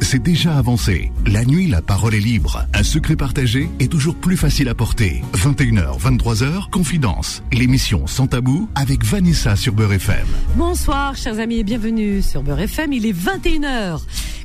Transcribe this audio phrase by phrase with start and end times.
[0.00, 1.12] c'est déjà avancé.
[1.26, 2.66] La nuit, la parole est libre.
[2.74, 5.22] Un secret partagé est toujours plus facile à porter.
[5.34, 7.42] 21h, 23h, Confidence.
[7.52, 10.26] L'émission Sans Tabou avec Vanessa sur Beurre FM.
[10.56, 12.92] Bonsoir, chers amis, et bienvenue sur Beurre FM.
[12.92, 14.00] Il est 21h.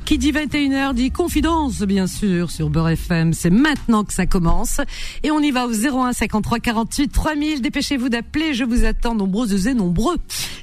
[0.08, 3.34] Qui dit 21h dit confidence, bien sûr, sur Beurre FM.
[3.34, 4.80] C'est maintenant que ça commence.
[5.22, 7.60] Et on y va au 01 53 48 3000.
[7.60, 8.54] Dépêchez-vous d'appeler.
[8.54, 10.16] Je vous attends nombreuses et nombreux.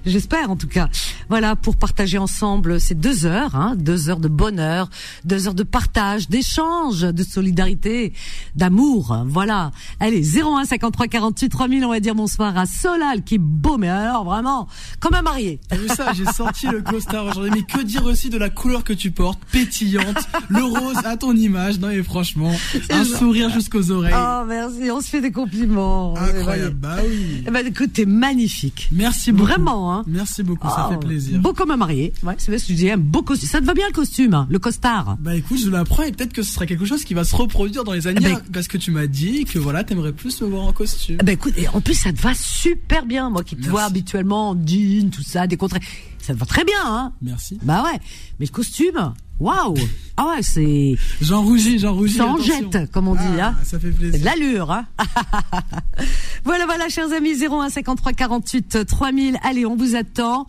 [0.04, 0.90] J'espère, en tout cas.
[1.30, 4.90] Voilà, pour partager ensemble ces deux heures, hein, deux heures de bonheur,
[5.26, 8.14] deux heures de partage, d'échange, de solidarité,
[8.56, 9.16] d'amour.
[9.28, 9.70] Voilà.
[10.00, 11.86] Allez, 01 53 48 3000.
[11.86, 14.68] On va dire bonsoir à Solal, qui est beau, mais alors vraiment,
[15.00, 15.60] comme un marié.
[15.70, 16.14] T'as vu ça?
[16.14, 17.52] J'ai sorti le costard aujourd'hui.
[17.54, 19.35] Mais que dire aussi de la couleur que tu portes?
[19.52, 20.18] Pétillante,
[20.50, 21.80] le rose à ton image.
[21.80, 22.52] Non mais franchement,
[22.90, 24.14] un sourire jusqu'aux oreilles.
[24.16, 26.16] Oh merci, on se fait des compliments.
[26.18, 27.44] Incroyable, bah oui.
[27.48, 28.90] Eh ben écoute, t'es magnifique.
[28.92, 29.46] Merci beaucoup.
[29.48, 30.04] Vraiment, hein.
[30.08, 31.40] Merci beaucoup, ça fait Oh, plaisir.
[31.40, 32.14] Beau comme un marié.
[32.24, 33.50] Ouais, c'est vrai ce que je dis, un beau costume.
[33.50, 35.18] Ça te va bien le costume, hein, le costard?
[35.20, 37.84] Bah écoute, je l'apprends et peut-être que ce sera quelque chose qui va se reproduire
[37.84, 40.48] dans les années Eh ben, parce que tu m'as dit que voilà, t'aimerais plus me
[40.48, 41.18] voir en costume.
[41.20, 43.72] Eh Ben écoute, et en plus ça te va super bien, moi qui te Merci.
[43.72, 45.80] vois habituellement en jean, tout ça, décontré.
[46.26, 47.14] Ça te va très bien, hein?
[47.22, 47.60] Merci.
[47.62, 48.00] Bah ouais.
[48.40, 49.76] Mais le costume, waouh.
[50.18, 52.16] Ah ouais, c'est, J'en rougis, j'en rougis.
[52.16, 53.56] ça en jette, comme on dit, Ah, hein.
[53.64, 54.26] Ça fait C'est de plaisir.
[54.26, 54.86] l'allure, hein.
[56.44, 59.38] voilà, voilà, chers amis, 01 53 48 3000.
[59.44, 60.48] Allez, on vous attend.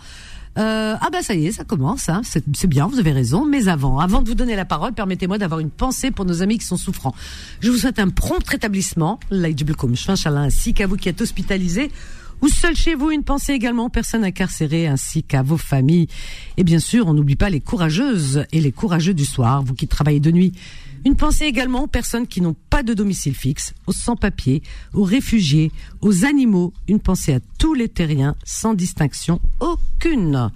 [0.59, 2.09] Euh, ah bah ça y est, ça commence.
[2.09, 2.23] Hein.
[2.25, 3.45] C'est bien, vous avez raison.
[3.45, 6.57] Mais avant, avant de vous donner la parole, permettez-moi d'avoir une pensée pour nos amis
[6.57, 7.15] qui sont souffrants.
[7.61, 11.93] Je vous souhaite un prompt rétablissement, ainsi qu'à vous qui êtes hospitalisés
[12.41, 13.11] ou seul chez vous.
[13.11, 16.09] Une pensée également aux personnes incarcérées ainsi qu'à vos familles.
[16.57, 19.89] Et bien sûr, on n'oublie pas les courageuses et les courageux du soir, vous qui
[19.89, 20.53] travaillez de nuit.
[21.05, 25.71] Une pensée également aux personnes qui n'ont pas de domicile fixe, aux sans-papiers, aux réfugiés,
[26.01, 26.73] aux animaux.
[26.89, 30.51] Une pensée à tous les terriens, sans distinction aucune.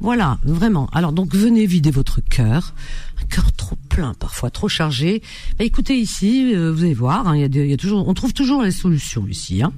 [0.00, 0.88] Voilà, vraiment.
[0.92, 2.74] Alors donc venez vider votre cœur,
[3.22, 5.22] un cœur trop plein parfois, trop chargé.
[5.58, 8.32] Bah, écoutez ici, euh, vous allez voir, hein, il y y a toujours, on trouve
[8.32, 9.62] toujours les solutions ici.
[9.62, 9.72] Hein.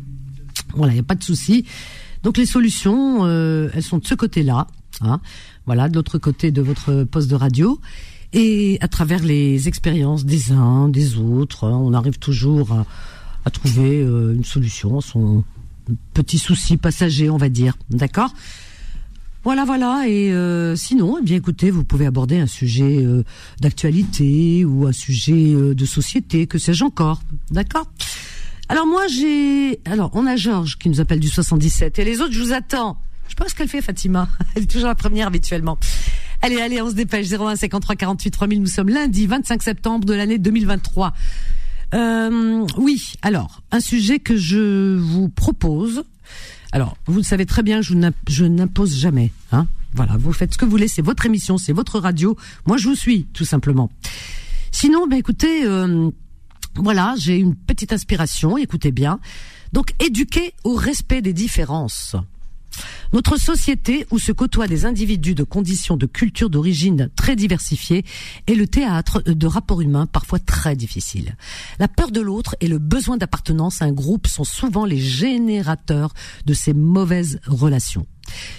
[0.75, 1.65] Voilà, il n'y a pas de souci.
[2.23, 4.69] Donc les solutions, euh, elles sont de ce côté-là,
[5.01, 5.21] hein.
[5.67, 7.81] voilà, de l'autre côté de votre poste de radio.
[8.33, 12.73] Et à travers les expériences des uns, des autres, hein, on arrive toujours
[13.45, 15.45] à, trouver euh, une solution son
[16.15, 17.77] petit souci passager, on va dire.
[17.91, 18.33] D'accord?
[19.43, 20.05] Voilà, voilà.
[20.07, 23.05] Et euh, sinon, eh bien, écoutez, vous pouvez aborder un sujet
[23.61, 27.21] d'actualité ou un sujet de société, que sais-je encore.
[27.51, 27.91] D'accord?
[28.73, 29.81] Alors moi, j'ai...
[29.85, 31.99] Alors, on a Georges qui nous appelle du 77.
[31.99, 32.97] Et les autres, je vous attends.
[33.25, 34.31] Je sais pas ce qu'elle fait, Fatima.
[34.55, 35.77] Elle est toujours la première habituellement.
[36.41, 37.31] Allez, allez, on se dépêche.
[37.31, 38.63] 01 53 48 3000.
[38.63, 41.13] Nous sommes lundi 25 septembre de l'année 2023.
[41.93, 46.05] Euh, oui, alors, un sujet que je vous propose.
[46.73, 49.33] Alors, vous le savez très bien, je n'impose jamais.
[49.53, 52.39] Hein voilà, vous faites ce que vous voulez, c'est votre émission, c'est votre radio.
[52.65, 53.91] Moi, je vous suis, tout simplement.
[54.71, 56.11] Sinon, ben écoutez, euh,
[56.77, 59.21] voilà, j'ai une petite inspiration, écoutez bien.
[59.73, 62.17] Donc, éduquer au respect des différences.
[63.13, 68.05] Notre société, où se côtoient des individus de conditions de culture d'origine très diversifiées,
[68.47, 71.37] est le théâtre de rapports humains parfois très difficiles.
[71.79, 76.15] La peur de l'autre et le besoin d'appartenance à un groupe sont souvent les générateurs
[76.47, 78.07] de ces mauvaises relations.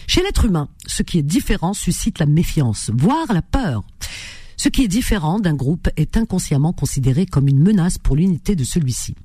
[0.08, 3.84] Chez l'être humain, ce qui est différent suscite la méfiance, voire la peur.
[4.58, 8.64] Ce qui est différent d'un groupe est inconsciemment considéré comme une menace pour l'unité de
[8.64, 9.16] celui-ci.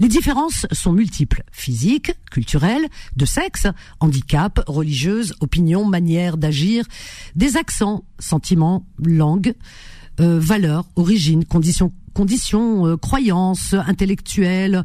[0.00, 3.66] Les différences sont multiples, physiques, culturelles, de sexe,
[4.00, 6.84] handicap, religieuses, opinions, manières d'agir,
[7.36, 9.54] des accents, sentiments, langues,
[10.20, 14.84] euh, valeurs, origines, conditions, conditions, euh, croyances intellectuelles,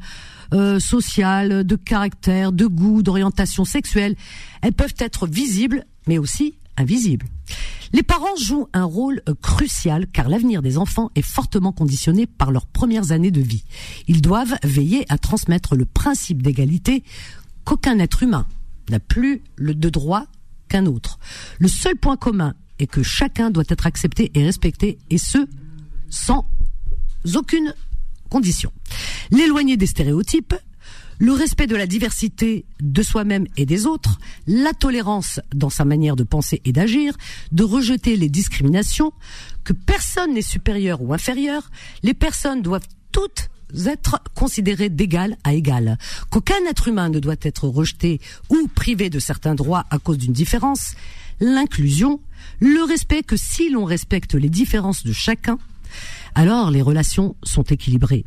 [0.53, 4.15] euh, sociales, de caractère, de goût, d'orientation sexuelle.
[4.61, 7.27] Elles peuvent être visibles, mais aussi invisibles.
[7.91, 12.51] Les parents jouent un rôle euh, crucial car l'avenir des enfants est fortement conditionné par
[12.51, 13.63] leurs premières années de vie.
[14.07, 17.03] Ils doivent veiller à transmettre le principe d'égalité
[17.65, 18.47] qu'aucun être humain
[18.89, 20.25] n'a plus de droit
[20.67, 21.19] qu'un autre.
[21.59, 25.47] Le seul point commun est que chacun doit être accepté et respecté et ce
[26.09, 26.45] sans
[27.35, 27.73] aucune
[28.29, 28.71] condition.
[29.31, 30.55] L'éloigner des stéréotypes,
[31.19, 36.15] le respect de la diversité de soi-même et des autres, la tolérance dans sa manière
[36.15, 37.15] de penser et d'agir,
[37.51, 39.13] de rejeter les discriminations,
[39.63, 41.69] que personne n'est supérieur ou inférieur,
[42.03, 43.49] les personnes doivent toutes
[43.85, 45.97] être considérées d'égal à égal,
[46.31, 48.19] qu'aucun être humain ne doit être rejeté
[48.49, 50.95] ou privé de certains droits à cause d'une différence,
[51.39, 52.19] l'inclusion,
[52.59, 55.59] le respect que si l'on respecte les différences de chacun,
[56.33, 58.25] alors les relations sont équilibrées.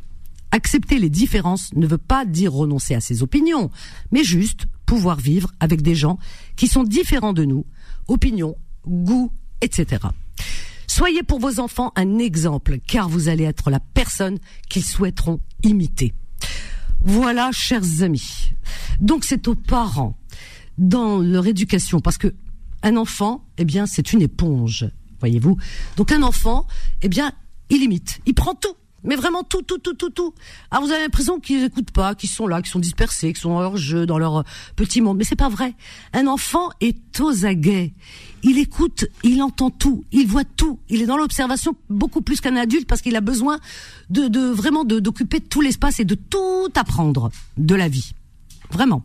[0.52, 3.70] Accepter les différences ne veut pas dire renoncer à ses opinions,
[4.12, 6.18] mais juste pouvoir vivre avec des gens
[6.56, 7.64] qui sont différents de nous,
[8.06, 8.56] opinions,
[8.86, 9.32] goûts,
[9.62, 10.06] etc.
[10.86, 14.38] Soyez pour vos enfants un exemple, car vous allez être la personne
[14.68, 16.12] qu'ils souhaiteront imiter.
[17.00, 18.52] Voilà, chers amis.
[19.00, 20.18] Donc c'est aux parents
[20.76, 22.34] dans leur éducation, parce que
[22.82, 24.86] un enfant, eh bien, c'est une éponge,
[25.20, 25.56] voyez-vous.
[25.96, 26.66] Donc un enfant,
[27.00, 27.32] eh bien,
[27.70, 28.74] il imite, il prend tout.
[29.04, 30.34] Mais vraiment tout, tout, tout, tout, tout.
[30.70, 33.50] Alors vous avez l'impression qu'ils n'écoutent pas, qu'ils sont là, qu'ils sont dispersés, qu'ils sont
[33.50, 34.42] dans leur jeu, dans leur euh,
[34.76, 35.18] petit monde.
[35.18, 35.74] Mais c'est pas vrai.
[36.12, 37.92] Un enfant est aux aguets.
[38.44, 40.78] Il écoute, il entend tout, il voit tout.
[40.88, 43.58] Il est dans l'observation beaucoup plus qu'un adulte parce qu'il a besoin
[44.10, 48.12] de, de vraiment d'occuper tout l'espace et de tout apprendre de la vie.
[48.70, 49.04] Vraiment.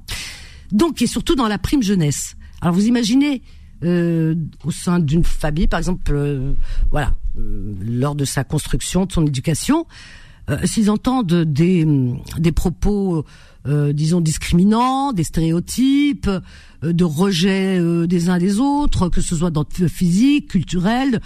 [0.71, 2.35] Donc et surtout dans la prime jeunesse.
[2.61, 3.41] Alors vous imaginez
[3.83, 6.53] euh, au sein d'une famille, par exemple, euh,
[6.89, 9.86] voilà, lors de sa construction, de son éducation,
[10.63, 11.86] s'ils entendent des,
[12.38, 13.25] des propos,
[13.66, 16.30] disons, discriminants, des stéréotypes,
[16.83, 21.21] de rejet des uns des autres, que ce soit dans physique, culturel,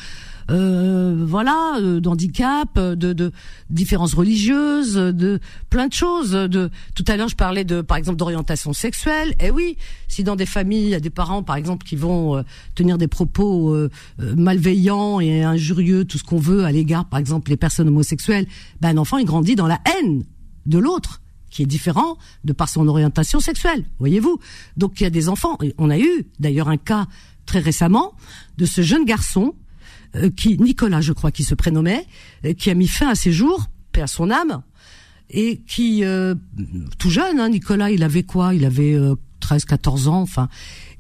[0.51, 3.31] euh, voilà, euh, d'handicap, de, de
[3.69, 5.39] différences religieuses, de
[5.69, 6.31] plein de choses.
[6.31, 9.33] De tout à l'heure, je parlais de, par exemple, d'orientation sexuelle.
[9.39, 9.77] Eh oui,
[10.07, 12.41] si dans des familles, il y a des parents, par exemple, qui vont euh,
[12.75, 13.75] tenir des propos
[14.17, 18.45] malveillants et injurieux, tout ce qu'on veut à l'égard, par exemple, les personnes homosexuelles,
[18.81, 20.23] ben un enfant, il grandit dans la haine
[20.65, 21.20] de l'autre
[21.51, 24.39] qui est différent de par son orientation sexuelle, voyez-vous.
[24.77, 27.07] Donc il y a des enfants, on a eu d'ailleurs un cas
[27.45, 28.13] très récemment
[28.57, 29.53] de ce jeune garçon
[30.15, 32.05] euh, qui Nicolas, je crois, qui se prénommait,
[32.45, 34.63] euh, qui a mis fin à ses jours, paix à son âme,
[35.29, 36.35] et qui euh,
[36.97, 38.53] tout jeune, hein, Nicolas, il avait quoi?
[38.53, 38.97] Il avait
[39.39, 40.49] 13, 14 ans, enfin.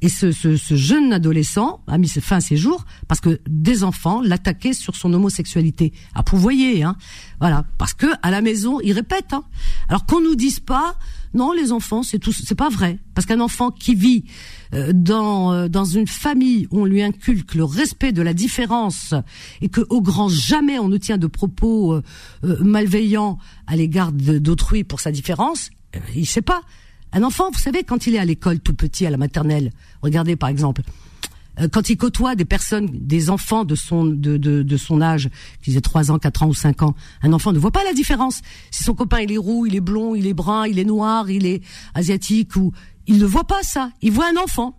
[0.01, 4.73] Et ce, jeune adolescent a mis fin à ses jours parce que des enfants l'attaquaient
[4.73, 5.93] sur son homosexualité.
[6.15, 6.95] Ah, vous voyez, hein,
[7.39, 9.31] voilà, parce que à la maison, il répète.
[9.33, 9.43] Hein.
[9.89, 10.95] Alors qu'on nous dise pas,
[11.33, 14.25] non, les enfants, c'est tout, c'est pas vrai, parce qu'un enfant qui vit
[14.73, 19.13] euh, dans euh, dans une famille où on lui inculque le respect de la différence
[19.61, 22.01] et que au grand jamais on ne tient de propos euh,
[22.61, 23.37] malveillants
[23.67, 25.69] à l'égard d'autrui pour sa différence,
[26.15, 26.61] il sait pas.
[27.13, 29.71] Un enfant, vous savez, quand il est à l'école tout petit, à la maternelle,
[30.01, 30.81] regardez par exemple,
[31.59, 35.29] euh, quand il côtoie des personnes, des enfants de son de, de, son âge,
[35.61, 37.93] qu'ils aient 3 ans, 4 ans ou 5 ans, un enfant ne voit pas la
[37.93, 38.41] différence.
[38.71, 41.29] Si son copain il est roux, il est blond, il est brun, il est noir,
[41.29, 41.61] il est
[41.93, 42.71] asiatique ou
[43.07, 43.91] il ne voit pas ça.
[44.01, 44.77] Il voit un enfant.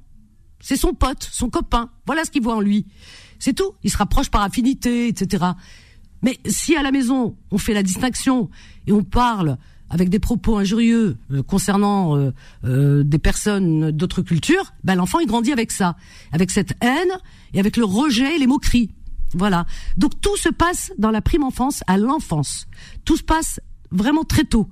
[0.61, 1.91] C'est son pote, son copain.
[2.07, 2.87] Voilà ce qu'il voit en lui.
[3.39, 3.73] C'est tout.
[3.83, 5.45] Il se rapproche par affinité, etc.
[6.23, 8.49] Mais si à la maison on fait la distinction
[8.87, 9.59] et on parle
[9.93, 12.33] avec des propos injurieux euh, concernant euh,
[12.65, 15.97] euh, des personnes d'autres cultures, ben l'enfant il grandit avec ça,
[16.33, 17.13] avec cette haine
[17.53, 18.91] et avec le rejet et les moqueries.
[19.35, 19.67] Voilà.
[19.99, 22.67] Donc tout se passe dans la prime enfance à l'enfance.
[23.05, 23.61] Tout se passe
[23.91, 24.69] vraiment très tôt.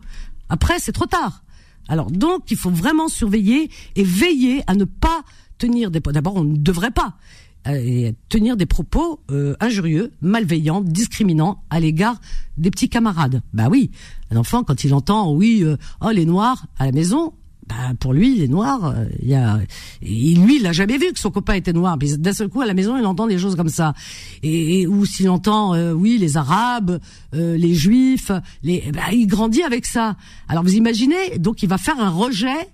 [0.49, 1.45] Après c'est trop tard.
[1.89, 5.23] Alors donc il faut vraiment surveiller et veiller à ne pas
[5.59, 7.19] tenir des d'abord on ne devrait pas
[7.67, 12.21] et tenir des propos euh, injurieux, malveillants, discriminants à l'égard
[12.57, 13.43] des petits camarades.
[13.53, 13.91] Bah oui,
[14.31, 17.35] un enfant quand il entend oui, euh, oh les noirs à la maison,
[17.69, 19.59] bah pour lui les noirs, il euh, y a,
[20.01, 21.99] lui il n'a jamais vu que son copain était noir.
[21.99, 23.95] D'un seul coup à la maison il entend des choses comme ça.
[24.43, 26.99] Et, ou s'il entend oui les arabes,
[27.33, 30.17] les juifs, les, bah, il grandit avec ça.
[30.49, 32.69] Alors vous imaginez, donc il va faire un rejet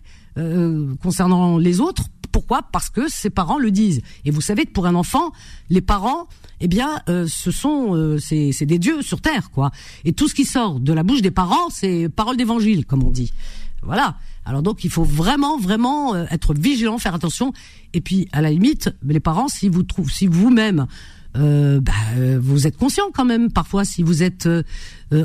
[1.02, 2.04] concernant les autres
[2.36, 4.02] pourquoi Parce que ses parents le disent.
[4.26, 5.32] Et vous savez que pour un enfant,
[5.70, 6.28] les parents,
[6.60, 9.70] eh bien, euh, ce sont euh, c'est des dieux sur terre, quoi.
[10.04, 13.10] Et tout ce qui sort de la bouche des parents, c'est parole d'évangile, comme on
[13.10, 13.32] dit.
[13.80, 14.16] Voilà.
[14.44, 17.54] Alors donc, il faut vraiment, vraiment euh, être vigilant, faire attention.
[17.94, 20.86] Et puis, à la limite, les parents, si vous trouvez, si vous-même
[21.34, 21.92] bah,
[22.40, 24.48] vous êtes conscient quand même parfois si vous êtes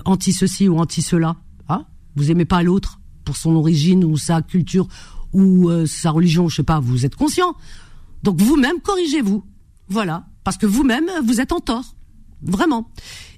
[0.04, 1.38] anti ceci ou anti cela,
[1.70, 1.86] hein
[2.18, 4.90] vous aimez pas l'autre pour son origine ou sa culture
[5.34, 7.56] ou euh, sa religion, je sais pas, vous êtes conscient.
[8.24, 9.44] Donc vous-même corrigez-vous.
[9.88, 11.96] Voilà, parce que vous-même vous êtes en tort,
[12.42, 12.90] vraiment.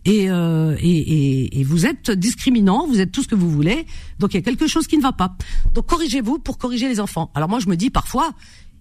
[0.06, 3.88] Et, euh, et, et, et, vous êtes discriminant, vous êtes tout ce que vous voulez.
[4.20, 5.38] Donc il y a quelque chose qui ne va pas.
[5.74, 7.32] Donc corrigez-vous pour corriger les enfants.
[7.36, 8.34] Alors moi je me dis parfois,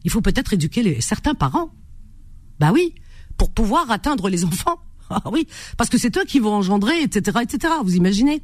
[0.05, 1.73] il faut peut-être éduquer les, certains parents.
[2.59, 2.95] Bah oui,
[3.39, 4.79] pour pouvoir atteindre les enfants.
[5.15, 7.75] Ah oui, parce que c'est eux qui vont engendrer, etc., etc.
[7.85, 8.43] Vous imaginez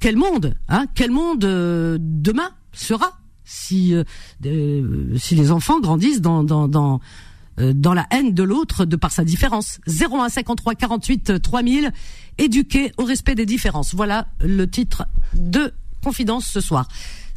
[0.00, 3.18] quel monde, hein Quel monde euh, demain sera
[3.52, 9.24] si euh, si les enfants grandissent euh, dans la haine de l'autre de par sa
[9.24, 9.80] différence.
[9.86, 11.92] 01 53 48 3000
[12.38, 13.94] éduquer au respect des différences.
[13.94, 16.88] Voilà le titre de confidence ce soir.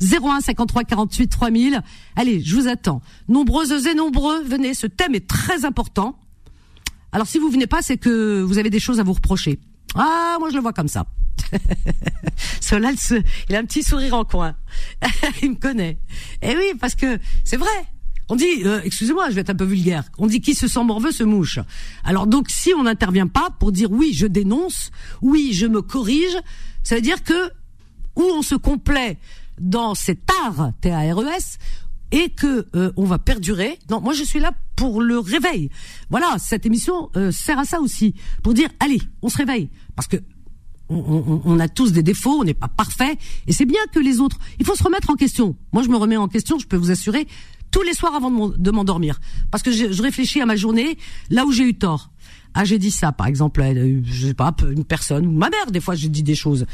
[0.01, 1.81] 01 53 48 3000.
[2.15, 3.01] Allez, je vous attends.
[3.27, 6.17] Nombreuses et nombreux, venez, ce thème est très important.
[7.11, 9.59] Alors si vous venez pas, c'est que vous avez des choses à vous reprocher.
[9.95, 11.05] Ah, moi je le vois comme ça.
[12.61, 12.95] Solal,
[13.49, 14.55] il a un petit sourire en coin.
[15.41, 15.97] il me connaît.
[16.41, 17.69] Eh oui, parce que c'est vrai.
[18.27, 20.03] On dit, euh, excusez-moi, je vais être un peu vulgaire.
[20.17, 21.59] On dit qui se sent morveux se mouche.
[22.03, 26.35] Alors donc, si on n'intervient pas pour dire oui, je dénonce, oui, je me corrige,
[26.83, 27.51] ça veut dire que
[28.15, 29.17] où on se complaît
[29.59, 31.59] dans cet art T-A-R-E-S
[32.11, 33.77] et que euh, on va perdurer.
[33.89, 35.69] Non, moi je suis là pour le réveil.
[36.09, 40.07] Voilà, cette émission euh, sert à ça aussi, pour dire allez, on se réveille, parce
[40.07, 40.17] que
[40.87, 44.37] on, a tous des défauts, on n'est pas parfait, et c'est bien que les autres.
[44.59, 45.55] Il faut se remettre en question.
[45.73, 46.59] Moi, je me remets en question.
[46.59, 47.27] Je peux vous assurer
[47.71, 49.19] tous les soirs avant de m'endormir,
[49.51, 50.97] parce que je, réfléchis à ma journée,
[51.29, 52.11] là où j'ai eu tort.
[52.53, 53.65] Ah, j'ai dit ça, par exemple,
[54.03, 55.71] je sais pas, une personne ou ma mère.
[55.71, 56.65] Des fois, j'ai dit des choses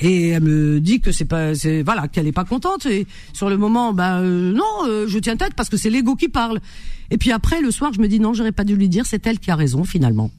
[0.00, 2.86] et elle me dit que c'est pas, c'est voilà, qu'elle est pas contente.
[2.86, 6.28] Et sur le moment, ben non, euh, je tiens tête parce que c'est l'ego qui
[6.28, 6.60] parle.
[7.10, 9.26] Et puis après, le soir, je me dis non, j'aurais pas dû lui dire, c'est
[9.26, 10.30] elle qui a raison finalement.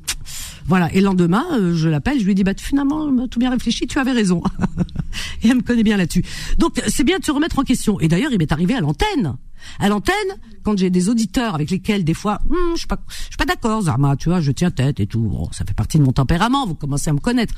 [0.66, 0.94] Voilà.
[0.94, 4.00] Et le lendemain, euh, je l'appelle, je lui dis bah finalement, tout bien réfléchi, tu
[4.00, 4.44] avais raison.
[5.44, 6.24] et elle me connaît bien là-dessus.
[6.58, 8.00] Donc c'est bien de se remettre en question.
[8.00, 9.38] Et d'ailleurs, il m'est arrivé à l'antenne.
[9.80, 10.14] À l'antenne,
[10.64, 13.82] quand j'ai des auditeurs avec lesquels des fois, hum, je suis pas, suis pas d'accord,
[13.84, 15.22] Zarma, tu vois, je tiens tête et tout.
[15.22, 16.66] Bon, ça fait partie de mon tempérament.
[16.66, 17.54] Vous commencez à me connaître.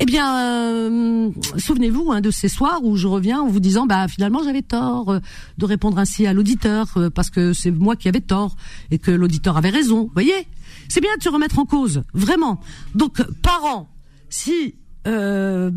[0.00, 4.08] Eh bien, euh, souvenez-vous hein, de ces soirs où je reviens en vous disant, bah
[4.08, 5.20] finalement j'avais tort euh,
[5.58, 8.56] de répondre ainsi à l'auditeur parce que c'est moi qui avais tort
[8.90, 10.10] et que l'auditeur avait raison.
[10.14, 10.48] Voyez?
[10.92, 12.60] C'est bien de se remettre en cause, vraiment.
[12.94, 13.88] Donc, parents,
[14.28, 14.74] si,
[15.06, 15.70] euh,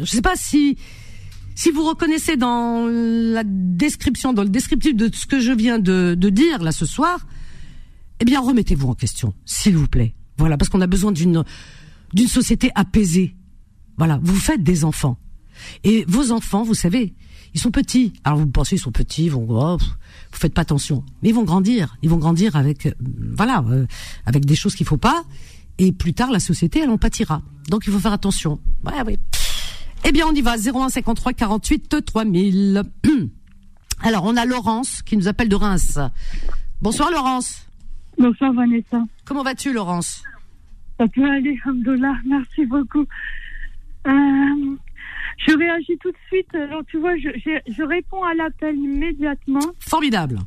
[0.00, 0.78] je sais pas si,
[1.54, 6.14] si vous reconnaissez dans la description, dans le descriptif de ce que je viens de,
[6.14, 7.26] dire là ce soir,
[8.20, 10.14] eh bien, remettez-vous en question, s'il vous plaît.
[10.38, 11.44] Voilà, parce qu'on a besoin d'une
[12.14, 13.36] d'une société apaisée.
[13.98, 15.18] Voilà, vous faites des enfants.
[15.82, 17.12] Et vos enfants, vous savez,
[17.52, 18.14] ils sont petits.
[18.24, 19.78] Alors vous pensez ils sont petits, ils vont oh,
[20.34, 21.96] vous faites pas attention, mais ils vont grandir.
[22.02, 22.92] Ils vont grandir avec euh,
[23.36, 23.86] voilà, euh,
[24.26, 25.24] avec des choses qu'il faut pas
[25.78, 27.42] et plus tard la société elle en pâtira.
[27.68, 28.60] Donc il faut faire attention.
[28.84, 29.18] Ouais oui.
[30.04, 32.82] Eh bien on y va 0153 48 3000.
[34.02, 35.98] Alors on a Laurence qui nous appelle de Reims.
[36.82, 37.66] Bonsoir Laurence.
[38.18, 39.02] Bonsoir Vanessa.
[39.24, 40.22] Comment vas-tu Laurence?
[40.98, 43.04] Ça peut aller, Alhamdoulilah, merci beaucoup.
[44.06, 44.76] Euh,
[45.38, 46.54] je réagis tout de suite.
[46.54, 47.28] Alors, tu vois, je,
[47.66, 49.60] je, réponds à l'appel immédiatement.
[49.80, 50.38] Formidable.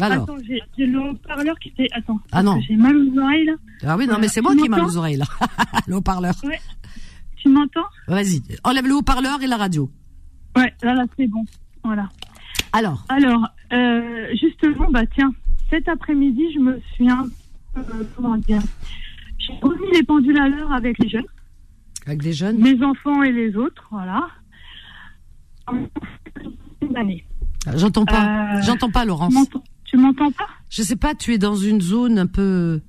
[0.00, 0.22] Alors.
[0.22, 0.36] Attends,
[0.76, 1.88] j'ai le haut-parleur qui fait.
[1.92, 2.20] Attends.
[2.32, 2.60] Ah non.
[2.60, 3.54] J'ai mal aux oreilles, là.
[3.84, 5.26] Ah oui, non, mais c'est moi qui ai mal aux oreilles, là.
[5.86, 6.34] le haut-parleur.
[6.44, 6.60] Ouais.
[7.36, 7.86] Tu m'entends?
[8.06, 8.42] Vas-y.
[8.64, 9.90] Enlève le haut-parleur et la radio.
[10.56, 11.44] Ouais, là, là, c'est bon.
[11.82, 12.08] Voilà.
[12.72, 15.32] Alors Alors, euh, justement, bah tiens,
[15.70, 17.26] cet après-midi, je me suis un
[18.16, 18.60] comment dire
[19.38, 21.26] J'ai remis les pendules à l'heure avec les jeunes.
[22.10, 24.26] Avec les jeunes Mes enfants et les autres, voilà.
[25.68, 25.72] Ah,
[27.76, 28.56] j'entends pas.
[28.56, 29.32] Euh, J'entends pas, Laurence.
[29.84, 30.48] Tu m'entends pas?
[30.68, 32.80] Je sais pas, tu es dans une zone un peu.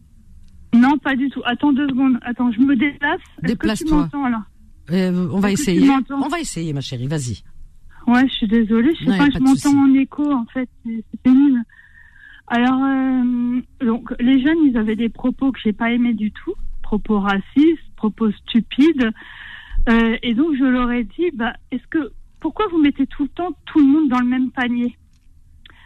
[0.74, 1.42] Non, pas du tout.
[1.46, 2.18] Attends deux secondes.
[2.24, 3.20] Attends, je me déplace.
[3.44, 4.10] Déplace-toi.
[4.90, 5.88] Euh, on va essayer.
[6.10, 7.06] On va essayer, ma chérie.
[7.06, 7.44] Vas-y.
[8.08, 8.96] Ouais, je suis désolée.
[9.00, 10.68] Je sais pas, je m'entends en écho, en fait.
[10.84, 11.60] C'est pénible.
[12.48, 16.56] Alors, euh, donc, les jeunes, ils avaient des propos que j'ai pas aimés du tout.
[16.92, 19.12] Propos racistes, propos stupides.
[19.88, 23.30] Euh, et donc je leur ai dit, bah, est-ce que pourquoi vous mettez tout le
[23.30, 24.98] temps tout le monde dans le même panier?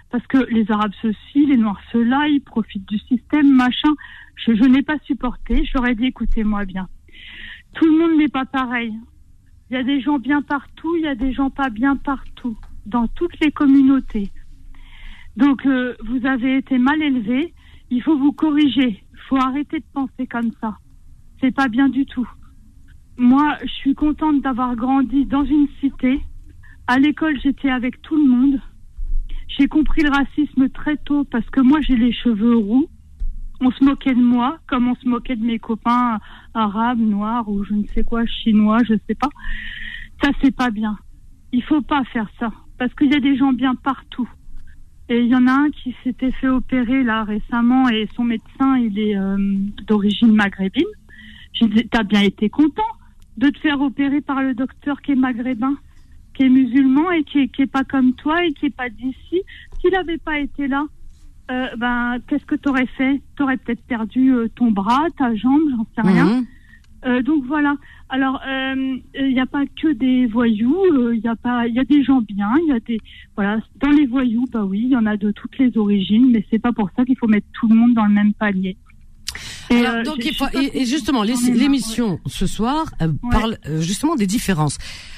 [0.09, 3.93] Parce que les Arabes ceci, les Noirs cela, ils profitent du système, machin.
[4.35, 5.63] Je, n'ai pas supporté.
[5.63, 6.87] Je leur ai dit, écoutez-moi bien.
[7.75, 8.91] Tout le monde n'est pas pareil.
[9.69, 12.57] Il y a des gens bien partout, il y a des gens pas bien partout,
[12.87, 14.31] dans toutes les communautés.
[15.37, 17.53] Donc euh, vous avez été mal élevé.
[17.91, 19.03] Il faut vous corriger.
[19.13, 20.79] Il faut arrêter de penser comme ça
[21.39, 22.27] c'est pas bien du tout.
[23.17, 26.21] Moi, je suis contente d'avoir grandi dans une cité.
[26.87, 28.59] À l'école, j'étais avec tout le monde.
[29.47, 32.87] J'ai compris le racisme très tôt parce que moi, j'ai les cheveux roux.
[33.61, 36.19] On se moquait de moi comme on se moquait de mes copains
[36.53, 39.29] arabes, noirs ou je ne sais quoi, chinois, je sais pas.
[40.21, 40.97] Ça, c'est pas bien.
[41.53, 44.29] Il faut pas faire ça parce qu'il y a des gens bien partout.
[45.07, 48.77] Et il y en a un qui s'était fait opérer là récemment et son médecin,
[48.77, 49.37] il est euh,
[49.87, 50.83] d'origine maghrébine.
[51.55, 52.83] Tu as bien été content
[53.37, 55.75] de te faire opérer par le docteur qui est maghrébin,
[56.33, 59.41] qui est musulman et qui est, pas comme toi et qui est pas d'ici.
[59.79, 60.85] S'il n'avait pas été là,
[61.51, 63.21] euh, ben qu'est-ce que tu aurais fait?
[63.37, 66.25] Tu aurais peut-être perdu euh, ton bras, ta jambe, j'en sais rien.
[66.25, 66.45] Mhm.
[67.05, 67.75] Euh, donc voilà.
[68.09, 71.83] Alors il n'y a pas que des voyous, il y a pas, il y a
[71.83, 72.99] des gens bien, il y a des
[73.35, 73.59] voilà.
[73.79, 76.59] Dans les voyous, bah oui, il y en a de toutes les origines, mais c'est
[76.59, 78.77] pas pour ça qu'il faut mettre tout le monde dans le même palier.
[79.71, 84.77] Euh, donc, et, justement, l'émission ce soir euh, parle euh, justement des différences.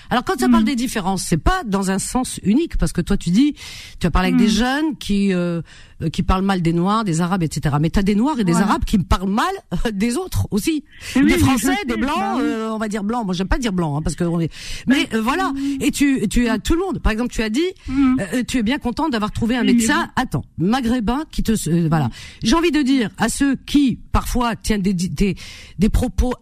[0.09, 3.17] Alors quand ça parle des différences, c'est pas dans un sens unique parce que toi
[3.17, 3.55] tu dis,
[3.99, 5.61] tu as parlé avec des jeunes qui euh,
[6.03, 7.75] euh, qui parlent mal des Noirs, des Arabes, etc.
[7.81, 9.49] Mais tu as des Noirs et des Arabes qui me parlent mal
[9.93, 10.83] des autres aussi.
[11.15, 13.25] des Français, des Blancs, bah euh, on va dire Blancs.
[13.25, 14.51] Moi, j'aime pas dire Blanc hein, parce que on est...
[14.85, 15.51] Mais euh, voilà.
[15.81, 16.99] Et tu, tu as tout le monde.
[16.99, 18.43] Par exemple, tu as dit, mm.
[18.47, 20.07] tu es bien content d'avoir trouvé un médecin.
[20.15, 22.11] Attends, maghrébin qui te, voilà.
[22.43, 25.35] J'ai envie de dire à ceux qui parfois tiennent des des,
[25.79, 26.33] des propos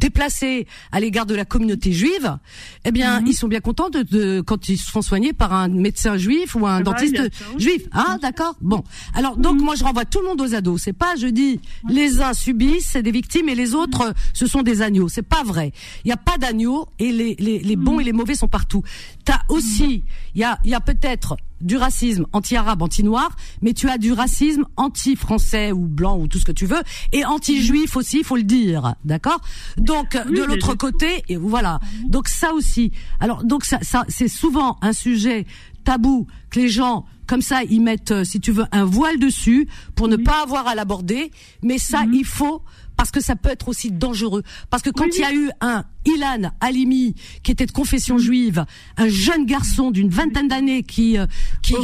[0.00, 2.38] déplacés à l'égard de la communauté juive,
[2.84, 3.26] eh bien, mm-hmm.
[3.28, 6.54] ils sont bien contents de, de, quand ils se font soigner par un médecin juif
[6.54, 7.20] ou un dentiste
[7.58, 7.82] juif.
[7.92, 8.56] Ah, d'accord.
[8.60, 8.82] Bon,
[9.14, 10.82] alors donc moi je renvoie tout le monde aux ados.
[10.82, 14.62] C'est pas je dis les uns subissent, c'est des victimes et les autres ce sont
[14.62, 15.08] des agneaux.
[15.08, 15.72] C'est pas vrai.
[16.04, 18.82] Il y a pas d'agneaux et les, les, les bons et les mauvais sont partout.
[19.24, 20.02] T'as aussi
[20.34, 24.64] il y a y a peut-être du racisme anti-arabe, anti-noir, mais tu as du racisme
[24.76, 26.82] anti-français ou blanc ou tout ce que tu veux,
[27.12, 29.40] et anti-juif aussi, il faut le dire, d'accord?
[29.76, 31.80] Donc de l'autre côté, et voilà.
[32.08, 32.92] Donc ça aussi.
[33.20, 35.46] Alors donc ça, ça c'est souvent un sujet
[35.84, 39.68] tabou que les gens comme ça ils mettent euh, si tu veux un voile dessus
[39.94, 41.30] pour ne pas avoir à l'aborder
[41.62, 42.14] mais ça mhm.
[42.14, 42.62] il faut
[42.96, 44.42] parce que ça peut être aussi dangereux.
[44.70, 48.64] Parce que quand il y a eu un Ilan Halimi qui était de confession juive,
[48.96, 51.26] un jeune garçon d'une vingtaine d'années qui euh,
[51.62, 51.74] qui,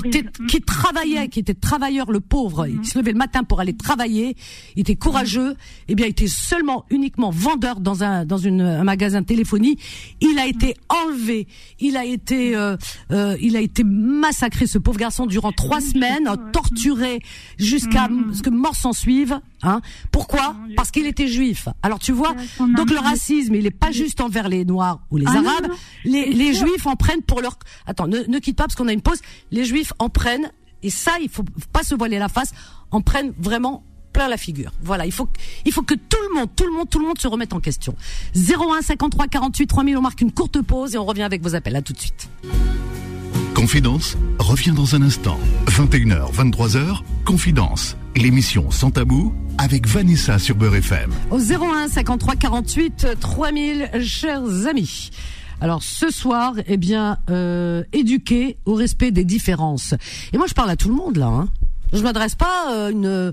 [0.48, 4.36] qui travaillait, qui était travailleur le pauvre, il se levait le matin pour aller travailler,
[4.76, 8.60] il était courageux, et eh bien il était seulement uniquement vendeur dans un dans une,
[8.60, 9.78] un magasin de téléphonie,
[10.20, 11.46] il a été enlevé,
[11.78, 12.76] il a été euh,
[13.10, 17.20] euh, il a été massacré ce pauvre garçon durant trois semaines, torturé
[17.58, 19.80] jusqu'à ce que mort s'en suive, hein.
[20.12, 20.56] Pourquoi?
[20.76, 21.68] Parce qu'il était juif.
[21.82, 22.34] Alors tu vois,
[22.76, 25.72] donc le racisme, il est pas juste envers les noirs ou les ah arabes.
[26.04, 27.58] Les, les juifs en prennent pour leur.
[27.86, 29.20] Attends, ne, ne quitte pas parce qu'on a une pause.
[29.50, 30.50] Les juifs en prennent
[30.82, 32.52] et ça, il faut pas se voiler la face.
[32.90, 34.72] En prennent vraiment plein la figure.
[34.82, 35.28] Voilà, il faut
[35.64, 37.60] il faut que tout le monde, tout le monde, tout le monde se remette en
[37.60, 37.94] question.
[38.34, 41.76] 01 53 48 3000, on marque une courte pause et on revient avec vos appels.
[41.76, 42.28] À tout de suite.
[43.54, 45.38] Confidence revient dans un instant.
[45.66, 51.10] 21h, 23h, Confidence, l'émission sans tabou avec Vanessa sur Beurre FM.
[51.30, 55.10] Au 01 53 48 3000, chers amis.
[55.60, 59.94] Alors ce soir, eh bien, euh, éduquer au respect des différences.
[60.32, 61.26] Et moi, je parle à tout le monde là.
[61.26, 61.48] Hein.
[61.92, 63.32] Je m'adresse pas à euh, une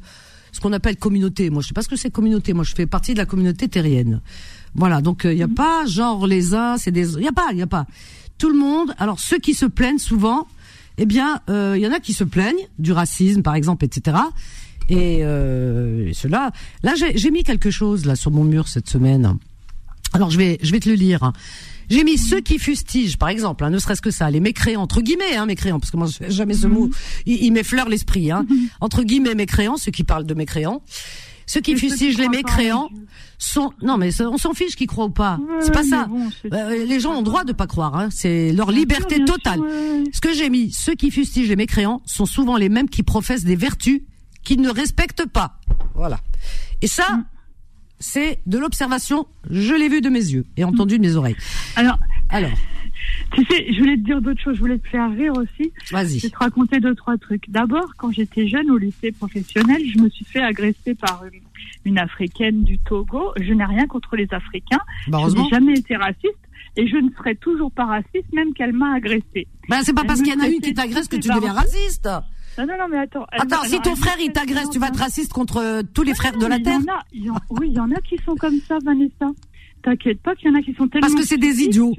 [0.51, 1.49] ce qu'on appelle communauté.
[1.49, 2.53] Moi, je sais pas ce que c'est communauté.
[2.53, 4.21] Moi, je fais partie de la communauté terrienne.
[4.75, 7.31] Voilà, donc il euh, n'y a pas genre les uns, c'est des, il y a
[7.31, 7.85] pas, il y a pas
[8.37, 8.93] tout le monde.
[8.97, 10.47] Alors ceux qui se plaignent souvent,
[10.97, 14.17] eh bien, il euh, y en a qui se plaignent du racisme, par exemple, etc.
[14.89, 16.51] Et euh, cela,
[16.83, 19.37] là, j'ai mis quelque chose là sur mon mur cette semaine.
[20.13, 21.31] Alors je vais, je vais te le lire.
[21.89, 25.01] J'ai mis ceux qui fustigent, par exemple, hein, ne serait-ce que ça, les mécréants, entre
[25.01, 26.89] guillemets, hein, mécréants, parce que moi, je jamais ce mot,
[27.25, 28.45] il, il m'effleure l'esprit, hein,
[28.81, 30.81] entre guillemets, mécréants, ceux qui parlent de mécréants.
[31.49, 32.89] Ceux qui fustigent les mécréants
[33.37, 35.39] sont non mais on s'en fiche qu'ils croient ou pas.
[35.61, 36.09] c'est pas ça.
[36.51, 37.95] Euh, les gens ont droit de pas croire.
[37.95, 38.09] Hein.
[38.11, 39.61] C'est leur liberté totale.
[40.11, 43.45] Ce que j'ai mis, ceux qui fustigent les mécréants sont souvent les mêmes qui professent
[43.45, 44.01] des vertus
[44.47, 45.59] qu'ils ne respectent pas.
[45.93, 46.19] Voilà.
[46.81, 47.25] Et ça, mm.
[47.99, 49.27] c'est de l'observation.
[49.49, 51.35] Je l'ai vu de mes yeux et entendu de mes oreilles.
[51.75, 51.99] Alors.
[52.29, 52.51] Alors.
[53.33, 55.71] Tu sais, je voulais te dire d'autres choses, je voulais te faire rire aussi.
[55.91, 56.19] Vas-y.
[56.19, 57.49] Je vais te raconter deux, trois trucs.
[57.49, 61.23] D'abord, quand j'étais jeune au lycée professionnel, je me suis fait agresser par
[61.85, 63.31] une, Africaine du Togo.
[63.39, 64.81] Je n'ai rien contre les Africains.
[65.07, 66.35] Bah, je n'ai jamais été raciste
[66.75, 69.47] et je ne serai toujours pas raciste même qu'elle m'a agressé.
[69.69, 72.09] Ben, c'est pas parce qu'il y en a une qui t'agresse que tu deviens raciste.
[72.57, 73.25] Non, non, non, mais attends.
[73.31, 76.37] Attends, si ton frère il t'agresse, tu vas être raciste contre euh, tous les frères
[76.37, 76.79] de la Terre
[77.49, 79.27] Oui, il y en a qui sont comme ça, Vanessa.
[79.83, 81.07] T'inquiète pas qu'il y en a qui sont tellement.
[81.07, 81.93] Parce que c'est des idiots.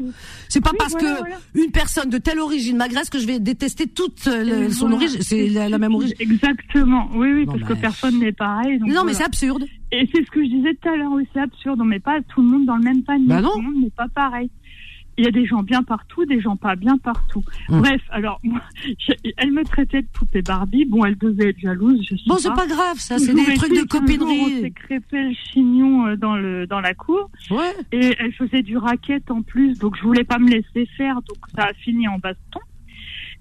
[0.48, 1.06] C'est pas parce que
[1.54, 5.22] une personne de telle origine m'agresse que je vais détester toute euh, son origine.
[5.22, 6.16] C'est la, même origine.
[6.18, 7.08] Exactement.
[7.14, 8.80] Oui, oui, parce que personne n'est pareil.
[8.80, 9.64] non, mais c'est absurde.
[9.92, 11.12] Et c'est ce que je disais tout à l'heure.
[11.12, 11.80] Oui, c'est absurde.
[11.80, 13.26] On met pas tout le monde dans le même panier.
[13.26, 13.52] Bah non.
[13.52, 14.50] Tout le monde n'est pas pareil
[15.18, 17.42] il y a des gens bien partout, des gens pas bien partout.
[17.68, 17.80] Hum.
[17.80, 18.60] Bref, alors moi,
[19.36, 20.84] elle me traitait de poupée Barbie.
[20.84, 22.06] Bon, elle devait être jalouse.
[22.08, 24.58] Je bon, c'est pas grave, ça, c'est des trucs de copinerie.
[24.58, 27.30] On s'est crêpé le chignon euh, dans le dans la cour.
[27.50, 27.74] Ouais.
[27.92, 31.38] Et elle faisait du racket en plus, donc je voulais pas me laisser faire, donc
[31.54, 32.60] ça a fini en baston.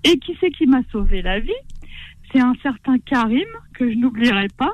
[0.03, 1.51] Et qui c'est qui m'a sauvé la vie?
[2.31, 4.71] C'est un certain Karim que je n'oublierai pas.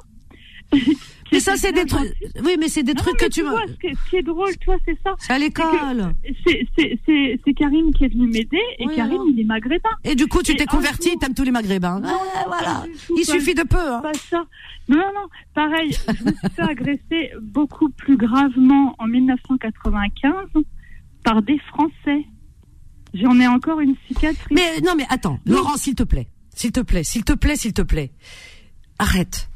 [1.33, 2.13] Mais ça, c'est des trucs.
[2.43, 3.41] Oui, mais c'est des trucs que tu.
[3.41, 5.15] Vois, ce, qui est drôle, toi, c'est ça.
[5.17, 6.13] C'est à l'école.
[6.45, 9.89] C'est Karim qui est venu m'aider et Karim, il est maghrébin.
[10.03, 11.99] Et du coup, tu t'es converti, t'aimes tous les maghrébins.
[11.99, 12.85] Non, voilà.
[13.17, 13.77] il suffit de peu.
[13.77, 14.01] Hein.
[14.01, 14.45] Pas ça.
[14.87, 15.27] Non, non, non.
[15.55, 20.33] Pareil, je me suis fait agresser beaucoup plus gravement en 1995
[21.23, 22.25] par des Français.
[23.15, 24.45] J'en ai encore une cicatrice.
[24.51, 27.73] Mais non, mais attends, Laurent, s'il te plaît, s'il te plaît, s'il te plaît, s'il
[27.73, 28.11] te plaît,
[28.99, 29.49] arrête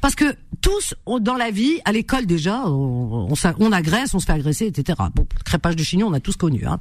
[0.00, 4.66] parce que tous dans la vie, à l'école déjà, on, agresse, on se fait agresser,
[4.66, 4.98] etc.
[5.14, 6.64] Bon, crépage de chignon, on a tous connu.
[6.66, 6.78] Hein.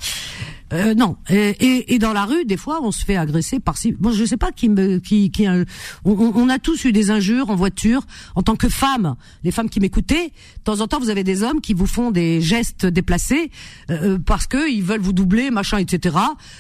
[0.74, 3.92] Euh, non, et, et, dans la rue, des fois, on se fait agresser par si.
[3.92, 5.66] Bon, je sais pas qui me, qui, qui on,
[6.06, 8.06] on, a tous eu des injures en voiture.
[8.36, 11.44] En tant que femme, les femmes qui m'écoutaient, de temps en temps, vous avez des
[11.44, 13.52] hommes qui vous font des gestes déplacés
[13.90, 16.18] euh, parce que ils veulent vous doubler, machin, etc.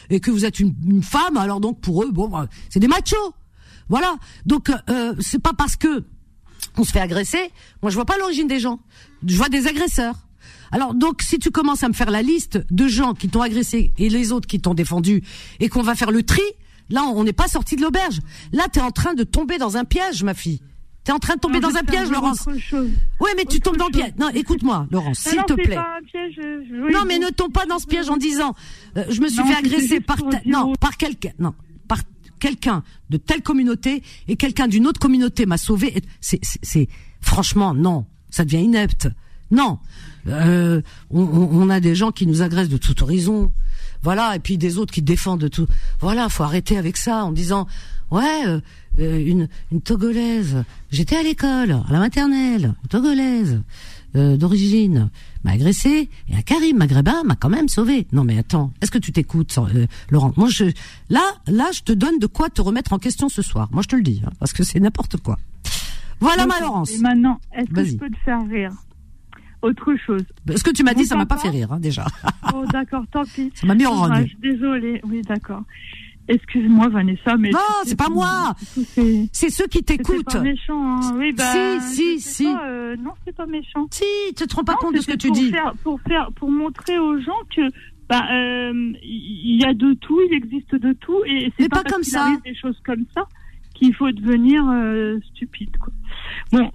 [0.10, 2.88] Et que vous êtes une, une femme, alors donc pour eux, bon, bah, c'est des
[2.88, 3.34] machos.
[3.88, 4.16] Voilà.
[4.46, 6.04] Donc euh, c'est pas parce que
[6.78, 7.52] on se fait agresser.
[7.82, 8.80] Moi, je vois pas l'origine des gens.
[9.26, 10.16] Je vois des agresseurs.
[10.72, 13.94] Alors donc, si tu commences à me faire la liste de gens qui t'ont agressé
[13.98, 15.22] et les autres qui t'ont défendu
[15.60, 16.42] et qu'on va faire le tri,
[16.90, 18.20] là, on n'est pas sorti de l'auberge.
[18.54, 20.62] Là, tu es en train de tomber dans un piège, ma fille.
[21.04, 22.48] T'es en train de tomber dans un piège, Laurence.
[23.20, 24.14] Oui, mais tu tombes dans le piège.
[24.20, 25.80] Non, écoute-moi, Laurence, s'il te plaît.
[26.94, 28.54] non, mais ne tombe pas dans ce piège en disant,
[28.98, 31.54] euh, je me suis fait agresser par, non, par quelqu'un, non,
[32.42, 36.04] quelqu'un de telle communauté et quelqu'un d'une autre communauté m'a sauvé.
[36.20, 36.90] C'est,
[37.22, 39.08] franchement non, ça devient inepte.
[39.52, 39.80] Non,
[40.28, 43.52] euh, on, a des gens qui nous agressent de tout horizon,
[44.02, 45.68] voilà, et puis des autres qui défendent de tout.
[46.00, 47.68] Voilà, faut arrêter avec ça en disant
[48.12, 48.62] ouais, euh,
[49.00, 50.64] euh, une, togolaise.
[50.90, 53.62] J'étais à l'école, à la maternelle, togolaise
[54.16, 55.10] euh, d'origine
[55.44, 58.08] m'a agressé et un Karim maghrébin m'a quand même sauvé.
[58.12, 60.34] Non mais attends, est-ce que tu t'écoutes, euh, Laurent?
[60.38, 60.66] Moi je
[61.10, 63.70] là là je te donne de quoi te remettre en question ce soir.
[63.72, 65.38] Moi je te le dis hein, parce que c'est n'importe quoi.
[66.20, 66.94] Voilà ma Laurence.
[66.94, 68.72] Et maintenant, est-ce que je peux te faire rire?
[69.64, 70.24] Autre chose.
[70.56, 72.06] Ce que tu m'as dit, ça m'a pas fait rire, hein, déjà.
[72.54, 73.52] oh, d'accord, tant pis.
[73.56, 74.28] Ça m'a mis en rogne.
[74.42, 75.62] Désolée, oui, d'accord.
[76.28, 77.50] Excuse-moi, Vanessa, mais.
[77.50, 78.54] Non, c'est pas moi.
[79.32, 80.26] C'est ceux qui t'écoutent.
[80.30, 80.98] C'est pas méchant.
[80.98, 81.16] Hein.
[81.18, 81.80] Oui, bah.
[81.82, 82.48] Si, si, si.
[82.48, 83.88] Euh, non, c'est pas méchant.
[83.92, 84.04] Si,
[84.36, 85.52] tu te rends pas compte de ce que tu dis.
[85.84, 87.62] pour faire, pour montrer aux gens que.
[88.08, 92.04] Bah, euh, il y a de tout, il existe de tout, et c'est pas, comme
[92.04, 92.38] ça.
[92.44, 93.24] Des choses comme ça
[93.74, 95.76] qu'il faut devenir euh, stupide.
[95.78, 95.94] Quoi.
[96.52, 96.72] Bon,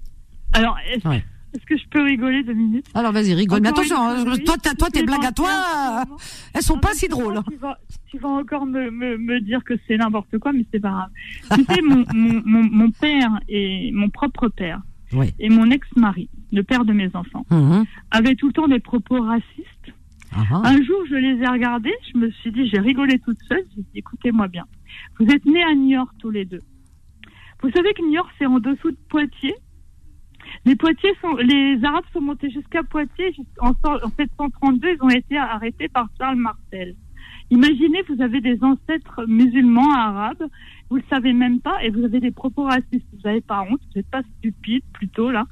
[0.55, 0.77] alors.
[0.89, 1.07] Est-ce
[1.64, 3.61] que je peux rigoler deux minutes Alors vas-y, rigole.
[3.62, 6.05] mais attention, hein, toi, toi, tes blagues à toi,
[6.55, 7.40] elles sont pas si drôles.
[8.11, 11.11] Tu vas, encore me, me, dire que c'est n'importe quoi, mais c'est pas grave.
[11.55, 14.81] tu sais, mon, mon, mon, père et mon propre père
[15.38, 17.85] et mon ex-mari, le père de mes enfants, mhm.
[18.11, 19.92] avaient tout le temps des propos racistes.
[20.33, 20.62] Ah ah.
[20.64, 23.83] Un jour, je les ai regardés, je me suis dit, j'ai rigolé toute seule, j'ai
[23.83, 24.64] dit, écoutez-moi bien.
[25.19, 26.62] Vous êtes nés à New York tous les deux.
[27.62, 29.55] Vous savez que New York, c'est en dessous de Poitiers
[30.65, 34.89] les Poitiers sont, les Arabes sont montés jusqu'à Poitiers en, en 732.
[34.89, 36.95] Ils ont été arrêtés par Charles Martel.
[37.51, 40.45] Imaginez, vous avez des ancêtres musulmans arabes,
[40.91, 43.07] vous le savez même pas, et vous avez des propos racistes.
[43.13, 45.45] Vous n'avez pas honte, vous n'êtes pas stupide plutôt là.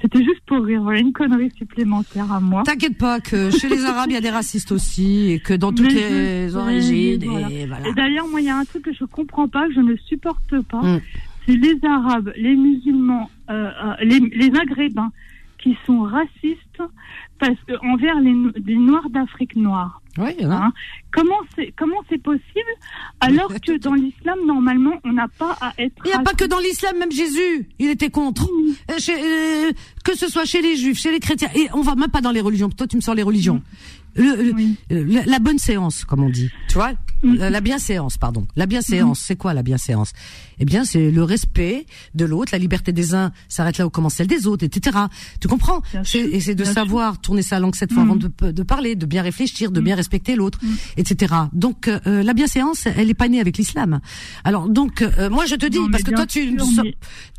[0.00, 2.62] C'était juste pour rire, voilà une connerie supplémentaire à moi.
[2.62, 5.72] T'inquiète pas que chez les Arabes il y a des racistes aussi et que dans
[5.72, 7.88] toutes les origines et voilà.
[7.88, 9.96] Et d'ailleurs moi il y a un truc que je comprends pas, que je ne
[9.96, 11.00] supporte pas, mm
[11.54, 15.10] les Arabes, les musulmans, euh, euh, les, les, Maghrébins
[15.58, 16.82] qui sont racistes
[17.38, 18.34] parce que envers les,
[18.64, 20.00] les Noirs d'Afrique noire.
[20.18, 20.72] Oui, hein
[21.12, 22.72] comment c'est comment c'est possible
[23.20, 25.94] alors que dans l'islam normalement on n'a pas à être.
[26.04, 28.48] Il n'y a pas que dans l'islam, même Jésus, il était contre.
[28.90, 29.72] Euh,
[30.04, 32.32] que ce soit chez les Juifs, chez les chrétiens, et on va même pas dans
[32.32, 32.68] les religions.
[32.68, 33.62] Toi, tu me sors les religions
[34.18, 36.50] le, la bonne séance, comme on dit.
[36.68, 37.34] Tu vois, mm.
[37.36, 38.46] la, bienséance, pardon.
[38.56, 40.12] La bienséance, c'est quoi la bienséance?
[40.60, 44.14] Eh bien, c'est le respect de l'autre, la liberté des uns s'arrête là où commence
[44.14, 44.96] celle des autres, etc.
[45.40, 45.82] Tu comprends?
[46.14, 48.30] Et c'est de savoir tourner sa langue cette fois avant mm.
[48.40, 50.58] de, de, parler, de bien réfléchir, de bien respecter l'autre,
[50.96, 51.34] etc.
[51.52, 54.00] Donc, euh, la bienséance, elle est pas née avec l'islam.
[54.44, 56.56] Alors, donc, euh, moi, je te dis, parce que toi, tu...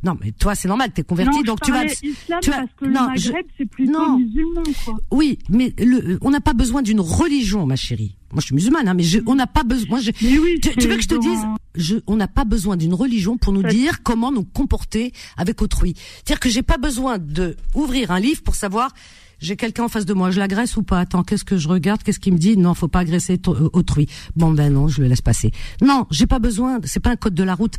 [0.03, 1.86] Non, mais toi, c'est normal, t'es converti, donc tu vas...
[1.86, 2.65] tu vas...
[2.77, 4.17] que non, c'est plutôt non.
[4.17, 4.95] musulman, quoi.
[5.12, 8.15] Oui, mais le, on n'a pas besoin d'une religion, ma chérie.
[8.32, 10.00] Moi, je suis musulmane, hein, mais je, on n'a pas besoin.
[10.00, 11.39] tu, veux que je te dise
[11.76, 15.96] je, On n'a pas besoin d'une religion pour nous dire comment nous comporter avec autrui.
[15.98, 18.94] C'est-à-dire que j'ai pas besoin de ouvrir un livre pour savoir
[19.39, 20.99] j'ai quelqu'un en face de moi, je l'agresse ou pas?
[20.99, 22.04] Attends, qu'est-ce que je regarde?
[22.04, 22.58] Qu'est-ce qu'il me dit?
[22.58, 24.08] Non, faut pas agresser euh, autrui.
[24.36, 25.52] Bon ben non, je le laisse passer.
[25.82, 26.80] Non, j'ai pas besoin.
[26.84, 27.75] C'est pas un code de la route.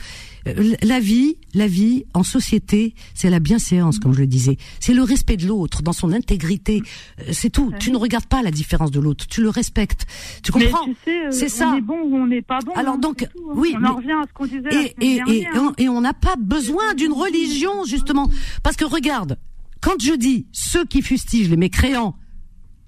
[0.46, 4.56] Euh, la vie, la vie en société, c'est la bienséance, comme je le disais.
[4.80, 6.82] C'est le respect de l'autre dans son intégrité.
[7.20, 7.72] Euh, c'est tout.
[7.78, 9.26] Tu ne regardes pas la différence de l'autre.
[9.26, 10.06] Tu le respectes.
[10.42, 10.86] Tu comprends?
[11.30, 11.72] C'est ça.
[11.74, 12.72] On est bon ou on n'est pas bon.
[12.72, 13.28] Alors hein, donc, hein.
[13.54, 13.74] oui.
[13.78, 14.94] On en revient à ce qu'on disait.
[15.00, 15.46] Et, et, et,
[15.78, 18.30] et on n'a pas besoin d'une religion justement,
[18.62, 19.38] parce que regarde,
[19.80, 22.16] quand je dis ceux qui fustigent les mécréants,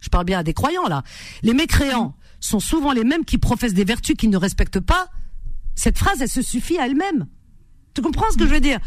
[0.00, 1.02] je parle bien à des croyants là,
[1.42, 5.08] les mécréants sont souvent les mêmes qui professent des vertus qu'ils ne respectent pas.
[5.74, 7.26] Cette phrase, elle se suffit à elle-même.
[7.94, 8.78] Tu comprends ce que je veux dire?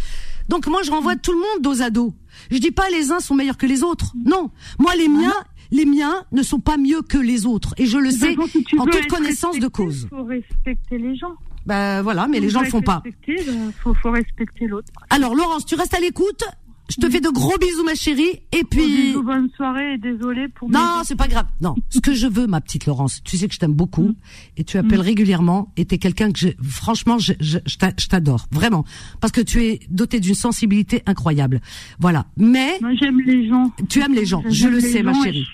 [0.50, 2.14] Donc moi, je renvoie tout le monde dos à dos.
[2.52, 4.14] Je dis pas les uns sont meilleurs que les autres.
[4.26, 5.34] Non, moi les miens,
[5.72, 8.36] les miens ne sont pas mieux que les autres, et je le sais
[8.78, 10.04] en toute connaissance de cause.
[10.04, 11.36] Il faut respecter les gens.
[11.66, 13.02] Ben voilà, mais les gens le font pas.
[13.28, 14.92] Il ben, faut, faut respecter l'autre.
[15.10, 16.44] Alors Laurence, tu restes à l'écoute?
[16.90, 18.42] Je te fais de gros bisous, ma chérie.
[18.52, 19.08] Et puis.
[19.08, 20.70] Bisous, bonne soirée et désolé pour.
[20.70, 21.48] Non, c'est pas grave.
[21.62, 24.16] Non, ce que je veux, ma petite Laurence, tu sais que je t'aime beaucoup mm.
[24.58, 25.02] et tu appelles mm.
[25.02, 28.86] régulièrement et t'es quelqu'un que je, franchement, je, je, je t'adore vraiment
[29.20, 31.62] parce que tu es doté d'une sensibilité incroyable.
[32.00, 32.26] Voilà.
[32.38, 32.78] Mais.
[32.82, 33.72] Moi, j'aime les gens.
[33.90, 34.44] Tu aimes les gens.
[34.48, 35.48] Je le sais, ma chérie.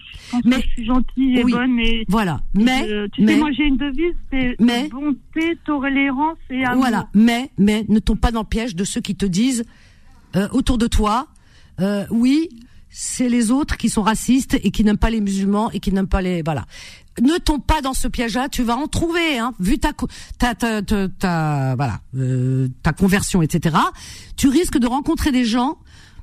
[0.46, 1.74] mais je suis gentille et bonne.
[1.74, 2.42] Mais voilà.
[2.54, 6.82] Mais tu sais, moi j'ai une devise, c'est mais, bonté, tolérance et amour.
[6.82, 7.08] Voilà.
[7.14, 9.66] Mais mais ne tombe pas dans le piège de ceux qui te disent
[10.36, 11.28] euh, autour de toi,
[11.80, 12.50] euh, oui,
[12.90, 16.08] c'est les autres qui sont racistes et qui n'aiment pas les musulmans et qui n'aiment
[16.08, 16.66] pas les voilà.
[17.22, 19.54] Ne tombe pas dans ce piège-là, tu vas en trouver, hein.
[19.60, 19.92] Vu ta
[20.38, 23.78] ta ta, ta, voilà euh, ta conversion, etc.
[24.38, 25.78] Tu risques de rencontrer des gens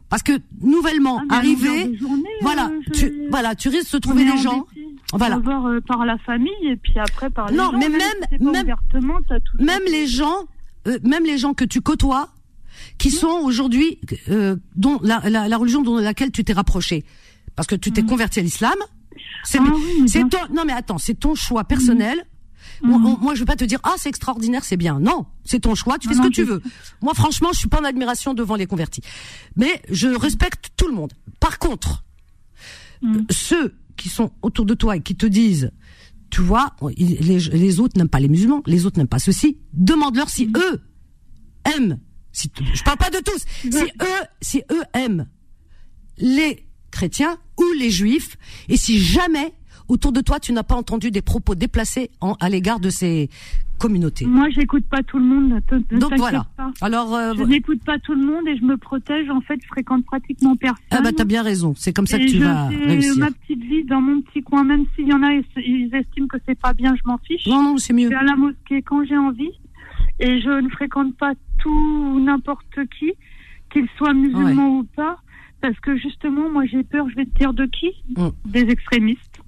[0.08, 1.98] parce que nouvellement ah, arrivé,
[2.40, 4.66] voilà, tu voilà, tu risques de trouver des gens.
[5.12, 5.36] Voilà.
[5.36, 7.78] D'abord euh, par la famille et puis après par les non, gens.
[7.78, 8.00] mais même
[8.40, 8.66] même,
[9.58, 10.44] même les gens,
[11.02, 12.28] même les gens que tu côtoies
[12.98, 17.04] qui sont aujourd'hui euh, dont la, la, la, religion dans laquelle tu t'es rapproché
[17.56, 18.06] parce que tu t'es mm.
[18.06, 18.76] converti à l'islam.
[19.44, 22.24] C'est ah ton non mais attends, c'est ton choix personnel.
[22.82, 23.16] Mm.
[23.20, 25.00] moi, je veux pas te dire ah c'est extraordinaire, c'est bien.
[25.00, 26.62] Non, c'est ton choix, tu fais ce que tu veux.
[27.02, 29.02] Moi, franchement, je suis pas en admiration devant les convertis,
[29.56, 31.12] mais je respecte tout le monde.
[31.40, 32.04] Par contre,
[33.02, 33.22] mm.
[33.30, 35.72] ceux qui sont autour de toi et qui te disent,
[36.30, 39.58] tu vois, les, les autres n'aiment pas les musulmans, les autres n'aiment pas ceci.
[39.72, 40.80] Demande-leur si eux
[41.76, 41.98] aiment
[42.32, 43.44] si, je parle pas de tous.
[43.62, 45.26] Si eux, si eux aiment
[46.18, 48.36] les chrétiens ou les juifs,
[48.68, 49.52] et si jamais
[49.88, 53.30] autour de toi tu n'as pas entendu des propos déplacés en, à l'égard de ces
[53.78, 54.26] communautés.
[54.26, 55.62] Moi, j'écoute pas tout le monde.
[55.92, 56.46] Donc voilà.
[56.80, 59.30] Alors, euh, je n'écoute pas tout le monde et je me protège.
[59.30, 60.84] En fait, je fréquente pratiquement personne.
[60.90, 61.74] Ah bah t'as bien raison.
[61.76, 63.16] C'est comme ça que tu vas réussir.
[63.16, 66.38] ma petite vie dans mon petit coin, même s'il y en a, ils estiment que
[66.46, 67.46] c'est pas bien, je m'en fiche.
[67.46, 68.06] Non non, c'est mieux.
[68.06, 69.52] Je vais à la mosquée quand j'ai envie
[70.20, 73.12] et je ne fréquente pas tout n'importe qui,
[73.72, 75.18] qu'il soit musulman ou pas,
[75.60, 77.90] parce que justement, moi j'ai peur, je vais te dire de qui?
[78.16, 78.28] Mm.
[78.46, 79.40] Des extrémistes.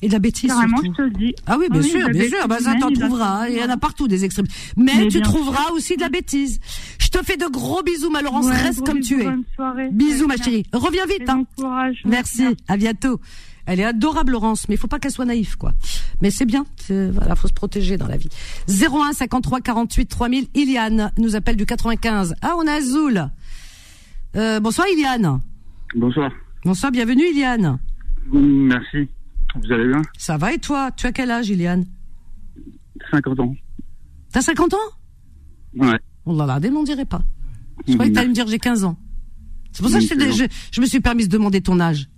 [0.00, 1.34] Et de la bêtise Carrément, je te le dis.
[1.46, 2.46] Ah oui, bien sûr, bien sûr.
[2.46, 3.48] Bah, ça t'en trouveras.
[3.48, 4.74] Il y en a partout des extrémistes.
[4.76, 6.60] Mais, tu trouveras aussi de la bêtise.
[7.00, 8.48] Je te fais de gros bisous, ma Laurence.
[8.48, 9.28] Reste comme tu es.
[9.90, 10.64] Bisous, ma chérie.
[10.72, 11.28] Reviens vite.
[11.28, 11.44] Hein.
[12.04, 12.44] Merci.
[12.68, 13.20] À bientôt.
[13.68, 15.74] Elle est adorable, Laurence, mais il faut pas qu'elle soit naïve, quoi.
[16.22, 16.64] Mais c'est bien.
[16.88, 18.30] Voilà, faut se protéger dans la vie.
[18.66, 20.48] 01 53 48 3000.
[20.54, 22.34] Iliane nous appelle du 95.
[22.40, 23.28] Ah, on a Azul.
[24.36, 25.42] Euh, bonsoir, Iliane.
[25.94, 26.32] Bonsoir.
[26.64, 27.78] Bonsoir, bienvenue, Iliane.
[28.32, 29.06] Merci.
[29.54, 30.00] Vous allez bien?
[30.16, 30.90] Ça va et toi?
[30.96, 31.84] Tu as quel âge, Iliane?
[33.10, 33.54] 50 ans.
[34.32, 34.76] T'as 50 ans?
[35.76, 35.98] Ouais.
[36.24, 37.20] Oh là là, on dirait pas.
[37.86, 38.96] Je croyais que t'allais me dire j'ai 15 ans.
[39.72, 42.08] C'est pour ça que je, je, me suis permis de demander ton âge.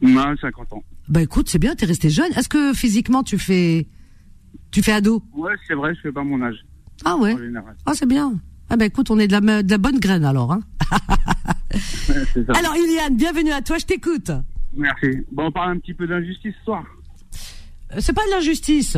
[0.00, 0.84] Non, 50 ans.
[1.08, 2.32] Bah écoute, c'est bien, t'es resté jeune.
[2.36, 3.86] Est-ce que physiquement tu fais
[4.70, 5.22] tu fais ado?
[5.34, 6.56] Ouais, c'est vrai, je fais pas mon âge.
[7.04, 7.34] Ah ouais?
[7.86, 8.34] Ah c'est bien.
[8.68, 10.52] Ah bah écoute, on est de la, de la bonne graine alors.
[10.52, 10.60] Hein
[11.70, 12.52] ça.
[12.54, 14.30] Alors Iliane, bienvenue à toi, je t'écoute.
[14.74, 15.24] Merci.
[15.32, 16.84] Bon, on parle un petit peu d'injustice ce soir.
[17.92, 18.96] Euh, c'est pas de l'injustice.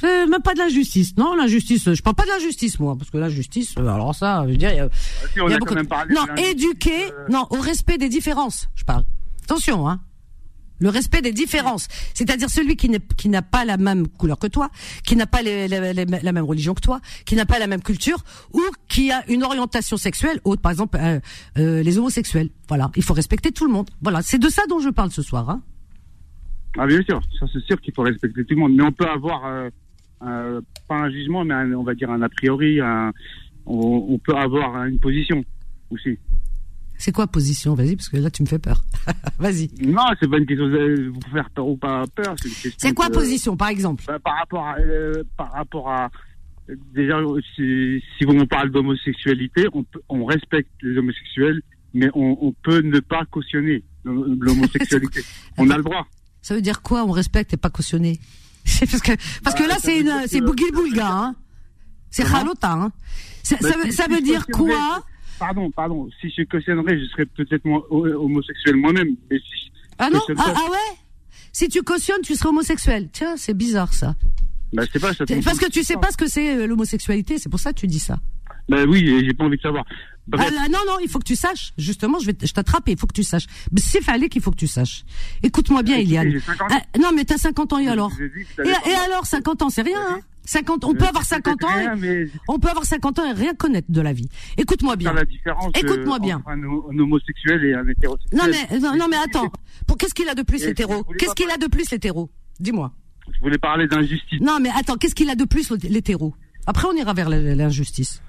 [0.00, 1.16] C'est même pas de l'injustice.
[1.16, 4.50] Non, l'injustice, je parle pas de l'injustice, moi, parce que l'injustice, euh, alors ça, je
[4.50, 5.74] veux dire, il y a, ah, y a beaucoup.
[5.74, 7.26] Non, éduquer, euh.
[7.30, 9.04] non, au respect des différences, je parle.
[9.44, 10.00] Attention, hein.
[10.78, 14.70] Le respect des différences, c'est-à-dire celui qui n'a pas la même couleur que toi,
[15.04, 18.18] qui n'a pas la même religion que toi, qui n'a pas la même culture,
[18.52, 21.20] ou qui a une orientation sexuelle autre, par exemple euh,
[21.58, 22.50] euh, les homosexuels.
[22.68, 23.88] Voilà, il faut respecter tout le monde.
[24.02, 25.48] Voilà, c'est de ça dont je parle ce soir.
[25.48, 25.62] Hein.
[26.78, 29.08] Ah bien sûr, ça c'est sûr qu'il faut respecter tout le monde, mais on peut
[29.08, 32.80] avoir euh, pas un jugement, mais on va dire un a priori,
[33.64, 35.42] on peut avoir une position
[35.90, 36.18] aussi.
[36.98, 37.74] C'est quoi position?
[37.74, 38.84] Vas-y, parce que là, tu me fais peur.
[39.38, 39.70] Vas-y.
[39.80, 42.34] Non, c'est pas une question de vous faire peur ou pas peur.
[42.78, 44.04] C'est quoi position, par exemple?
[44.06, 46.10] Bah, Par rapport à, euh, par rapport à
[46.94, 47.18] déjà,
[47.54, 51.60] si, si on parle d'homosexualité, on, on respecte les homosexuels,
[51.94, 55.22] mais on, on peut ne pas cautionner l'homosexualité.
[55.58, 56.06] on a le droit.
[56.42, 58.20] Ça veut dire quoi On respecte et pas cautionner?
[58.80, 59.12] Parce que
[59.44, 61.36] parce que bah, là, c'est c'est boulga, hein.
[62.10, 62.92] C'est halota, hein.
[63.44, 65.04] Ça, bah, ça, ça veut dire quoi?
[65.38, 69.16] Pardon, pardon, si je cautionnerais, je serais peut-être homosexuel moi-même.
[69.98, 70.96] ah non ah, ah, ouais?
[71.52, 73.08] Si tu cautionnes, tu serais homosexuel.
[73.12, 74.14] Tiens, c'est bizarre ça.
[74.72, 77.48] Bah, c'est pas, ça Parce que tu sais pas ce que c'est euh, l'homosexualité, c'est
[77.48, 78.18] pour ça que tu dis ça.
[78.68, 79.84] Bah oui, j'ai pas envie de savoir.
[80.32, 81.72] Ah, non, non, il faut que tu saches.
[81.78, 83.46] Justement, je vais, je t'attrape il faut que tu saches.
[83.76, 85.04] C'est fallait qu'il faut que tu saches.
[85.42, 86.40] Écoute-moi bien, Iliane.
[86.68, 88.10] Ah, non, mais t'as 50 ans et alors
[88.58, 91.68] et, alors, 50 ans, c'est rien, hein 50, on peut avoir 50 ans,
[92.02, 94.28] et, on peut avoir 50 ans et rien connaître de la vie.
[94.56, 95.14] Écoute-moi bien.
[95.74, 96.42] Écoute-moi bien.
[96.46, 98.40] Un, homosexuel et un hétérosexuel.
[98.40, 99.50] Non mais non, mais attends.
[99.86, 102.30] Pour qu'est-ce qu'il a de plus l'hétéro Qu'est-ce qu'il a de plus l'hétéro
[102.60, 102.92] Dis-moi.
[103.34, 104.40] Je voulais parler d'injustice.
[104.40, 106.34] Non, mais attends, qu'est-ce qu'il a de plus l'hétéro
[106.66, 108.22] Après, on ira vers l'injustice.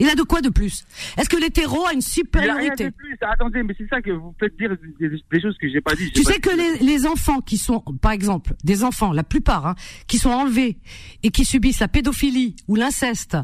[0.00, 0.84] Il a de quoi de plus
[1.16, 3.18] Est-ce que l'hétéro a une supériorité Il a rien de plus.
[3.20, 6.10] Attendez, mais c'est ça que vous faites dire des, choses que j'ai pas dit.
[6.12, 9.74] Tu sais que les, les, enfants qui sont, par exemple, des enfants, la plupart, hein,
[10.06, 10.78] qui sont enlevés
[11.22, 13.36] et qui subissent la pédophilie ou l'inceste,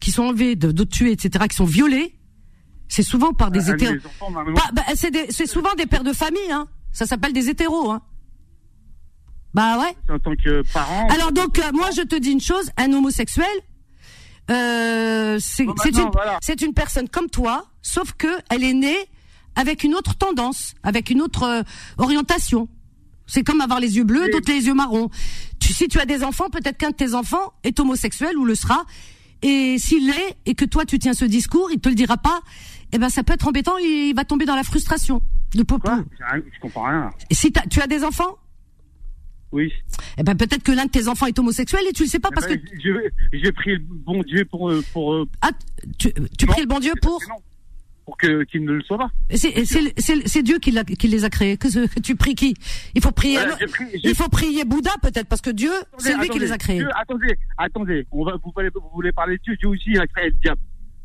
[0.00, 2.14] qui sont enlevés, de, de tuer, etc., qui sont violés,
[2.88, 3.94] c'est souvent par des ah, hétéros.
[4.72, 6.68] Bah, c'est souvent des pères de famille, hein.
[6.92, 8.02] Ça s'appelle des hétéros, hein.
[9.52, 9.96] Bah ouais.
[10.12, 11.06] En tant que parent.
[11.08, 13.46] Alors donc, euh, moi, je te dis une chose, un homosexuel,
[14.50, 18.98] euh, c'est une, une, personne comme toi, sauf que elle est née
[19.56, 21.62] avec une autre tendance, avec une autre euh,
[21.98, 22.68] orientation.
[23.26, 25.08] C'est comme avoir les yeux bleus, d'autres les yeux marrons.
[25.60, 28.54] Tu, si tu as des enfants, peut-être qu'un de tes enfants est homosexuel ou le
[28.54, 28.84] sera.
[29.40, 32.40] Et s'il l'est, et que toi tu tiens ce discours, il te le dira pas,
[32.92, 35.22] eh ben ça peut être embêtant, il, va tomber dans la frustration.
[35.54, 37.10] De Je comprends rien.
[37.30, 38.36] Et si tu as des enfants?
[39.54, 39.72] Oui.
[40.18, 42.30] Eh ben peut-être que l'un de tes enfants est homosexuel et tu le sais pas
[42.30, 43.10] parce eh ben, que.
[43.32, 45.14] J'ai pris le bon Dieu pour euh, pour.
[45.14, 45.50] Euh, ah,
[45.96, 47.20] tu, tu pries le bon Dieu pour?
[48.04, 49.10] Pour que qu'il ne le soit pas.
[49.30, 51.56] C'est Dieu qui, qui les a créés.
[51.56, 52.54] Que, que tu pries qui?
[52.96, 53.38] Il faut prier.
[54.02, 56.84] il faut prier Bouddha peut-être parce que Dieu, c'est lui qui les a créés.
[57.00, 58.06] attendez, attendez.
[58.10, 59.56] On va vous voulez, vous voulez parler de Dieu.
[59.56, 60.60] Dieu aussi il a créé le diable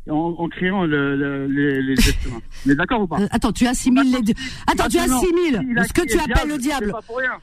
[0.08, 2.40] en, créant le, le, les, les êtres humains.
[2.66, 4.34] Mais d'accord ou pas euh, Attends, tu assimiles les
[4.66, 6.92] Attends, tu assimiles ce que tu appelles le diable.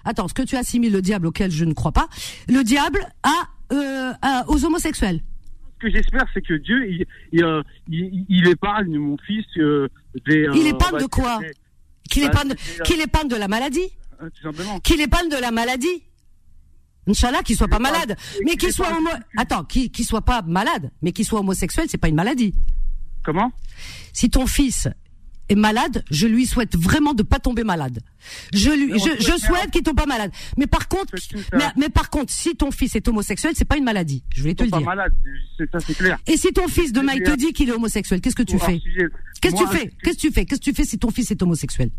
[0.06, 2.08] Attends, ce que tu assimiles le diable auquel je ne crois pas,
[2.48, 4.14] le diable à, euh,
[4.48, 5.22] aux homosexuels.
[5.76, 9.88] Ce que j'espère, c'est que Dieu, il, il, euh, il, épargne mon fils euh,
[10.26, 10.48] des.
[10.56, 11.40] il épargne de quoi
[12.10, 13.90] Qu'il épargne, qu'il épargne de la maladie
[14.84, 16.04] Qu'il épargne de la maladie
[17.08, 19.10] Inch'Allah, qu'il soit pas malade, mais qu'il soit homo...
[19.38, 22.54] attends, qu'il qu soit pas malade, mais qu'il soit homosexuel, c'est pas une maladie.
[23.24, 23.52] Comment?
[24.14, 24.88] Si ton fils
[25.50, 28.00] est malade, je lui souhaite vraiment de pas tomber malade.
[28.54, 30.32] Je lui, je, je souhaite qu'il tombe pas malade.
[30.58, 31.16] Mais par contre,
[31.54, 34.24] mais, mais, par contre, si ton fils est homosexuel, c'est pas une maladie.
[34.36, 34.82] Je voulais te le dire.
[34.82, 35.14] malade,
[35.58, 36.18] ça clair.
[36.28, 38.82] Et si ton fils demain il te dit qu'il est homosexuel, qu'est-ce que tu fais?
[39.42, 39.92] Qu'est-ce que tu fais?
[40.04, 40.46] Qu'est-ce que tu fais?
[40.46, 41.92] Qu'est-ce que tu fais si ton fils est homosexuel?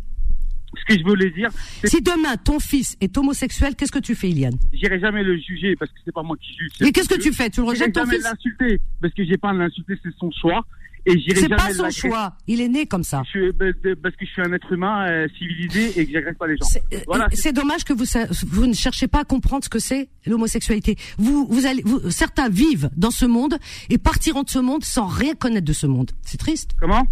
[0.76, 1.50] Ce que je voulais dire.
[1.84, 5.76] Si demain ton fils est homosexuel, qu'est-ce que tu fais, Iliane J'irai jamais le juger
[5.76, 6.70] parce que c'est pas moi qui juge.
[6.80, 7.50] Mais qu'est-ce que tu fais?
[7.50, 10.64] Tu le rejettes ton jamais l'insulter parce que j'ai pas à l'insulter, c'est son choix.
[11.06, 11.56] Et j'irai jamais.
[11.58, 12.32] C'est pas son choix.
[12.46, 13.22] Il est né comme ça.
[13.32, 16.46] Je, ben, parce que je suis un être humain euh, civilisé et que j'agresse pas
[16.46, 16.66] les gens.
[16.66, 18.04] C'est voilà, dommage que vous
[18.48, 20.96] vous ne cherchez pas à comprendre ce que c'est l'homosexualité.
[21.16, 25.06] Vous vous allez vous, certains vivent dans ce monde et partiront de ce monde sans
[25.06, 26.10] rien connaître de ce monde.
[26.22, 26.72] C'est triste.
[26.78, 27.06] Comment?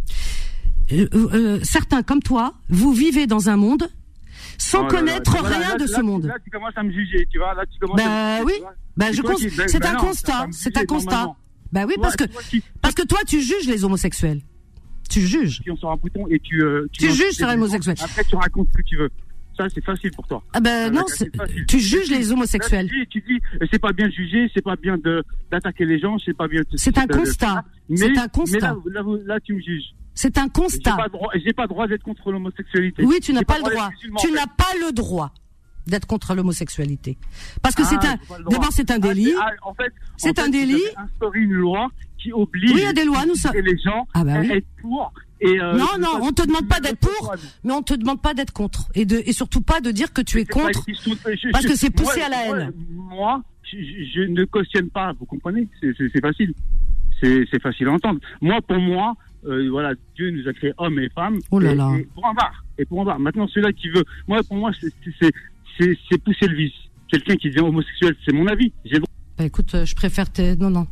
[0.92, 3.88] Euh, euh, certains comme toi, vous vivez dans un monde
[4.58, 6.26] sans oh connaître rien de ce monde.
[6.26, 7.54] Là, tu commences à me juger, tu vois.
[7.54, 8.54] Là, tu commences bah, oui.
[8.96, 9.22] Bah, je
[9.68, 10.46] c'est un constat.
[10.52, 11.34] C'est un constat.
[11.72, 12.24] Bah oui, parce que,
[12.80, 14.40] parce que toi, tu juges les homosexuels.
[15.10, 15.60] Tu juges.
[15.64, 17.96] Tu sur un bouton et tu, euh, tu, juges sur les homosexuels.
[18.00, 19.10] Après, tu racontes ce que tu veux.
[19.56, 20.42] Ça, c'est facile pour toi.
[20.52, 21.04] Ah ben non,
[21.66, 22.90] tu juges les homosexuels.
[23.10, 26.36] tu dis, c'est pas bien de juger, c'est pas bien de d'attaquer les gens, c'est
[26.36, 26.62] pas bien.
[26.74, 27.64] C'est un constat.
[27.94, 28.76] C'est un constat.
[28.84, 29.94] Mais là, là, tu me juges.
[30.16, 30.96] C'est un constat.
[31.44, 33.04] J'ai pas, droit d'être contre l'homosexualité.
[33.04, 33.90] Oui, tu n'as pas, le droit.
[34.18, 35.30] Tu n'as pas le droit
[35.86, 37.16] d'être contre l'homosexualité.
[37.62, 39.32] Parce que c'est ah, un, d'abord c'est un délit.
[39.38, 40.82] Ah, en fait, c'est un délit.
[40.96, 44.24] Instaurer une loi qui oblige oui, il y a des lois, nous les gens ah
[44.24, 44.50] bah oui.
[44.50, 45.12] être pour.
[45.40, 48.32] Et euh, non, non, on te demande pas d'être pour, mais on te demande pas
[48.32, 50.80] d'être contre, et de, et surtout pas de dire que tu es contre,
[51.52, 52.72] parce que c'est poussé à la haine.
[52.90, 56.54] Moi, je, ne cautionne pas, vous comprenez C'est facile,
[57.20, 58.20] c'est facile à entendre.
[58.40, 59.14] Moi, pour moi,
[59.46, 61.38] euh, voilà, Dieu nous a créé hommes et femmes.
[61.50, 61.96] Oh là là.
[61.98, 62.64] Et, pour en voir.
[62.78, 63.18] Et pour en voir.
[63.18, 66.72] Maintenant, celui-là qui veut, moi, pour moi, c'est pousser le vice.
[67.08, 68.72] Quelqu'un qui dit homosexuel, c'est mon avis.
[69.38, 70.56] Bah, écoute, euh, je préfère tes...
[70.56, 70.86] Non, non.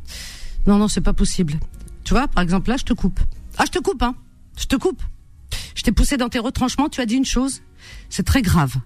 [0.66, 1.54] Non, non, c'est pas possible.
[2.04, 3.20] Tu vois, par exemple, là, je te coupe.
[3.58, 4.14] Ah, je te coupe, hein.
[4.58, 5.02] Je te coupe.
[5.74, 7.62] Je t'ai poussé dans tes retranchements, tu as dit une chose.
[8.08, 8.76] C'est très grave.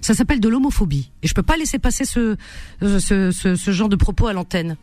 [0.00, 1.10] Ça s'appelle de l'homophobie.
[1.22, 2.36] Et je peux pas laisser passer ce,
[2.80, 4.76] ce, ce, ce genre de propos à l'antenne.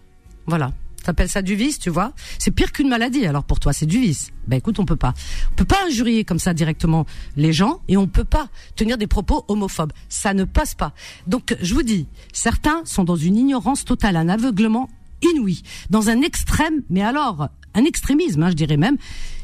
[0.45, 0.71] Voilà.
[1.09, 3.25] T'appelles ça du vice, tu vois C'est pire qu'une maladie.
[3.25, 4.29] Alors pour toi, c'est du vice.
[4.47, 5.15] Ben écoute, on peut pas.
[5.51, 9.07] On peut pas injurier comme ça directement les gens et on peut pas tenir des
[9.07, 9.91] propos homophobes.
[10.07, 10.93] Ça ne passe pas.
[11.25, 14.87] Donc je vous dis, certains sont dans une ignorance totale, un aveuglement
[15.33, 18.97] inouï, dans un extrême, mais alors un extrémisme, hein, je dirais même,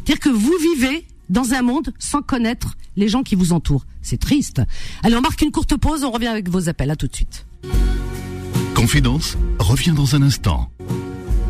[0.05, 3.87] dire que vous vivez dans un monde sans connaître les gens qui vous entourent.
[4.03, 4.61] C'est triste.
[5.01, 6.91] Allez, on marque une courte pause, on revient avec vos appels.
[6.91, 7.47] À tout de suite.
[8.75, 10.69] Confidence revient dans un instant.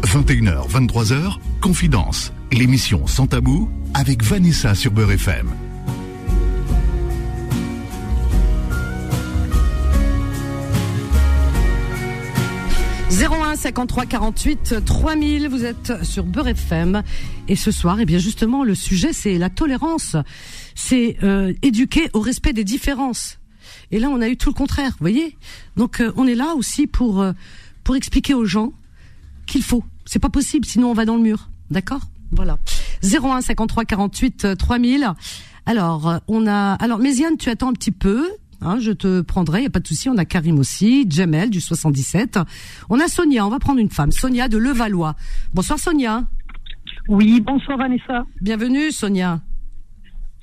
[0.05, 5.47] 21h, 23h, Confidence, l'émission Sans Tabou avec Vanessa sur Beurre FM.
[13.09, 17.01] 01 53 48 3000, vous êtes sur Beurre FM
[17.47, 20.15] et ce soir, eh bien justement, le sujet c'est la tolérance,
[20.75, 23.39] c'est euh, éduquer au respect des différences.
[23.91, 25.35] Et là, on a eu tout le contraire, vous voyez?
[25.77, 27.33] Donc, euh, on est là aussi pour euh,
[27.83, 28.71] pour expliquer aux gens
[29.45, 29.83] qu'il faut.
[30.05, 31.49] C'est pas possible, sinon on va dans le mur.
[31.71, 32.01] D'accord?
[32.31, 32.57] Voilà.
[33.03, 35.13] 01 53 48 3000.
[35.65, 36.73] Alors, euh, on a.
[36.73, 38.27] Alors, Méziane, tu attends un petit peu.
[38.61, 40.09] Hein, je te prendrai, y a pas de souci.
[40.09, 42.39] On a Karim aussi, Jamel du 77.
[42.89, 43.45] On a Sonia.
[43.45, 44.11] On va prendre une femme.
[44.11, 45.15] Sonia de Levallois.
[45.53, 46.23] Bonsoir Sonia.
[47.07, 48.23] Oui, bonsoir Vanessa.
[48.41, 49.41] Bienvenue Sonia.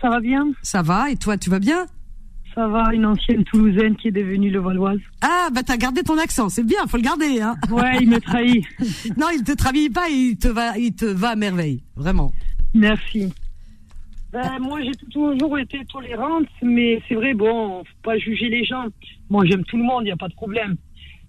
[0.01, 0.53] Ça va bien?
[0.63, 1.11] Ça va.
[1.11, 1.87] Et toi, tu vas bien?
[2.55, 2.93] Ça va.
[2.93, 5.01] Une ancienne Toulousaine qui est devenue Levalloise.
[5.23, 6.49] Ah, bah t'as gardé ton accent.
[6.49, 6.87] C'est bien.
[6.87, 7.41] Faut le garder.
[7.41, 7.57] Hein.
[7.71, 8.65] Ouais, il me trahit.
[9.17, 10.09] non, il te trahit pas.
[10.09, 11.83] Il te va, il te va à merveille.
[11.97, 12.33] Vraiment.
[12.75, 13.33] Merci.
[14.33, 18.87] Ben, moi, j'ai toujours été tolérante, mais c'est vrai, bon, faut pas juger les gens.
[19.29, 20.77] Moi, j'aime tout le monde, il n'y a pas de problème.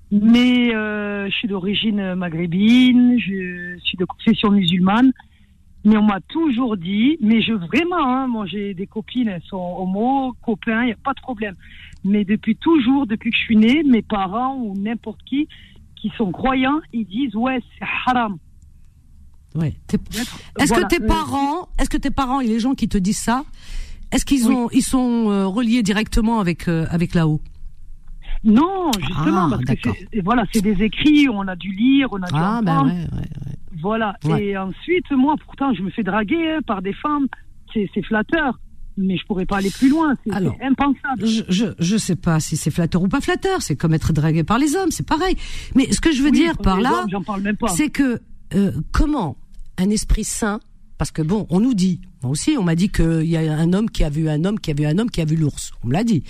[0.09, 5.11] Mais euh, je suis d'origine maghrébine, je suis de confession musulmane.
[5.85, 9.75] Mais on m'a toujours dit, mais je vraiment, hein, moi j'ai des copines, elles sont
[9.77, 11.55] homo, copains, il n'y a pas de problème.
[12.05, 15.47] Mais depuis toujours, depuis que je suis née, mes parents ou n'importe qui
[15.95, 18.37] qui sont croyants, ils disent ouais c'est haram.
[19.55, 19.73] Ouais.
[20.59, 23.43] Est-ce que tes parents, est-ce que tes parents et les gens qui te disent ça,
[24.11, 27.41] est-ce qu'ils ont, ils sont euh, reliés directement avec euh, avec là-haut?
[28.43, 32.27] Non, justement, ah, parce que voilà, c'est des écrits, on a dû lire, on a
[32.27, 34.15] dû ah, ben ouais, ouais, Voilà.
[34.39, 37.27] Et ensuite, moi, pourtant, je me fais draguer hein, par des femmes.
[37.73, 38.57] C'est flatteur
[38.97, 40.15] mais je pourrais pas aller plus loin.
[40.25, 41.25] C'est impensable.
[41.25, 43.61] Je, je, je sais pas si c'est flatteur ou pas flatteur.
[43.61, 45.35] C'est comme être dragué par les hommes, c'est pareil.
[45.75, 47.05] Mais ce que je veux dire par là,
[47.69, 48.21] c'est que
[48.53, 49.37] euh, comment
[49.77, 50.59] un esprit sain,
[50.97, 53.73] parce que bon, on nous dit, moi aussi, on m'a dit qu'il y a un
[53.73, 55.71] homme qui a vu un homme qui a vu un homme qui a vu l'ours.
[55.83, 56.23] On me l'a dit.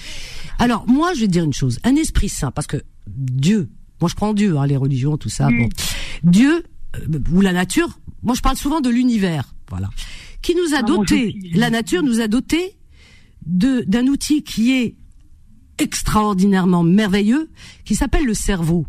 [0.59, 2.77] Alors moi, je vais dire une chose, un esprit sain, parce que
[3.07, 5.49] Dieu, moi je prends Dieu, hein, les religions, tout ça.
[5.49, 5.67] Bon,
[6.23, 6.63] Dieu
[7.31, 7.99] ou la nature.
[8.21, 9.89] Moi, je parle souvent de l'univers, voilà,
[10.41, 12.75] qui nous a ah, doté, la nature nous a doté
[13.45, 14.95] de d'un outil qui est
[15.77, 17.49] extraordinairement merveilleux,
[17.83, 18.85] qui s'appelle le cerveau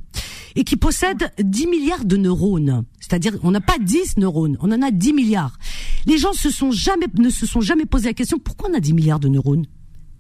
[0.56, 2.84] et qui possède 10 milliards de neurones.
[3.00, 5.58] C'est-à-dire, on n'a pas 10 neurones, on en a 10 milliards.
[6.06, 8.80] Les gens se sont jamais, ne se sont jamais posé la question, pourquoi on a
[8.80, 9.66] 10 milliards de neurones?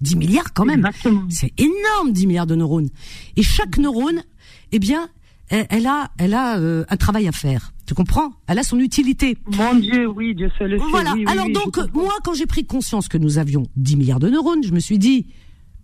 [0.00, 0.88] 10 milliards quand même.
[1.30, 2.88] C'est énorme, 10 milliards de neurones.
[3.36, 4.22] Et chaque neurone,
[4.72, 5.08] eh bien,
[5.48, 7.73] elle, a, elle a euh, un travail à faire.
[7.86, 8.32] Tu comprends?
[8.46, 9.36] Elle a son utilité.
[9.46, 10.84] Mon Dieu, oui, Dieu seul le sait.
[10.90, 11.14] Voilà.
[11.26, 14.72] Alors donc, moi, quand j'ai pris conscience que nous avions 10 milliards de neurones, je
[14.72, 15.26] me suis dit,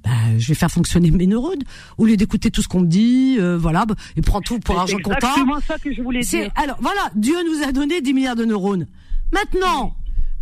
[0.02, 1.62] bah, je vais faire fonctionner mes neurones
[1.98, 4.78] au lieu d'écouter tout ce qu'on me dit, euh, voilà, bah, et prends tout pour
[4.78, 5.18] argent comptant.
[5.20, 6.50] C'est exactement ça que je voulais dire.
[6.56, 8.86] Alors voilà, Dieu nous a donné 10 milliards de neurones.
[9.32, 9.94] Maintenant,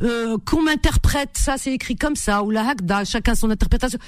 [0.03, 3.99] euh, qu'on m'interprète, ça c'est écrit comme ça, ou la hakda, chacun son interprétation.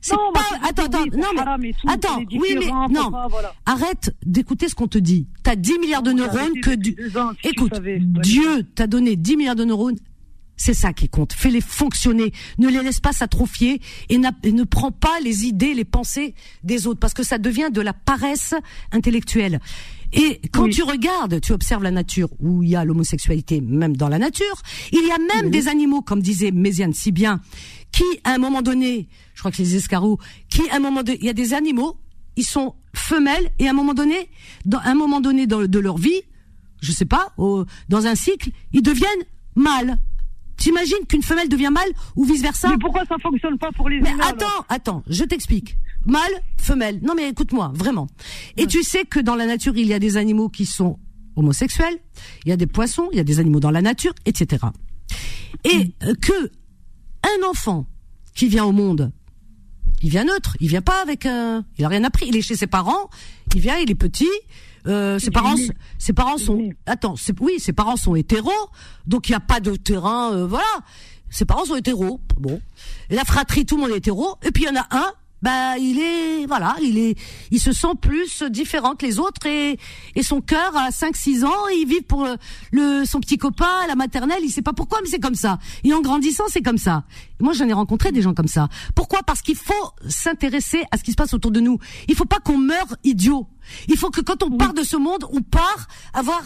[0.00, 1.28] C'est pas, attends, attends, non
[1.58, 3.12] mais, attends, oui mais, non,
[3.66, 5.26] arrête d'écouter ce qu'on te dit.
[5.42, 6.96] T'as 10 milliards de neurones que du,
[7.44, 7.80] écoute,
[8.22, 9.96] Dieu t'a donné 10 milliards de neurones,
[10.60, 11.32] c'est ça qui compte.
[11.32, 12.32] Fais-les fonctionner.
[12.58, 13.80] Ne les laisse pas s'atrophier
[14.10, 16.34] et, ne prends pas les idées, les pensées
[16.64, 18.54] des autres parce que ça devient de la paresse
[18.92, 19.60] intellectuelle.
[20.12, 24.08] Et quand tu regardes, tu observes la nature où il y a l'homosexualité, même dans
[24.08, 27.40] la nature, il y a même des animaux, comme disait Méziane si bien,
[27.90, 29.08] qui à un moment donné,
[29.40, 30.18] je crois que les escargots,
[30.50, 31.96] qui à un moment donné, il y a des animaux,
[32.36, 34.28] ils sont femelles et à un moment donné,
[34.66, 36.20] dans un moment donné de leur vie,
[36.82, 37.34] je sais pas,
[37.88, 39.24] dans un cycle, ils deviennent
[39.56, 39.96] mâles.
[40.58, 43.98] T'imagines qu'une femelle devient mâle ou vice versa Mais pourquoi ça fonctionne pas pour les
[44.02, 45.78] Mais attends, attends, je t'explique.
[46.04, 46.20] Mâle,
[46.58, 47.00] femelle.
[47.00, 48.08] Non mais écoute-moi, vraiment.
[48.58, 50.98] Et tu sais que dans la nature, il y a des animaux qui sont
[51.34, 51.96] homosexuels,
[52.44, 54.66] il y a des poissons, il y a des animaux dans la nature, etc.
[55.64, 55.92] Et mm.
[56.02, 56.50] euh, que
[57.24, 57.86] un enfant
[58.34, 59.12] qui vient au monde,
[60.02, 62.56] il vient neutre, il vient pas avec un, il a rien appris, il est chez
[62.56, 63.10] ses parents,
[63.54, 64.28] il vient, il est petit,
[64.86, 65.56] euh, ses parents,
[65.98, 68.70] ses parents sont, attends, oui, ses parents sont hétéros,
[69.06, 70.64] donc il n'y a pas de terrain, euh, voilà.
[71.32, 72.60] Ses parents sont hétéros, bon.
[73.08, 75.12] Et la fratrie, tout le monde est hétéro, et puis il y en a un
[75.42, 77.16] bah il est voilà, il est
[77.50, 79.78] il se sent plus différent que les autres et
[80.14, 82.26] et son cœur à 5 6 ans, il vit pour
[82.72, 85.58] le, son petit copain à la maternelle, il sait pas pourquoi mais c'est comme ça.
[85.84, 87.04] Et en grandissant, c'est comme ça.
[87.40, 88.68] Moi, j'en ai rencontré des gens comme ça.
[88.94, 89.22] Pourquoi?
[89.22, 91.78] Parce qu'il faut s'intéresser à ce qui se passe autour de nous.
[92.08, 93.46] Il faut pas qu'on meure idiot.
[93.88, 96.42] Il faut que quand on part de ce monde, on part avoir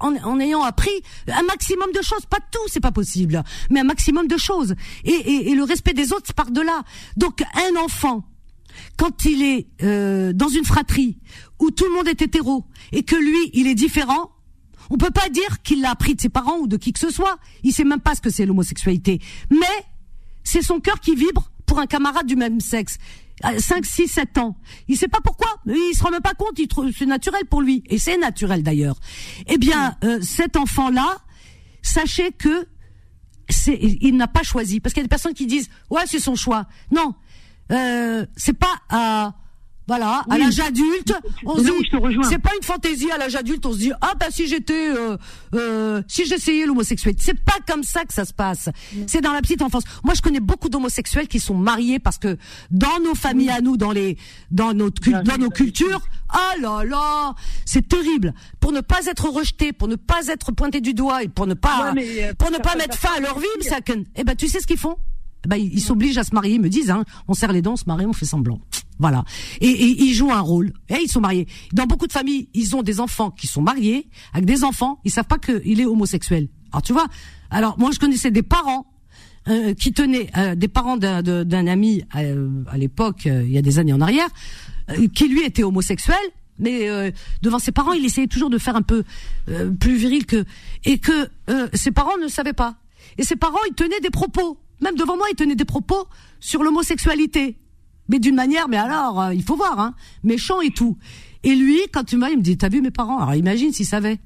[0.00, 0.90] en, en, ayant appris
[1.26, 4.74] un maximum de choses, pas tout, c'est pas possible, mais un maximum de choses.
[5.04, 6.82] Et, et, et le respect des autres part de là.
[7.16, 8.24] Donc un enfant
[8.96, 11.18] quand il est euh, dans une fratrie
[11.58, 14.30] où tout le monde est hétéro et que lui, il est différent,
[14.90, 17.10] on peut pas dire qu'il l'a appris de ses parents ou de qui que ce
[17.10, 17.38] soit.
[17.62, 19.20] Il sait même pas ce que c'est l'homosexualité.
[19.50, 19.66] Mais
[20.44, 22.98] c'est son cœur qui vibre pour un camarade du même sexe.
[23.42, 24.56] 5, 6, 7 ans.
[24.88, 25.48] Il sait pas pourquoi.
[25.66, 26.58] Il se rend même pas compte.
[26.96, 27.84] C'est naturel pour lui.
[27.88, 28.96] Et c'est naturel d'ailleurs.
[29.46, 31.18] Eh bien, euh, cet enfant-là,
[31.82, 32.66] sachez que
[33.48, 34.80] c'est, il n'a pas choisi.
[34.80, 36.66] Parce qu'il y a des personnes qui disent, ouais, c'est son choix.
[36.90, 37.14] Non
[37.70, 39.34] euh, c'est pas à
[39.88, 41.14] voilà, à l'âge adulte,
[41.46, 44.26] on se dit, c'est pas une fantaisie à l'âge adulte, on se dit ah bah
[44.28, 45.16] si j'étais, euh,
[45.54, 48.68] euh, si j'essayais l'homosexualité, c'est pas comme ça que ça se passe.
[49.06, 49.84] C'est dans la petite enfance.
[50.04, 52.36] Moi, je connais beaucoup d'homosexuels qui sont mariés parce que
[52.70, 54.18] dans nos familles à nous, dans les,
[54.50, 58.34] dans notre, dans nos cultures, ah là là, c'est terrible.
[58.60, 61.54] Pour ne pas être rejeté, pour ne pas être pointé du doigt et pour ne
[61.54, 63.78] pas, euh, pour ne pas mettre fin à leur vie, ça,
[64.16, 64.98] eh ben tu sais ce qu'ils font?
[65.48, 67.72] Eh ben, ils s'obligent à se marier, ils me disent, hein, on serre les dents,
[67.72, 68.60] on se marie, on fait semblant.
[68.98, 69.24] Voilà.
[69.60, 70.72] Et, et, ils jouent un rôle.
[70.90, 71.46] Et ils sont mariés.
[71.72, 75.00] Dans beaucoup de familles, ils ont des enfants qui sont mariés avec des enfants.
[75.04, 76.48] Ils savent pas qu'il est homosexuel.
[76.72, 77.06] Alors tu vois.
[77.50, 78.86] Alors moi, je connaissais des parents
[79.48, 83.78] euh, qui tenaient euh, des parents d'un ami euh, à l'époque, il y a des
[83.78, 84.28] années en arrière,
[85.14, 86.16] qui lui était homosexuel.
[86.60, 89.04] Mais devant ses parents, il essayait toujours de faire un peu
[89.78, 90.44] plus viril que
[90.84, 91.28] et que
[91.72, 92.74] ses parents ne savaient pas.
[93.16, 94.58] Et ses parents, ils tenaient des propos.
[94.80, 96.06] Même devant moi, ils tenaient des propos
[96.40, 97.58] sur l'homosexualité
[98.08, 100.96] mais d'une manière, mais alors, euh, il faut voir, hein, méchant et tout.
[101.44, 103.18] Et lui, quand tu m'as, il me dit, t'as vu mes parents?
[103.18, 104.18] Alors imagine s'il savait.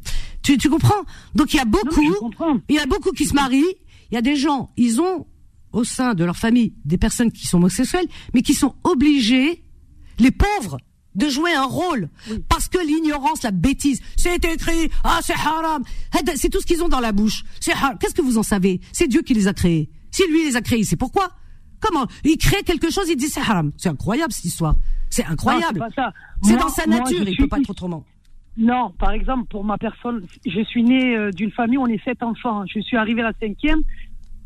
[0.42, 1.02] Tu, tu comprends?
[1.34, 2.30] Donc il y a beaucoup,
[2.68, 3.76] il y a beaucoup qui se marient.
[4.10, 5.26] Il y a des gens, ils ont
[5.72, 9.62] au sein de leur famille des personnes qui sont homosexuelles, mais qui sont obligés,
[10.18, 10.78] les pauvres,
[11.14, 12.08] de jouer un rôle
[12.48, 15.82] parce que l'ignorance, la bêtise, c'est écrit, ah c'est haram,
[16.36, 17.44] c'est tout ce qu'ils ont dans la bouche.
[17.60, 18.80] C'est Qu'est-ce que vous en savez?
[18.92, 19.90] C'est Dieu qui les a créés.
[20.12, 21.28] Si lui les a créés, c'est pourquoi
[21.80, 23.72] Comment Il crée quelque chose, il dit c'est haram.
[23.76, 24.76] C'est incroyable cette histoire.
[25.10, 25.84] C'est incroyable.
[26.42, 28.04] C'est dans sa nature, il peut pas être autrement.
[28.56, 32.02] Non, par exemple, pour ma personne, je suis née euh, d'une famille où on est
[32.04, 32.64] sept enfants.
[32.66, 33.80] Je suis arrivée à la cinquième,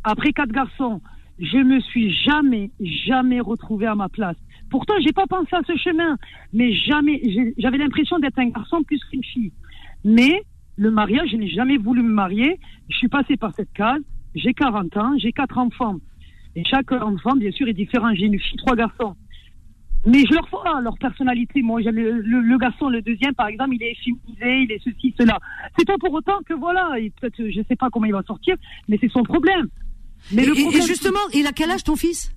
[0.05, 1.01] après quatre garçons.
[1.39, 4.37] Je me suis jamais, jamais retrouvée à ma place.
[4.71, 6.17] Pourtant, j'ai pas pensé à ce chemin,
[6.53, 7.21] mais jamais.
[7.59, 9.53] J'avais l'impression d'être un garçon plus qu'une fille.
[10.05, 10.43] Mais
[10.77, 12.59] le mariage, je n'ai jamais voulu me marier.
[12.89, 14.03] Je suis passée par cette case.
[14.37, 15.97] J'ai 40 ans, j'ai quatre enfants.
[16.55, 18.15] Et chaque enfant, bien sûr, est différent.
[18.15, 19.17] J'ai une fille, trois garçons.
[20.07, 21.63] Mais je leur vois leur personnalité.
[21.63, 25.39] Moi, le, le, garçon, le deuxième, par exemple, il est féminisé, il est ceci, cela.
[25.77, 28.57] C'est pas pour autant que voilà, peut-être, je sais pas comment il va sortir,
[28.89, 29.67] mais c'est son problème.
[30.33, 32.31] Mais et justement, il a quel âge ton fils?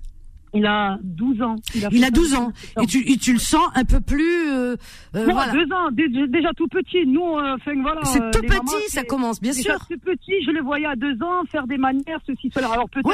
[0.52, 1.56] Il a 12 ans.
[1.92, 2.52] Il a, 12 ans.
[2.82, 4.48] Et tu, et tu le sens un peu plus.
[4.50, 4.76] Euh,
[5.14, 5.52] euh non, voilà.
[5.52, 7.06] deux ans, déjà, tout petit.
[7.06, 8.00] Nous, euh, voilà.
[8.04, 9.76] C'est tout petit, ça commence, bien sûr.
[9.88, 12.68] C'est petit, je le voyais à deux ans faire des manières, ceci, cela.
[12.72, 13.08] Alors peut-être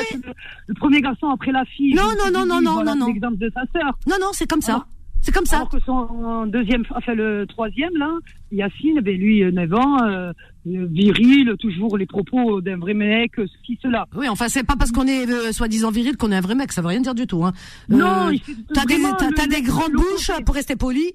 [0.66, 1.94] le, premier garçon après la fille.
[1.94, 3.06] Non, non, non, non, non, non, non.
[3.08, 3.98] L'exemple de sa sœur.
[4.06, 4.86] Non, non, c'est comme ça.
[5.26, 5.56] C'est comme ça.
[5.56, 8.12] Alors que son deuxième, enfin le troisième là,
[8.52, 10.32] Yacine, ben lui 9 ans, euh,
[10.64, 14.06] viril, toujours les propos d'un vrai mec, ceci, cela.
[14.16, 16.70] Oui, enfin c'est pas parce qu'on est euh, soi-disant viril qu'on est un vrai mec,
[16.70, 17.44] ça veut rien dire du tout.
[17.44, 17.52] Hein.
[17.88, 18.36] Non, euh,
[18.72, 19.02] t'as des,
[19.34, 21.12] t'as, des grandes bouches pour rester poli.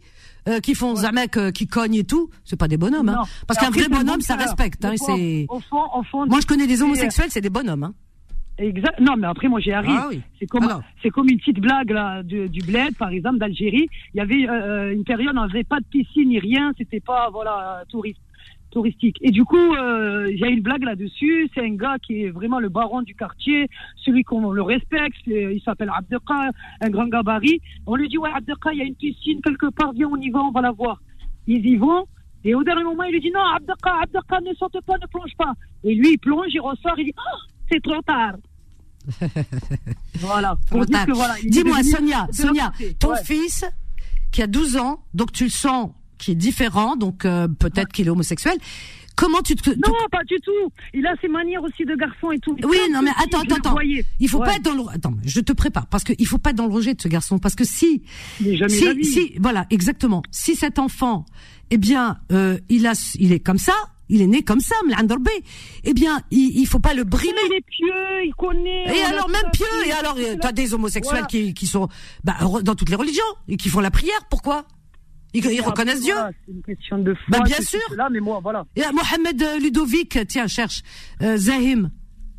[0.49, 3.09] Euh, qui font un mec qui cogne et tout, c'est pas des bonhommes.
[3.09, 3.21] Hein.
[3.45, 4.83] Parce qu'un vrai bonhomme, ça respecte.
[4.83, 5.45] Hein, c'est.
[5.47, 7.83] Moi, je connais des homosexuels, c'est des bonhommes.
[7.83, 7.93] Hein.
[8.61, 8.99] Exact.
[8.99, 9.97] Non, mais après, moi, j'ai arrivé.
[9.97, 10.09] Ah
[10.39, 10.67] c'est comme,
[11.01, 13.87] c'est comme une petite blague là du, du bled, par exemple, d'Algérie.
[14.13, 16.71] Il y avait euh, une période, on n'avait pas de piscine ni rien.
[16.77, 18.21] C'était pas, voilà, touriste,
[18.69, 19.17] touristique.
[19.21, 21.49] Et du coup, euh, il y a une blague là-dessus.
[21.53, 25.21] C'est un gars qui est vraiment le baron du quartier, celui qu'on le respecte.
[25.25, 26.51] Il s'appelle Abdelka,
[26.81, 27.61] un grand gabarit.
[27.87, 29.91] On lui dit, ouais, Abdelka, il y a une piscine quelque part.
[29.93, 31.01] Viens, on y va, on va la voir.
[31.47, 32.05] Ils y vont.
[32.43, 35.35] Et au dernier moment, il lui dit, non, Abdelka, Abdelka, ne saute pas, ne plonge
[35.37, 35.53] pas.
[35.83, 37.37] Et lui, il plonge, il ressort, il dit, oh,
[37.71, 38.35] c'est trop tard.
[40.19, 40.57] voilà.
[41.43, 43.65] Dis-moi, Sonia, Sonia, ton fils
[44.31, 48.07] qui a 12 ans, donc tu le sens qui est différent, donc euh, peut-être qu'il
[48.07, 48.57] est homosexuel.
[49.15, 50.71] Comment tu te Non, pas du tout.
[50.93, 52.55] Il a ses manières aussi de garçon et tout.
[52.63, 53.77] Oui, non mais attends, attends, attends.
[54.19, 56.55] Il faut pas être dans le attends, je te prépare parce qu'il faut pas être
[56.55, 58.03] dans le rejet de ce garçon parce que si
[58.39, 60.23] si, si voilà, exactement.
[60.31, 61.25] Si cet enfant
[61.71, 63.73] eh bien euh, il a il est comme ça,
[64.11, 65.29] il est né comme ça, Mlandorbe.
[65.83, 67.33] Eh bien, il, il faut pas le brimer.
[67.49, 68.95] Il est pieux, il connaît.
[68.95, 69.65] Et alors même pieux.
[69.87, 71.87] Et alors, t'as des homosexuels qui, qui sont
[72.23, 74.19] bah, dans toutes les religions et qui font la prière.
[74.29, 74.65] Pourquoi?
[75.33, 76.13] Ils, ils reconnaissent Dieu.
[76.45, 77.39] c'est une question de foi.
[77.39, 77.79] Bah, bien sûr.
[77.95, 78.65] Là, mais moi, voilà.
[78.75, 80.83] Et Mohamed Ludovic, tiens, cherche
[81.21, 81.89] euh, Zahim.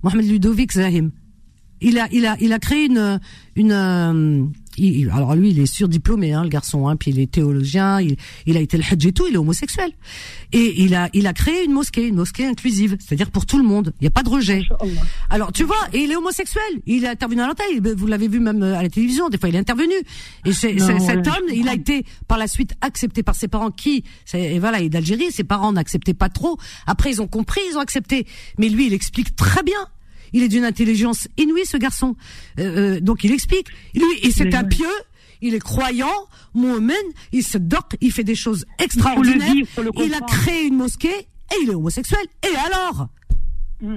[0.03, 1.11] Mohamed Ludovic Zahim.
[1.81, 3.19] Il a, il a, il a créé une,
[3.57, 8.01] une, euh, alors lui, il est surdiplômé, hein, le garçon, hein, puis il est théologien,
[8.01, 8.17] il,
[8.47, 9.91] il a été le hajj et tout, il est homosexuel.
[10.53, 13.65] Et il a, il a créé une mosquée, une mosquée inclusive, c'est-à-dire pour tout le
[13.65, 13.93] monde.
[14.01, 14.63] Il n'y a pas de rejet.
[15.31, 16.63] Alors tu vois, et il est homosexuel.
[16.87, 19.49] Il est intervenu à l'antenne, vous l'avez vu même euh, à la télévision, des fois
[19.49, 19.95] il est intervenu.
[20.45, 24.05] Et c'est, cet homme, il a été par la suite accepté par ses parents qui,
[24.35, 26.59] et voilà, il est d'Algérie, ses parents n'acceptaient pas trop.
[26.87, 28.27] Après ils ont compris, ils ont accepté.
[28.59, 29.79] Mais lui, il explique très bien
[30.33, 32.17] il est d'une intelligence inouïe, ce garçon.
[32.59, 33.69] Euh, euh, donc il explique.
[33.95, 34.87] Lui, et c'est un pieux.
[35.45, 36.95] Il est croyant, mu'min,
[37.33, 39.53] il se doc, il fait des choses extraordinaires.
[39.97, 42.25] il a créé une mosquée et il est homosexuel.
[42.45, 43.09] Et alors?
[43.81, 43.97] Mm.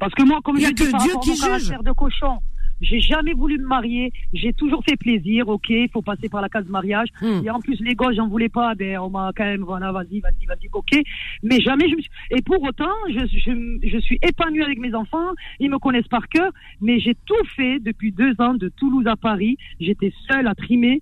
[0.00, 1.68] Parce que moi, comme il y a que Dieu qui juge.
[1.84, 2.38] de cochon,
[2.80, 4.12] J'ai jamais voulu me marier.
[4.32, 5.48] J'ai toujours fait plaisir.
[5.48, 7.08] Ok, il faut passer par la case mariage.
[7.20, 7.40] Hmm.
[7.44, 8.74] Et en plus, les gosses, j'en voulais pas.
[8.74, 11.02] Ben, on m'a quand même, voilà, vas-y, vas-y, vas-y, ok.
[11.42, 12.10] Mais jamais je me suis...
[12.30, 15.32] Et pour autant, je, je, je suis épanouie avec mes enfants.
[15.60, 16.50] Ils me connaissent par cœur.
[16.80, 19.56] Mais j'ai tout fait depuis deux ans, de Toulouse à Paris.
[19.80, 21.00] J'étais seule à trimer.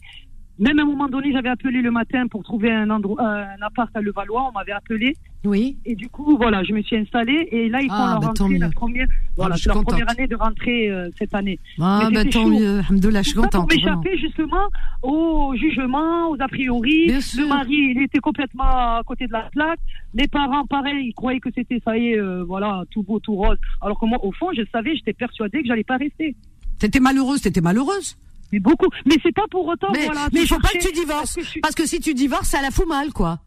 [0.58, 3.66] Même à un moment donné, j'avais appelé le matin pour trouver un endroit, euh, un
[3.66, 4.48] appart à Levallois.
[4.48, 5.14] On m'avait appelé.
[5.46, 5.76] Oui.
[5.86, 7.48] Et du coup, voilà, je me suis installée.
[7.52, 9.90] Et là, ils font Ah, leur bah, rentrée, la première, voilà, suis c'est leur contente.
[9.90, 11.58] première année de rentrée euh, cette année.
[11.80, 12.48] Ah, Mais bah, tant chaud.
[12.50, 12.80] mieux.
[12.80, 13.72] Alhamdoulilah, je suis pour contente.
[13.72, 14.00] vraiment.
[14.00, 14.66] m'échapper justement
[15.02, 17.06] au jugement, aux a priori.
[17.06, 17.42] Bien sûr.
[17.42, 19.78] Le mari, il était complètement à côté de la plaque.
[20.14, 23.34] Les parents, pareil, ils croyaient que c'était, ça y est, euh, voilà, tout beau, tout
[23.36, 23.56] rose.
[23.80, 26.34] Alors que moi, au fond, je savais, j'étais persuadée que j'allais pas rester.
[26.78, 28.16] T'étais malheureuse, t'étais malheureuse.
[28.52, 28.86] Mais beaucoup.
[29.06, 30.28] Mais c'est pas pour autant, Mais, voilà.
[30.32, 31.34] mais il faut pas que tu divorces.
[31.34, 33.40] parce que Parce que si tu divorces, ça la fout mal, quoi.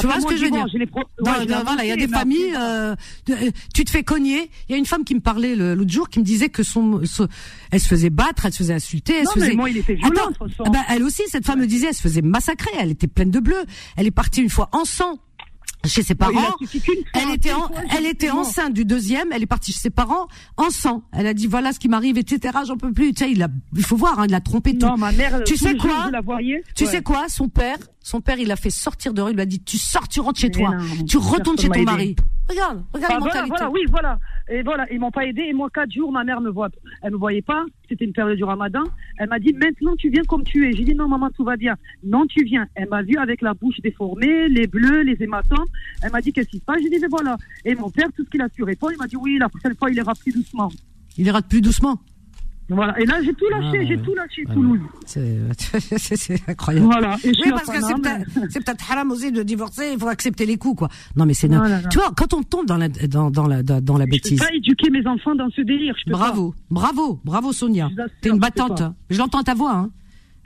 [0.00, 0.66] Tu vois ce que je veux dire
[1.20, 2.94] voilà, il y a des mais familles, euh,
[3.30, 4.50] euh, tu te fais cogner.
[4.68, 7.04] Il y a une femme qui me parlait l'autre jour, qui me disait que son,
[7.04, 7.28] son-
[7.70, 9.56] elle se faisait battre, elle se faisait insulter, elle Non, se mais faisait.
[9.56, 12.00] moi, il était violent, Attends, ah bah, elle aussi, cette femme me disait, elle se
[12.02, 13.62] faisait massacrer, elle était pleine de bleu.
[13.96, 15.18] Elle est partie une fois en sang
[15.88, 16.54] chez ses parents.
[17.14, 20.28] Elle était, qu'une en- elle était enceinte du deuxième, elle est partie chez ses parents
[20.56, 21.02] en sang.
[21.12, 22.56] Elle a dit voilà ce qui m'arrive, etc.
[22.66, 23.12] J'en peux plus.
[23.12, 24.86] Tu sais, il a, il faut voir, hein, il a trompé tout.
[24.86, 26.20] Non, ma mère, Tu sais quoi la
[26.74, 26.90] Tu Ouais.
[26.90, 27.28] sais quoi?
[27.28, 29.30] Son père, son père, il l'a fait sortir de rue.
[29.32, 31.68] Il lui a dit tu sors, tu rentres chez Mais toi, non, tu retournes chez
[31.68, 32.16] ton m'a mari.
[32.48, 34.18] Regarde, regarde Ah, la voilà, oui, voilà.
[34.48, 35.42] Et voilà, ils m'ont pas aidé.
[35.42, 36.70] Et moi, quatre jours, ma mère me voit.
[37.02, 37.64] Elle me voyait pas.
[37.88, 38.84] C'était une période du ramadan.
[39.18, 40.72] Elle m'a dit, maintenant, tu viens comme tu es.
[40.72, 41.74] J'ai dit, non, maman, tout va bien.
[42.02, 42.66] Non, tu viens.
[42.74, 45.66] Elle m'a vu avec la bouche déformée, les bleus, les hématomes.
[46.02, 46.78] Elle m'a dit, qu'est-ce qui se passe?
[46.82, 47.36] J'ai dit, mais voilà.
[47.66, 49.74] Et mon père, tout ce qu'il a su répondre, il m'a dit, oui, la prochaine
[49.76, 50.70] fois, il ira plus doucement.
[51.18, 51.98] Il ira plus doucement.
[52.70, 53.00] Voilà.
[53.00, 53.78] Et là, j'ai tout lâché.
[53.80, 54.02] Ah, j'ai ouais.
[54.02, 54.80] tout lâché, Ah, Toulouse.
[55.06, 56.86] C'est c'est- incroyable.
[56.86, 57.16] Voilà.
[57.24, 57.80] Et Oui, parce que
[58.50, 59.90] c'est peut-être haram aussi de divorcer.
[59.94, 60.88] Il faut accepter les coups, quoi.
[61.16, 61.62] Non, mais c'est non.
[61.90, 64.38] Tu vois, quand on tombe dans la dans, dans la dans, la Je peux bêtise.
[64.38, 65.94] pas éduquer mes enfants dans ce délire.
[65.98, 67.88] Je peux Bravo, bravo, bravo Sonia.
[68.20, 68.82] T'es une battante.
[69.08, 69.72] Je l'entends ta voix.
[69.72, 69.90] Hein.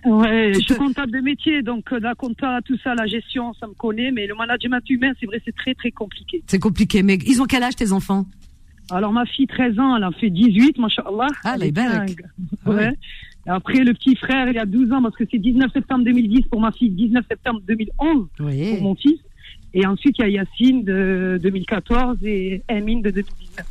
[0.05, 3.07] Ouais, Tu je suis te- comptable de métier, donc euh, la compta, tout ça, la
[3.07, 4.11] gestion, ça me connaît.
[4.11, 6.43] Mais le management humain, c'est vrai, c'est très, très compliqué.
[6.49, 7.03] C'est compliqué.
[7.05, 8.27] Mais ils ont quel âge tes enfants?
[8.93, 11.26] Alors ma fille, 13 ans, elle a fait 18, machallah.
[11.45, 12.22] Ah, Elle est dingue.
[12.66, 12.93] Ah ouais.
[13.47, 16.61] Après, le petit frère, il a 12 ans, parce que c'est 19 septembre 2010 pour
[16.61, 18.74] ma fille, 19 septembre 2011 Oui.
[18.74, 19.18] pour mon fils.
[19.74, 23.66] Et ensuite, il y a Yacine de 2014 et Emine de 2019.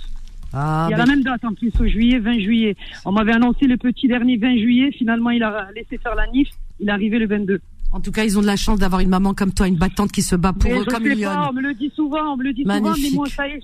[0.53, 2.75] Ah, il y a ben, la même date en plus, au juillet, 20 juillet.
[3.05, 6.49] On m'avait annoncé le petit dernier 20 juillet, finalement, il a laissé faire la NIF,
[6.79, 7.61] il est arrivé le 22.
[7.93, 10.11] en tout cas, ils ont de la chance d'avoir une maman comme toi, une battante
[10.11, 12.33] qui se bat pour Mais eux je comme sais pas, on me le dit souvent,
[12.33, 13.61] on me le dit souvent, mais moi, ça y est.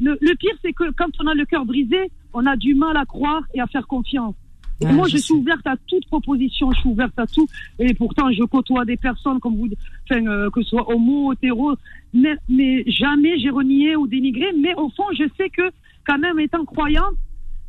[0.00, 2.96] Le, le pire, c'est que quand on a le cœur brisé, on a du mal
[2.96, 4.34] à croire et à faire confiance.
[4.80, 7.46] Et moi, je je, suis ouverte à toute proposition, je suis ouverte à tout.
[7.78, 9.68] Et pourtant, je côtoie des personnes comme vous,
[10.10, 11.74] enfin, euh, que ce soit homo, hétéro,
[12.14, 14.46] mais, mais jamais j'ai renié ou dénigré.
[14.58, 15.70] Mais au fond, je sais que,
[16.06, 17.14] quand même, étant croyante,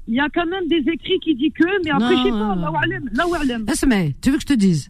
[0.08, 2.32] il y a quand même des écrits qui disent que, mais après, Non, je sais
[2.32, 3.66] pas, là où elle aime, là où elle aime.
[3.68, 4.90] Laisse, mais tu veux que je te dise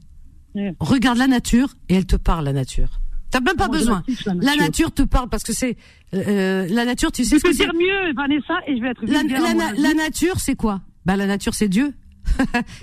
[0.53, 0.75] Ouais.
[0.79, 3.00] Regarde la nature et elle te parle, la nature.
[3.31, 4.03] T'as même pas besoin.
[4.41, 4.91] la nature.
[4.91, 5.77] te parle parce que c'est
[6.13, 7.11] euh, la nature.
[7.11, 9.23] Tu sais Je ce que c'est dire mieux, Vanessa, et je vais être la,
[9.53, 9.95] la- dis.
[9.95, 10.81] nature, c'est quoi?
[11.05, 11.93] Bah la nature, c'est Dieu.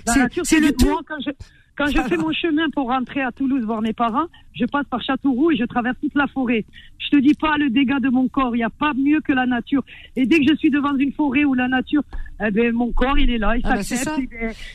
[0.05, 0.85] La c'est nature, c'est le tout.
[0.87, 1.31] Moi, quand je,
[1.77, 5.01] quand je fais mon chemin pour rentrer à Toulouse voir mes parents, je passe par
[5.01, 6.65] Châteauroux et je traverse toute la forêt.
[6.97, 9.31] Je te dis pas le dégât de mon corps, il n'y a pas mieux que
[9.31, 9.83] la nature.
[10.17, 12.01] Et dès que je suis devant une forêt ou la nature,
[12.45, 14.19] eh ben, mon corps, il est là, il Ah bah, s'accepte,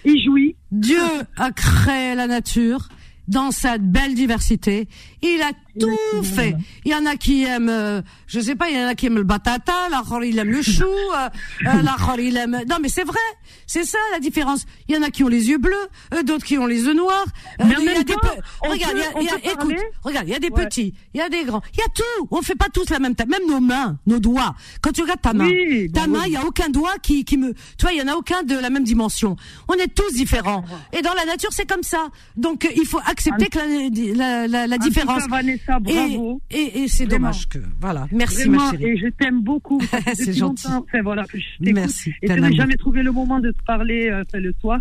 [0.07, 0.57] il jouit.
[0.73, 0.97] Dieu
[1.37, 2.89] a créé la nature
[3.29, 4.89] dans sa belle diversité.
[5.23, 6.55] Il a tout fait.
[6.85, 9.07] Il y en a qui aiment, euh, je sais pas, il y en a qui
[9.07, 10.85] aiment le batata, l'autre il aime le chou,
[11.17, 11.29] euh,
[11.67, 12.61] euh, l'autre il aime.
[12.69, 13.19] Non mais c'est vrai,
[13.67, 14.67] c'est ça la différence.
[14.89, 15.75] Il y en a qui ont les yeux bleus,
[16.15, 17.25] euh, d'autres qui ont les yeux noirs.
[17.61, 18.29] Euh, Mais en il y a des temps, pe-
[18.63, 19.83] on regarde, peut- il y a- on il y a- peut écoute, parler.
[20.03, 20.65] regarde, il y a des Ouais.
[20.67, 22.29] petits, il y a des grands, il y a tout.
[22.31, 24.55] On fait pas tous la même taille, même nos mains, nos doigts.
[24.83, 26.25] Quand tu regardes ta main, Oui, ta bah main, oui.
[26.29, 28.43] il y a aucun doigt qui qui me, tu vois, il y en a aucun
[28.43, 29.37] de la même dimension.
[29.69, 30.65] On est tous différents.
[30.93, 32.09] Et dans la nature, c'est comme ça.
[32.37, 35.23] Donc euh, il faut accepter que la, la, la, la En tout différence.
[35.27, 36.41] cas, Vanessa, bravo.
[36.51, 38.07] Et, et, et c'est dommage que voilà.
[38.13, 38.85] Merci Vraiment, ma chérie.
[38.93, 39.81] et je t'aime beaucoup.
[40.15, 40.67] C'est gentil.
[40.69, 41.39] Enfin, voilà, je.
[41.73, 42.13] Merci.
[42.23, 42.57] Et n'as amour.
[42.57, 44.81] jamais trouvé le moment de te parler euh, le soir.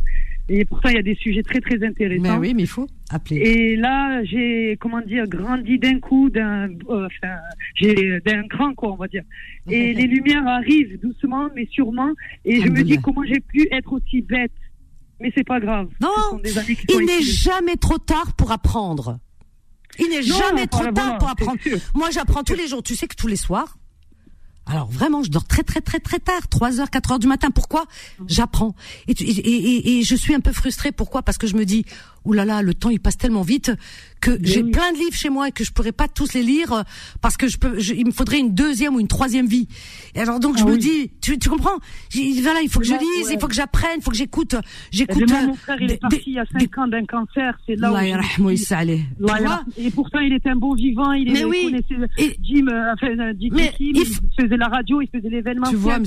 [0.50, 2.22] Et pourtant, il y a des sujets très, très intéressants.
[2.22, 3.38] Mais oui, mais il faut appeler.
[3.38, 7.08] Et là, j'ai, comment dire, grandi d'un coup, d'un, euh,
[7.76, 9.24] j'ai, d'un cran, quoi, on va dire.
[9.70, 12.12] Et les lumières arrivent doucement, mais sûrement.
[12.44, 14.52] Et je me dis comment j'ai pu être aussi bête.
[15.24, 15.88] Mais c'est pas grave.
[16.02, 16.40] Non,
[16.90, 19.20] Il n'est jamais trop tard pour apprendre.
[19.98, 21.58] Il n'est jamais trop voilà, tard pour apprendre.
[21.96, 22.84] Moi, j'apprends tous les jours.
[22.84, 23.78] Tu sais que tous les soirs,
[24.66, 27.52] alors vraiment, je dors très très très très tard, 3 heures, 4 heures du matin.
[27.52, 27.86] Pourquoi?
[28.28, 28.76] J'apprends.
[29.08, 30.92] Et, tu- et, et, et je suis un peu frustrée.
[30.92, 31.22] Pourquoi?
[31.22, 31.86] Parce que je me dis,
[32.26, 33.72] Ouh là là, le temps il passe tellement vite
[34.22, 36.72] que j'ai plein de livres chez moi et que je pourrais pas tous les lire
[36.72, 36.82] euh,
[37.22, 39.68] parce que je peux, il me faudrait une deuxième ou une troisième vie.
[40.16, 41.78] Et alors donc je ah me dis, tu, tu comprends?
[42.42, 44.56] Voilà, il faut que je lise, il faut que j'apprenne, il faut que j'écoute.
[44.92, 45.30] J'écoute.
[45.30, 47.58] Mon frère, il est parti il y a cinq ans d'un cancer.
[47.66, 47.96] C'est là où.
[49.78, 51.12] et pourtant, il était un bon vivant.
[51.12, 51.76] Il mais oui.
[52.18, 52.38] Et...
[52.42, 53.96] Jim, euh, enfin, euh, Jim mais il,
[54.40, 55.68] faisait la radio, il faisait l'événement.
[55.70, 56.00] Tu vois,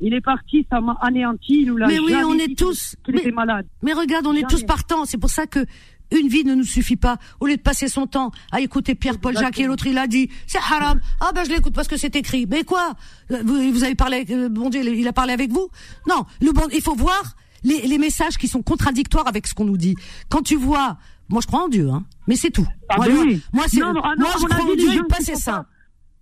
[0.00, 1.66] il est parti, ça m'a anéanti.
[1.66, 2.96] mais oui, on est tous.
[3.08, 3.66] mais, était malade.
[3.82, 5.04] Mais regarde, on est tous partants.
[5.04, 5.64] C'est pour ça que
[6.10, 7.18] une vie ne nous suffit pas.
[7.38, 10.28] Au lieu de passer son temps à écouter Pierre-Paul Jacques et l'autre, il a dit,
[10.46, 11.00] c'est haram.
[11.20, 12.46] Ah ben je l'écoute parce que c'est écrit.
[12.46, 12.94] Mais quoi?
[13.28, 15.68] Vous, vous, avez parlé, euh, bon Dieu, il a parlé avec vous?
[16.08, 19.66] Non, le bon, il faut voir les, les, messages qui sont contradictoires avec ce qu'on
[19.66, 19.94] nous dit.
[20.28, 20.96] Quand tu vois,
[21.28, 22.66] moi je crois en Dieu, hein, mais c'est tout.
[22.88, 25.66] Ah moi, ben moi, c'est, moi je crois en Dieu, il passe ça.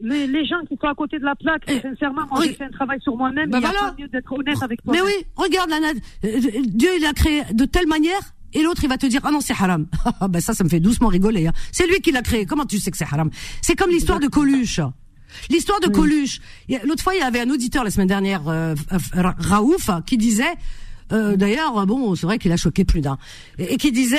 [0.00, 2.70] Les, les, gens qui sont à côté de la plaque, sincèrement, moi j'ai fait un
[2.70, 3.50] travail sur moi-même.
[3.50, 3.94] Ben il voilà.
[3.98, 4.92] mieux d'être honnête avec toi.
[4.92, 8.20] Mais oui, regarde, Lana, euh, Dieu il a créé de telle manière
[8.54, 9.86] et l'autre il va te dire ah non c'est haram.
[10.20, 11.48] Ah, ben ça ça me fait doucement rigoler.
[11.48, 11.52] Hein.
[11.72, 12.46] C'est lui qui l'a créé.
[12.46, 13.30] Comment tu sais que c'est haram?
[13.60, 14.80] C'est comme l'histoire de Coluche.
[15.50, 16.40] L'histoire de Coluche.
[16.84, 18.74] L'autre fois il y avait un auditeur la semaine dernière, euh,
[19.12, 20.54] Raouf, qui disait.
[21.10, 23.18] Euh, D'ailleurs bon c'est vrai qu'il a choqué plus d'un
[23.58, 24.18] et, qui disait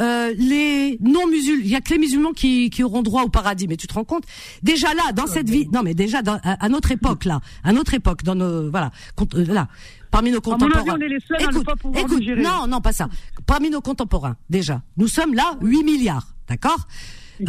[0.00, 3.28] euh, les non musulmans, il y a que les musulmans qui, qui auront droit au
[3.28, 3.68] paradis.
[3.68, 4.24] Mais tu te rends compte?
[4.62, 7.94] Déjà là, dans cette vie, non mais déjà dans, à, notre époque là, à notre
[7.94, 8.90] époque, dans nos voilà,
[9.34, 9.68] euh, là,
[10.10, 10.98] parmi nos contemporains.
[11.38, 13.08] écoute, écoute, non, non, pas ça.
[13.46, 16.86] Parmi nos contemporains, déjà, nous sommes là 8 milliards, d'accord?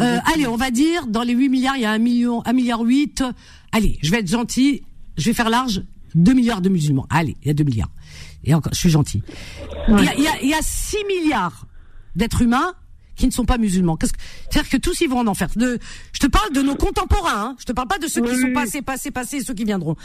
[0.00, 2.52] Euh, Allez, on va dire dans les 8 milliards, il y a un million, un
[2.52, 3.24] milliard 8.
[3.72, 4.82] Allez, je vais être gentil,
[5.16, 5.82] je vais faire large.
[6.14, 7.06] 2 milliards de musulmans.
[7.10, 7.90] Allez, il y a 2 milliards.
[8.44, 9.22] Et encore, je suis gentil.
[9.88, 11.66] Il y, a, il, y a, il y a 6 milliards
[12.16, 12.74] d'êtres humains
[13.16, 13.96] qui ne sont pas musulmans.
[13.96, 14.18] Qu'est-ce que
[14.50, 15.48] c'est-à-dire que tous ils vont en enfer.
[15.56, 15.78] De,
[16.12, 17.50] je te parle de nos contemporains.
[17.50, 17.56] Hein.
[17.58, 19.96] Je te parle pas de ceux qui sont passés, passés, passés, ceux qui viendront.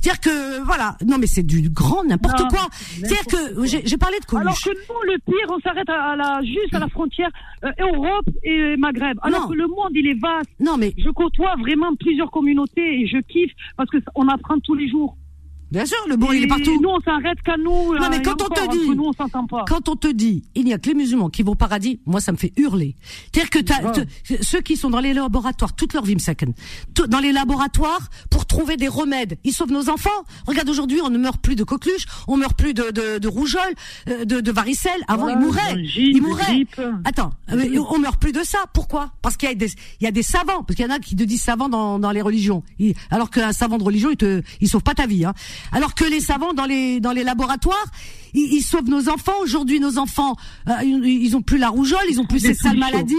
[0.00, 0.96] C'est-à-dire que voilà.
[1.06, 2.68] Non, mais c'est du grand n'importe quoi.
[2.72, 4.42] C'est-à-dire que j'ai parlé de Coluche.
[4.42, 7.30] Alors que nous, le pire, on s'arrête à la juste à la frontière
[7.64, 9.18] euh, Europe et Maghreb.
[9.22, 10.50] Alors que le monde, il est vaste.
[10.60, 14.74] Non, mais je côtoie vraiment plusieurs communautés et je kiffe parce que on apprend tous
[14.74, 15.16] les jours.
[15.70, 16.80] Bien sûr, le bon, il est partout.
[16.80, 17.94] Nous, on s'arrête qu'à nous.
[17.94, 19.64] Non, mais quand on te dit, nous, on s'entend pas.
[19.68, 22.20] quand on te dit, il n'y a que les musulmans qui vont au paradis, moi,
[22.20, 22.96] ça me fait hurler.
[23.32, 23.50] C'est-à-dire
[23.92, 24.00] que
[24.42, 26.54] ceux qui sont dans les laboratoires, toute leur vie, second,
[27.08, 30.08] dans les laboratoires, pour trouver des remèdes, ils sauvent nos enfants.
[30.46, 33.60] Regarde, aujourd'hui, on ne meurt plus de coqueluche, on meurt plus de, de, de rougeole,
[34.08, 35.02] euh, de, de varicelle.
[35.06, 35.76] Avant, ils mouraient.
[35.96, 36.66] ils mouraient.
[37.04, 38.58] Attends, euh, on meurt plus de ça.
[38.72, 39.12] Pourquoi?
[39.22, 40.98] Parce qu'il y a des, il y a des savants, parce qu'il y en a
[40.98, 42.62] qui te disent savants dans, dans les religions.
[43.10, 45.34] alors qu'un savant de religion, il te, il sauve pas ta vie, hein.
[45.72, 47.86] Alors que les savants dans les dans les laboratoires,
[48.34, 49.40] ils, sauvent nos enfants.
[49.42, 50.36] Aujourd'hui, nos enfants,
[50.68, 53.14] euh, ils, ont plus la rougeole, ils ont plus ces sales maladies,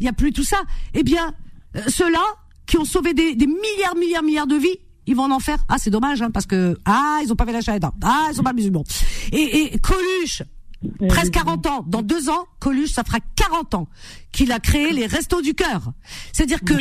[0.00, 0.62] il y a plus tout ça.
[0.94, 1.34] Eh bien,
[1.76, 2.24] euh, ceux-là
[2.66, 5.58] qui ont sauvé des, des milliards, milliards, milliards de vies, ils vont en enfer.
[5.68, 7.92] Ah, c'est dommage, hein, parce que ah, ils ont pas fait la shahada.
[8.02, 8.84] Ah, ils sont pas musulmans.
[9.32, 10.42] Et, et Coluche,
[11.08, 11.84] presque 40 ans.
[11.86, 13.88] Dans deux ans, Coluche, ça fera 40 ans
[14.32, 15.92] qu'il a créé les restos du cœur.
[16.32, 16.74] C'est-à-dire que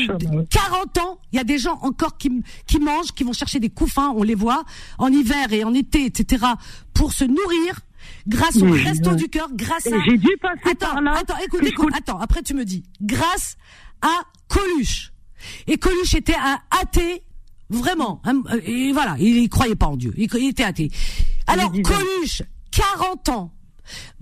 [0.45, 3.69] 40 ans, il y a des gens encore qui, qui mangent, qui vont chercher des
[3.69, 4.63] couffins, on les voit,
[4.97, 6.45] en hiver et en été, etc.,
[6.93, 7.81] pour se nourrir
[8.27, 10.03] grâce aux restos du cœur, grâce à...
[10.05, 11.13] J'ai dû passer attends, par là.
[11.19, 13.57] Attends, écoute, écoute, attends, après tu me dis, grâce
[14.01, 15.11] à Coluche.
[15.67, 17.23] Et Coluche était un athée,
[17.69, 18.21] vraiment.
[18.65, 20.91] et voilà, il, il croyait pas en Dieu, il, il était athée.
[21.47, 23.53] Alors Coluche, 40 ans,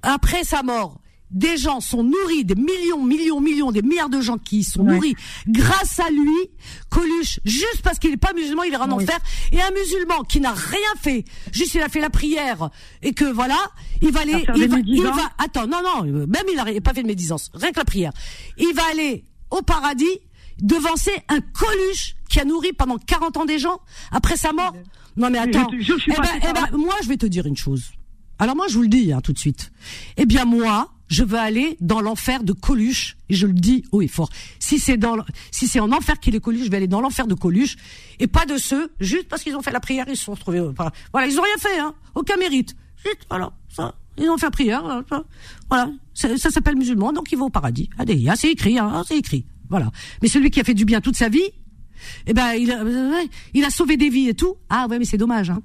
[0.01, 0.99] après sa mort,
[1.31, 5.15] des gens sont nourris, des millions, millions, millions, des milliards de gens qui sont nourris
[5.47, 6.49] grâce à lui.
[6.89, 9.19] Coluche, juste parce qu'il n'est pas musulman, il est en enfer.
[9.51, 12.69] Et un musulman qui n'a rien fait, juste il a fait la prière
[13.03, 13.59] et que voilà,
[14.01, 17.03] il va aller, il va, il va, attends, non, non, même il n'a pas fait
[17.03, 18.11] de médisance, rien que la prière.
[18.57, 20.19] Il va aller au paradis
[20.61, 23.79] devancer un Coluche qui a nourri pendant 40 ans des gens
[24.11, 24.73] après sa mort.
[25.15, 27.91] Non mais attends, eh ben, eh ben, moi je vais te dire une chose.
[28.39, 29.71] Alors moi, je vous le dis hein, tout de suite.
[30.17, 34.01] Eh bien moi, je veux aller dans l'enfer de Coluche et je le dis haut
[34.01, 34.29] et fort.
[34.59, 35.17] Si c'est dans,
[35.51, 37.75] si c'est en enfer qu'il est Coluche, je vais aller dans l'enfer de Coluche
[38.19, 40.59] et pas de ceux juste parce qu'ils ont fait la prière, ils se sont retrouvés.
[40.59, 40.71] Euh,
[41.11, 42.75] voilà, ils ont rien fait, hein, aucun mérite.
[43.03, 43.95] Juste, voilà, ça.
[44.17, 45.19] Ils ont fait la prière, euh,
[45.69, 45.91] voilà.
[46.13, 47.89] Ça, s'appelle musulman, donc ils vont au paradis.
[47.97, 49.45] Allez, c'est écrit, hein, c'est écrit.
[49.69, 49.91] Voilà.
[50.21, 51.49] Mais celui qui a fait du bien toute sa vie,
[52.27, 52.83] eh ben, il a,
[53.53, 54.55] il a sauvé des vies et tout.
[54.69, 55.49] Ah ouais, mais c'est dommage.
[55.49, 55.61] Hein.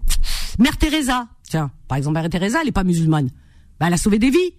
[0.58, 3.30] Mère Teresa, tiens, par exemple, Mère Teresa, elle est pas musulmane.
[3.78, 4.54] Bah, elle a sauvé des vies.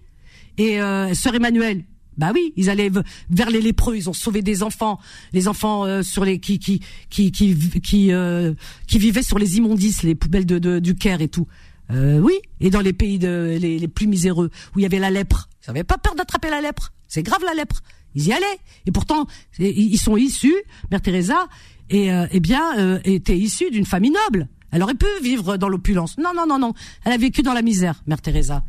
[0.58, 1.84] Et euh, sœur Emmanuel,
[2.16, 2.90] bah oui, ils allaient
[3.30, 4.98] vers les lépreux, ils ont sauvé des enfants,
[5.32, 6.80] les enfants euh, sur les qui qui
[7.10, 8.54] qui euh,
[8.86, 11.46] qui vivaient sur les immondices, les poubelles de, du Caire et tout.
[11.90, 15.48] Euh, oui, et dans les pays les, plus miséreux où il y avait la lèpre,
[15.62, 16.92] ils n'avaient pas peur d'attraper la lèpre.
[17.06, 17.82] C'est grave la lèpre.
[18.14, 18.58] Ils y allaient.
[18.86, 19.26] Et pourtant,
[19.58, 20.56] ils sont issus.
[20.90, 21.48] Mère Teresa,
[21.90, 24.48] et eh bien, était issue d'une famille noble.
[24.72, 26.18] Elle aurait pu vivre dans l'opulence.
[26.18, 26.72] Non, non, non, non.
[27.04, 28.64] Elle a vécu dans la misère, Mère Teresa.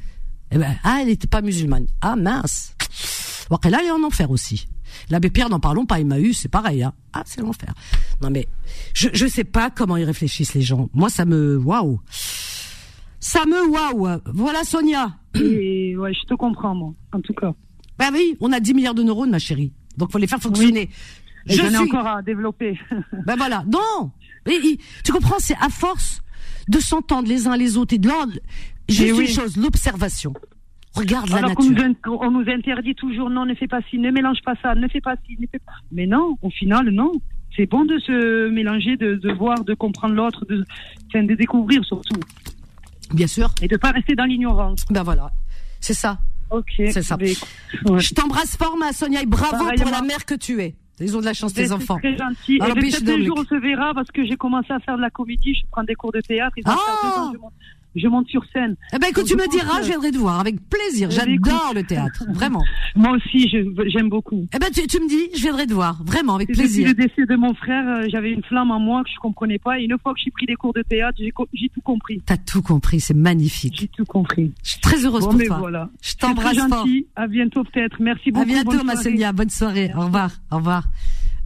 [0.52, 1.88] Eh ben, ah, elle n'était pas musulmane.
[2.02, 2.76] Ah mince.
[3.64, 4.68] Elle est en enfer aussi.
[5.10, 6.00] L'abbé Pierre, n'en parlons pas.
[6.00, 6.84] Emmaüs, c'est pareil.
[6.84, 6.94] Hein.
[7.14, 7.74] Ah, c'est l'enfer.
[8.22, 8.48] Non mais,
[8.94, 10.90] je je sais pas comment ils réfléchissent les gens.
[10.94, 12.00] Moi, ça me waouh.
[13.20, 14.20] Ça me waouh.
[14.34, 15.18] Voilà Sonia.
[15.36, 17.54] Et ouais, je te comprends moi, en tout cas.
[18.00, 19.74] Ben oui, on a 10 milliards de neurones, ma chérie.
[19.98, 20.90] Donc faut les faire fonctionner.
[21.46, 22.78] Je J'en ai encore à développer.
[23.26, 23.64] ben voilà.
[23.72, 24.12] Non.
[25.04, 26.22] Tu comprends, c'est à force
[26.68, 28.34] de s'entendre les uns les autres et de l'ordre.
[28.90, 30.34] Juste une chose, l'observation.
[30.96, 31.56] Regarde la nature.
[32.06, 35.02] On nous, interdit toujours, non, ne fais pas ci, ne mélange pas ça, ne fais
[35.02, 35.74] pas ci, ne fais pas.
[35.92, 37.12] Mais non, au final, non.
[37.56, 40.66] C'est bon de se mélanger, de, de voir, de comprendre l'autre, de,
[41.14, 42.20] de découvrir surtout.
[43.14, 43.50] Bien sûr.
[43.62, 44.86] Et de pas rester dans l'ignorance.
[44.90, 45.32] Ben voilà,
[45.80, 46.20] c'est ça.
[46.50, 46.72] Ok.
[46.78, 47.18] C'est ça.
[47.20, 50.76] Je t'embrasse fort, ma Sonia, et bravo pour la mère que tu es.
[51.00, 51.98] Ils ont de la chance, tes enfants.
[51.98, 52.60] Très gentil.
[52.60, 55.02] Alors, et peut-être un jour, on se verra parce que j'ai commencé à faire de
[55.02, 55.54] la comédie.
[55.54, 56.58] Je prends des cours de théâtre.
[56.58, 57.32] Ils ah
[57.98, 58.76] je monte sur scène.
[58.94, 61.10] Eh ben écoute, tu me diras, je viendrai te voir avec plaisir.
[61.12, 62.64] Eh ben, J'adore le théâtre, vraiment.
[62.96, 64.48] Moi aussi, j'aime beaucoup.
[64.54, 66.90] Eh ben tu, tu, me dis, je viendrai te voir, vraiment avec plaisir.
[66.90, 69.60] Depuis le décès de mon frère, euh, j'avais une flamme en moi que je comprenais
[69.60, 69.80] pas.
[69.80, 72.22] Et une fois que j'ai pris des cours de théâtre, j'ai tout compris.
[72.26, 73.76] T'as tout compris, c'est magnifique.
[73.80, 74.54] J'ai tout compris.
[74.64, 75.58] Je suis très heureuse pour toi.
[75.60, 75.90] Voilà.
[76.02, 76.86] Je t'embrasse fort.
[77.16, 77.98] À bientôt peut-être.
[78.00, 78.44] Merci beaucoup.
[78.44, 79.32] À bientôt, ma Sonia.
[79.34, 79.92] Bonne soirée.
[79.96, 80.32] Au revoir.
[80.52, 80.84] Au revoir.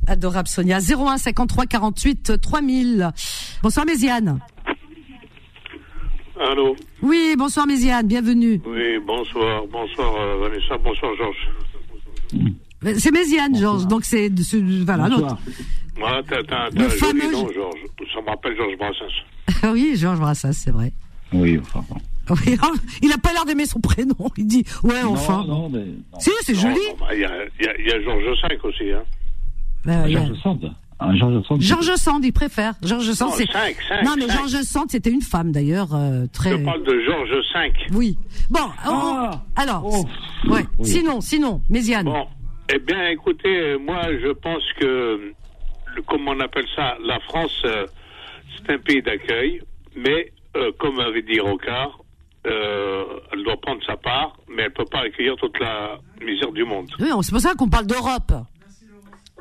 [0.07, 0.79] Adorable Sonia.
[0.79, 3.11] 01 53 48 3000.
[3.61, 4.39] Bonsoir Méziane.
[6.49, 8.59] Allô Oui, bonsoir Méziane, bienvenue.
[8.65, 12.97] Oui, bonsoir, bonsoir euh, Vanessa, bonsoir Georges.
[12.97, 14.31] C'est Méziane, Georges, donc c'est...
[14.83, 15.37] Voilà, bonsoir.
[15.97, 17.31] Ouais, t'as, le fameux...
[17.31, 17.81] nom, Georges.
[18.11, 19.71] Ça me rappelle Georges Brassens.
[19.71, 20.91] oui, Georges Brassens, c'est vrai.
[21.31, 21.83] Oui, enfin...
[22.29, 22.57] Oui,
[23.03, 24.15] il n'a pas l'air d'aimer son prénom.
[24.37, 25.43] Il dit, ouais, enfin.
[25.45, 25.85] Non, mais.
[26.19, 26.79] Si, c'est joli.
[26.97, 29.03] Bah, il y, a, y, a, Georges V aussi, hein.
[29.83, 30.39] Bah, Georges
[31.01, 31.15] Sand.
[31.15, 31.61] Georges Sand.
[31.61, 32.73] Georges Sand, il préfère.
[32.83, 33.47] Georges Sand, c'est.
[34.03, 36.51] Non, mais Georges Sand, c'était une femme d'ailleurs euh, très.
[36.51, 37.73] Je parle de Georges V.
[37.93, 38.17] Oui.
[38.49, 39.41] Bon, ah.
[39.55, 39.83] alors.
[39.85, 40.49] Oh.
[40.49, 40.65] Ouais.
[40.83, 42.05] Sinon, sinon, Méziane.
[42.05, 42.27] Bon,
[42.73, 45.33] eh bien, écoutez, euh, moi, je pense que,
[46.07, 47.85] comment on appelle ça, la France, euh,
[48.57, 49.61] c'est un pays d'accueil,
[49.95, 50.31] mais
[50.79, 51.97] comme avait dit Rocard,
[52.43, 56.65] elle doit prendre sa part, mais elle ne peut pas accueillir toute la misère du
[56.65, 56.89] monde.
[56.99, 58.33] Oui, c'est pour ça qu'on parle d'Europe.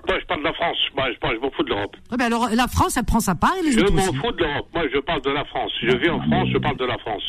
[0.07, 0.79] Moi, je parle de la France.
[0.97, 1.97] Moi, je, je m'en fous de l'Europe.
[2.19, 4.67] alors, la France, elle prend sa part et les Je m'en fous de l'Europe.
[4.75, 5.73] Moi, je parle de la France.
[5.83, 7.23] Je vis en France, je parle de la France.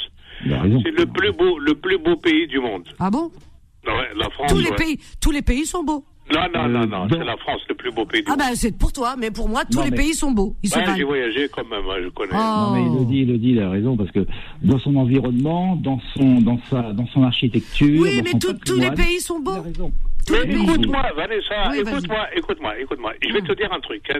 [0.44, 2.88] C'est le plus beau, le plus beau pays du monde.
[3.00, 3.32] Ah bon?
[3.86, 4.52] Ouais, la France.
[4.52, 6.06] Tous les pays, tous les pays sont beaux.
[6.34, 8.42] Non, non, non, non, c'est la France le plus beau pays du ah monde.
[8.42, 10.56] Ah ben c'est pour toi, mais pour moi, tous les pays sont beaux.
[10.64, 12.32] Ils ouais, j'ai voyagé quand même, je connais.
[12.34, 12.38] Oh.
[12.38, 14.26] Non, mais il le dit, il le dit, il a raison, parce que
[14.62, 18.02] dans son environnement, dans son, dans sa, dans son architecture.
[18.02, 19.56] Oui, mais tous les pays sont beaux.
[19.56, 19.92] Il a raison.
[20.30, 23.14] Mais écoute-moi, Vanessa, écoute-moi, écoute-moi, écoute-moi.
[23.22, 24.04] Je vais te dire un truc.
[24.14, 24.20] Hein.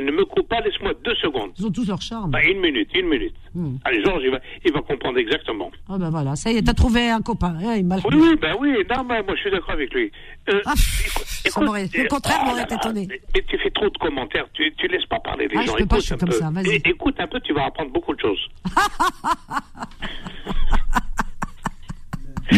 [0.00, 1.50] Ne me coupe pas, laisse-moi deux secondes.
[1.58, 2.30] Ils ont tous leur charme.
[2.30, 3.34] Bah, une minute, une minute.
[3.54, 3.76] Hmm.
[3.84, 5.70] Allez, Georges, il va, il va comprendre exactement.
[5.88, 7.56] Ah ben voilà, ça y est, t'as trouvé un copain.
[7.60, 10.10] Eh, il oui, oui, ben oui, non, mais moi je suis d'accord avec lui.
[10.48, 10.72] Euh, ah,
[11.44, 13.08] écoute, le contraire ah, m'aurait étonné.
[13.08, 15.72] Mais tu fais trop de commentaires, tu, tu laisses pas parler les ah, gens.
[15.76, 16.76] Je peux pas, je suis comme ça, vas-y.
[16.76, 18.48] Écoute un peu, tu vas apprendre beaucoup de choses.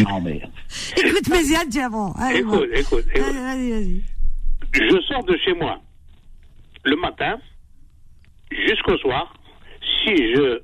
[0.03, 0.41] Non, mais.
[0.97, 2.13] Écoute, Méziane, tiens bon.
[2.35, 3.33] écoute, écoute, écoute.
[3.35, 4.03] Vas-y, vas-y.
[4.73, 5.81] Je sors de chez moi
[6.85, 7.39] le matin
[8.51, 9.33] jusqu'au soir.
[10.03, 10.61] Si je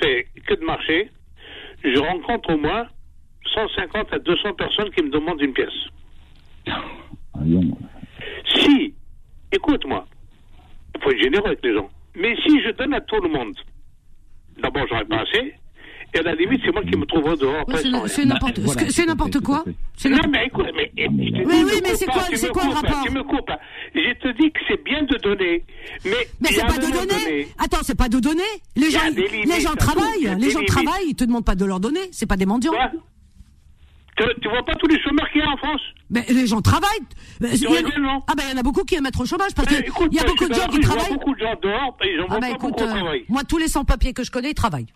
[0.00, 1.10] fais que de marcher,
[1.84, 2.86] je rencontre au moins
[3.54, 5.68] 150 à 200 personnes qui me demandent une pièce.
[6.68, 6.82] Ah,
[8.54, 8.94] si,
[9.52, 10.06] écoute-moi,
[10.94, 11.90] il faut être généreux avec les gens.
[12.14, 13.54] Mais si je donne à tout le monde,
[14.58, 15.54] d'abord, j'aurais pas assez.
[16.16, 17.66] Et à la limite, c'est moi qui me trouverai dehors.
[18.06, 19.64] c'est n'importe c'est n'importe quoi.
[20.06, 20.90] Non, mais écoute, mais.
[20.96, 23.50] mais oui, mais c'est quoi, quoi le rapport Tu me coupes.
[23.94, 25.62] Je te dis que c'est bien de donner.
[26.04, 26.28] Mais.
[26.40, 27.48] Mais c'est pas de donner.
[27.58, 28.42] Attends, c'est pas de donner.
[28.76, 30.36] Les gens, les gens travaillent.
[30.38, 31.08] Les gens travaillent.
[31.08, 32.08] Ils te demandent pas de leur donner.
[32.12, 32.72] C'est pas des mendiants.
[34.16, 36.88] Tu, vois pas tous les chômeurs qu'il y a en France Mais les gens travaillent.
[37.42, 40.18] ah ben il y en a beaucoup qui aiment être au chômage parce qu'il y
[40.18, 41.04] a beaucoup de gens qui travaillent.
[41.04, 43.58] Il y a beaucoup de gens dehors, ils en ah ben, écoute, euh, Moi tous
[43.58, 44.86] les sans-papiers que je connais, ils travaillent.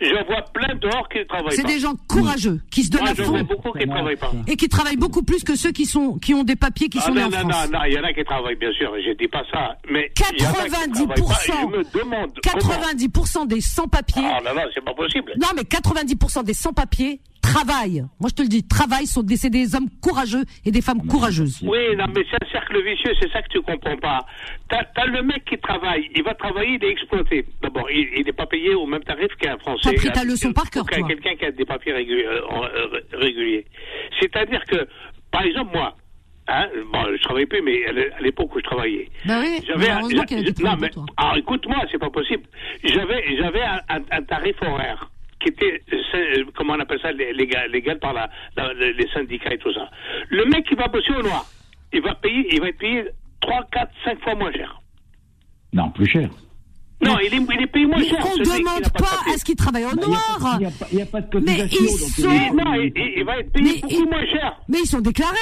[0.00, 1.56] Je vois plein dehors qui ne travaillent pas.
[1.56, 3.42] C'est des gens courageux, qui se donnent à fond.
[3.42, 4.32] beaucoup qui travaillent pas.
[4.46, 7.06] Et qui travaillent beaucoup plus que ceux qui sont, qui ont des papiers qui ah
[7.06, 7.70] sont non, en non, France.
[7.70, 9.76] Non, non, il y en a qui travaillent, bien sûr, je dis pas ça.
[9.90, 14.22] Mais 90%, me demande 90% des sans-papiers.
[14.24, 15.32] Ah, non, non, c'est pas possible.
[15.40, 18.04] Non, mais 90% des sans-papiers travaillent.
[18.20, 21.60] Moi, je te le dis, travaillent, sont des, des hommes courageux et des femmes courageuses.
[21.62, 24.20] Oui, non, mais c'est un cercle vicieux, c'est ça que tu comprends pas.
[24.68, 27.44] T'as as le mec qui travaille, il va travailler, il est exploité.
[27.62, 29.90] D'abord, il n'est pas payé au même tarif qu'un Français.
[29.90, 30.86] T'as pris ta leçon par cœur.
[30.86, 33.66] Quelqu'un qui a des papiers euh, euh, réguliers.
[34.20, 34.86] C'est-à-dire que,
[35.30, 35.96] par exemple, moi,
[36.46, 39.08] Hein bon, je travaillais plus, mais à l'époque où je travaillais.
[39.26, 42.42] Oui, j'avais un, non, mais, alors écoute-moi, c'est pas possible.
[42.84, 43.80] J'avais, j'avais un,
[44.10, 45.10] un, tarif horaire
[45.44, 45.82] qui était,
[46.56, 48.28] comment on appelle ça, légal, légal par la,
[48.74, 49.88] les syndicats et tout ça.
[50.30, 51.44] Le mec qui va bosser au noir,
[51.92, 53.04] il va payer, il va être payé
[53.40, 54.80] 3, 4, 5 fois moins cher.
[55.72, 56.28] Non, plus cher.
[57.04, 58.24] Non, il est, il est payé moins cher.
[58.24, 60.58] On ne demande pas, à ce qu'il travaille au noir.
[60.90, 61.82] Il n'y a, pas de cotisation.
[61.82, 62.54] Mais ils sont...
[62.54, 64.56] non, il, va être payé beaucoup moins cher.
[64.68, 65.36] Mais ils sont déclarés.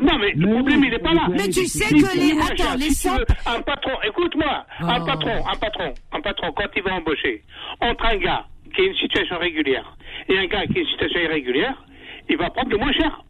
[0.00, 1.26] Non, mais le problème, il n'est pas là.
[1.30, 2.40] Mais tu sais que les.
[2.40, 5.04] Attends, les si Un patron, écoute-moi, un oh.
[5.04, 7.42] patron, un patron, un patron, quand il va embaucher,
[7.80, 9.96] entre un gars qui a une situation régulière
[10.28, 11.84] et un gars qui a une situation irrégulière,
[12.28, 13.24] il va prendre le moins cher.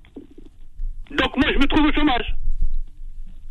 [1.11, 2.34] Donc moi, je me trouve au chômage.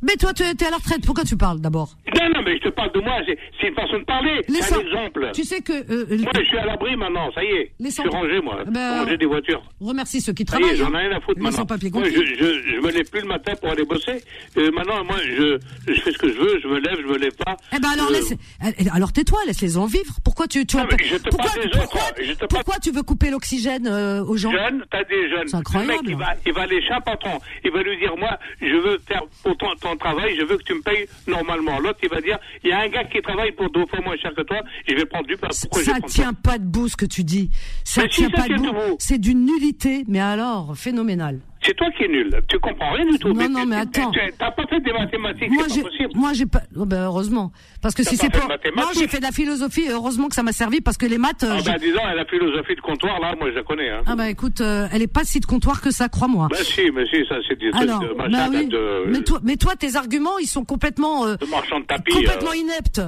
[0.01, 1.05] Mais toi, tu es à la retraite.
[1.05, 1.95] Pourquoi tu parles d'abord?
[2.21, 3.15] Non, non, mais je te parle de moi.
[3.59, 4.41] C'est une façon de parler.
[4.47, 5.31] C'est un exemple.
[5.33, 5.73] Tu sais que.
[5.73, 7.31] Euh, euh, moi, je suis à l'abri maintenant.
[7.33, 7.71] Ça y est.
[7.79, 8.63] Je suis rangé, moi.
[8.67, 9.63] Ben, ranger des voitures.
[9.79, 10.75] Remercie ceux qui travaillent.
[10.75, 11.65] J'en ai rien à foutre les maintenant.
[11.93, 14.23] Moi, je, je, je, me lève plus le matin pour aller bosser.
[14.57, 15.57] Euh, maintenant, moi, je,
[15.87, 16.59] je fais ce que je veux.
[16.61, 17.57] Je me lève, je me lève pas.
[17.75, 18.33] Eh ben alors, euh, laisse,
[18.77, 20.15] eh, alors tais-toi, laisse-les en vivre.
[20.23, 22.21] Pourquoi tu, tu non, je te pourquoi, parle des pourquoi, autres.
[22.23, 24.51] Je te pourquoi tu veux couper l'oxygène aux gens?
[24.51, 25.47] Jeunes, t'as des jeunes.
[25.47, 25.93] C'est incroyable.
[25.93, 27.39] Le mec, il va, il va aller chez un patron.
[27.63, 30.35] Il va lui dire, moi, je veux faire pour ton, ton travail.
[30.37, 31.79] Je veux que tu me payes normalement.
[31.79, 34.17] L'autre, il va dire, il y a un gars qui travaille pour deux fois moins
[34.17, 35.47] cher que toi, je vais prendre du pain.
[35.61, 37.49] Pourquoi ça tient pas debout ce que tu dis.
[37.83, 38.97] Ça tient pas debout.
[38.99, 41.39] C'est d'une nullité, mais alors, phénoménal.
[41.63, 42.41] C'est toi qui es nul.
[42.47, 43.33] Tu comprends rien du tout.
[43.33, 44.11] Non, non, mais attends.
[44.37, 45.51] T'as pas fait des mathématiques.
[45.51, 46.61] Moi, j'ai, moi, j'ai pas.
[46.75, 47.51] Oh, ben, heureusement,
[47.81, 48.47] parce que si c'est pas.
[48.75, 49.87] Moi, j'ai fait de la philosophie.
[49.89, 51.45] Heureusement que ça m'a servi parce que les maths.
[51.47, 53.89] Ah ben, disons, la philosophie de comptoir là, moi, je la connais.
[53.89, 54.01] Hein.
[54.07, 56.47] Ah ben, écoute, euh, elle est pas si de comptoir que ça, crois-moi.
[56.49, 58.07] Ben si, mais si, ça, c'est des Alors, de
[58.49, 58.67] oui.
[58.67, 59.03] de.
[59.07, 61.25] Mais toi, mais toi, tes arguments, ils sont complètement.
[61.27, 62.13] Euh, de marchand de tapis.
[62.13, 62.55] Complètement euh...
[62.55, 63.01] ineptes.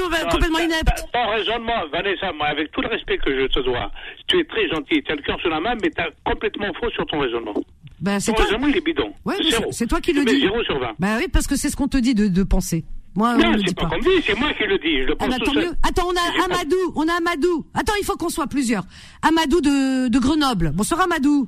[0.00, 1.04] Complètement inepte.
[1.12, 3.90] Ton raisonnement, Vanessa, moi, avec tout le respect que je te dois,
[4.26, 6.72] tu es très gentil, tu as le cœur sur la main, mais tu as complètement
[6.80, 7.54] faux sur ton raisonnement.
[8.00, 8.44] Ben, ton toi...
[8.44, 9.12] raisonnement, il est bidon.
[9.24, 9.36] Ouais,
[9.70, 10.40] c'est toi qui le dis.
[10.40, 10.92] 0 sur 20.
[10.98, 12.84] Ben oui, parce que c'est ce qu'on te dit de, de penser.
[13.14, 15.02] Moi, non, c'est pas, comme dit, c'est moi qui le dis.
[15.02, 15.72] Je le pense ah, bah, mieux.
[15.86, 17.66] Attends, on a Amadou, on a Amadou.
[17.74, 18.84] Attends, il faut qu'on soit plusieurs.
[19.20, 20.70] Amadou de, de Grenoble.
[20.74, 21.46] Bonsoir Amadou.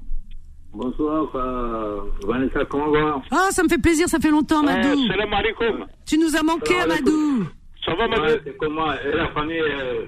[0.74, 3.22] Bonsoir, euh, Vanessa, comment va?
[3.30, 5.06] Ah, ça me fait plaisir, ça fait longtemps, Amadou.
[5.06, 5.86] salam alaikum.
[6.04, 7.46] Tu nous as manqué, Amadou.
[7.84, 8.06] Ça va,
[8.44, 10.06] C'est comment Et la famille euh...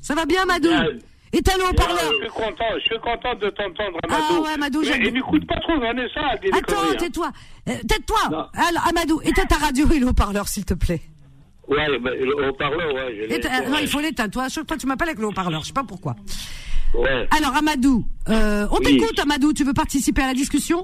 [0.00, 0.70] Ça va bien, Amadou
[1.32, 4.24] et t'as le haut-parleur Je suis content, je suis content de t'entendre, Amadou.
[4.30, 5.02] Ah ouais, Amadou, j'aime.
[5.02, 6.20] Mais n'écoute pas trop Vanessa.
[6.52, 7.30] Attends, tais-toi.
[7.68, 8.50] Euh, tais-toi.
[8.88, 11.02] Amadou, éteins ta radio et le haut-parleur, s'il te plaît.
[11.68, 13.28] Ouais, le haut-parleur, ouais.
[13.30, 14.30] Je non, il faut l'éteindre.
[14.30, 15.60] Toi, chaque fois, tu m'appelles avec le haut-parleur.
[15.60, 16.16] Je sais pas pourquoi.
[16.94, 17.28] Ouais.
[17.36, 19.52] Alors, Amadou, euh, on t'écoute, Amadou.
[19.52, 20.82] Tu veux participer à la discussion?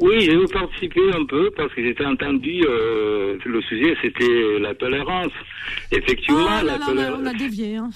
[0.00, 4.74] Oui, je veux participer un peu parce que j'étais entendu euh, le sujet, c'était la
[4.74, 5.32] tolérance.
[5.90, 7.20] Effectivement, oh, la tolérance.
[7.20, 7.76] On a dévié.
[7.76, 7.90] Hein.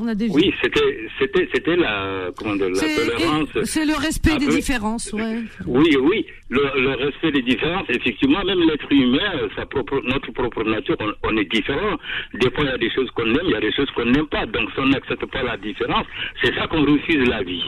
[0.00, 0.34] On a dévié.
[0.34, 3.48] Oui, c'était, c'était, c'était la, comment dire, la tolérance.
[3.64, 5.42] C'est le respect des différences, ouais.
[5.66, 7.86] Oui, oui, le, le, respect des différences.
[7.88, 11.96] Effectivement, même l'être humain, sa propre, notre propre nature, on, est différent.
[12.34, 14.04] Des fois, il y a des choses qu'on aime, il y a des choses qu'on
[14.04, 14.46] n'aime pas.
[14.46, 16.06] Donc, si on n'accepte pas la différence,
[16.42, 17.64] c'est ça qu'on refuse la vie.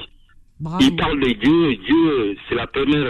[0.80, 1.76] Il parle de Dieu.
[1.76, 3.08] Dieu, c'est la première.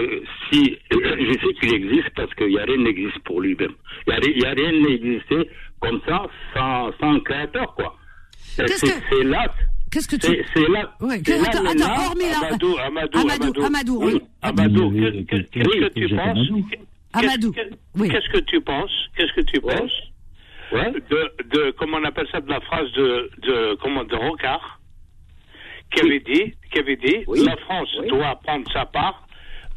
[0.50, 3.72] Si je sais qu'il existe parce qu'il n'y a rien n'existe pour lui-même.
[4.06, 5.34] Il n'y a, a, rien n'existe
[5.80, 7.96] comme ça sans, sans créateur, quoi.
[8.38, 9.46] C'est là.
[9.90, 10.44] Qu'est-ce que tu...
[10.54, 10.94] C'est là.
[11.00, 12.46] Ouais, attends, attends, hormis là...
[12.46, 14.20] Amadou, Amadou, Amadou, Amadou, oui.
[14.40, 16.38] Amadou, qu'est-ce que tu penses?
[17.12, 17.52] Amadou,
[17.96, 18.08] oui.
[18.08, 19.08] Qu'est-ce que tu penses?
[19.16, 19.90] Qu'est-ce que tu penses
[20.72, 20.92] ouais.
[20.92, 24.79] de, de, comment on appelle ça, de la phrase de, de, comment, de Rocard,
[25.92, 27.44] qui avait dit, qui avait dit, oui.
[27.44, 28.08] la France oui.
[28.08, 29.26] doit prendre sa part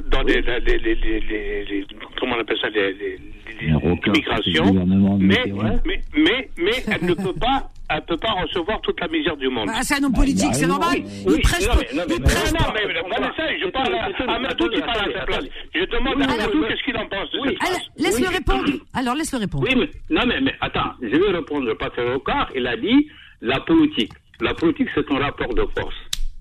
[0.05, 1.88] dans les, les, les, les,
[2.20, 3.18] comment on appelle ça, les, les,
[3.61, 4.74] l'immigration,
[5.20, 5.43] mais,
[5.86, 9.49] mais, mais, mais elle ne peut pas elle peut pas recevoir toute la misère du
[9.49, 9.68] monde.
[9.68, 10.97] Bah, c'est un homme politique, bah, c'est normal.
[11.26, 14.70] Oui, il prêche non, mais, non, mais, non, non, mais, Vanessa, je parle à Amadou
[14.70, 15.45] qui parle à sa place.
[15.76, 17.80] Je demande à Amadou qu'est-ce qu'il en pense phrase.
[17.97, 18.72] Laisse-le répondre.
[18.93, 19.66] Alors, laisse-le répondre.
[19.68, 23.07] Oui, mais, non, mais, mais attends, je vais répondre parce que car il a dit
[23.41, 24.14] la politique.
[24.42, 25.96] La politique, c'est un rapport de force.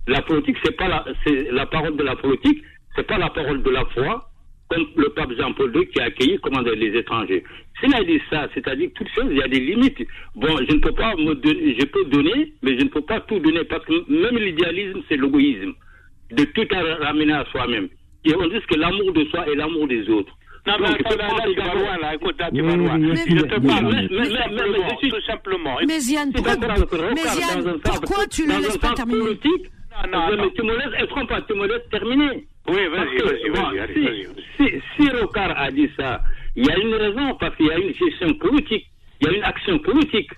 [0.07, 1.05] La politique, c'est pas la,
[1.51, 2.62] la parole de la politique,
[2.97, 4.28] c'est pas la parole de la foi,
[4.68, 7.45] comme le pape Jean-Paul II qui a accueilli comment, les étrangers.
[7.78, 10.07] S'il a dit ça, c'est-à-dire que toutes choses, il y a des limites.
[10.34, 13.20] Bon, je ne peux pas me donner, je peux donner, mais je ne peux pas
[13.20, 15.74] tout donner parce que même l'idéalisme, c'est l'égoïsme.
[16.30, 16.66] De tout
[17.01, 17.88] ramener à soi-même.
[18.24, 20.32] Et on dit que l'amour de soi est l'amour des autres.
[20.64, 22.98] Non, mais attends, là, là, tu vas loin, là, écoute, là, tu vas loin.
[23.14, 24.08] Je te parle,
[25.10, 25.76] tout simplement.
[25.86, 29.38] Mais Yann, pourquoi tu ne laisses pas terminer
[30.10, 32.46] non, non, mais tu me laisses, qu'on peut, tu me laisses terminer?
[32.66, 34.82] Oui, vas-y, vas-y, vas-y, si, vas-y.
[34.96, 36.20] Si, Rocard a dit ça,
[36.56, 38.86] il y a une raison, parce qu'il y a une gestion politique,
[39.20, 40.30] il y a une action politique.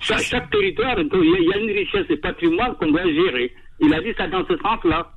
[0.00, 3.52] Chaque, chaque territoire, il y a une richesse et patrimoine qu'on doit gérer.
[3.80, 5.12] Il a dit ça dans ce sens-là.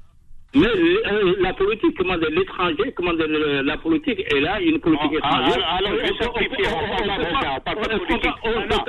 [0.56, 5.14] Mais euh, la politique, comment dire, l'étranger, comment dire, la politique, est là, une politique
[5.14, 5.68] étrangère.
[5.68, 8.32] Alors, je vais simplifier, on parle pas de politique.
[8.46, 8.86] Non,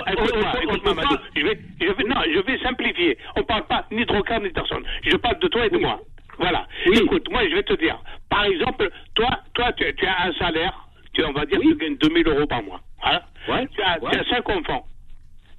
[1.34, 3.18] je vais, non, je vais simplifier.
[3.34, 4.84] On parle pas ni de Rocard ni de personne.
[5.02, 6.00] Je parle de toi et de moi.
[6.38, 6.68] Voilà.
[6.86, 7.98] Écoute, moi, je vais te dire.
[8.30, 12.28] Par exemple, toi, toi, tu, as un salaire, tu, on va dire, tu gagnes 2000
[12.28, 12.80] euros par mois.
[13.04, 13.20] Hein?
[13.46, 14.86] Tu, as, tu as cinq enfants.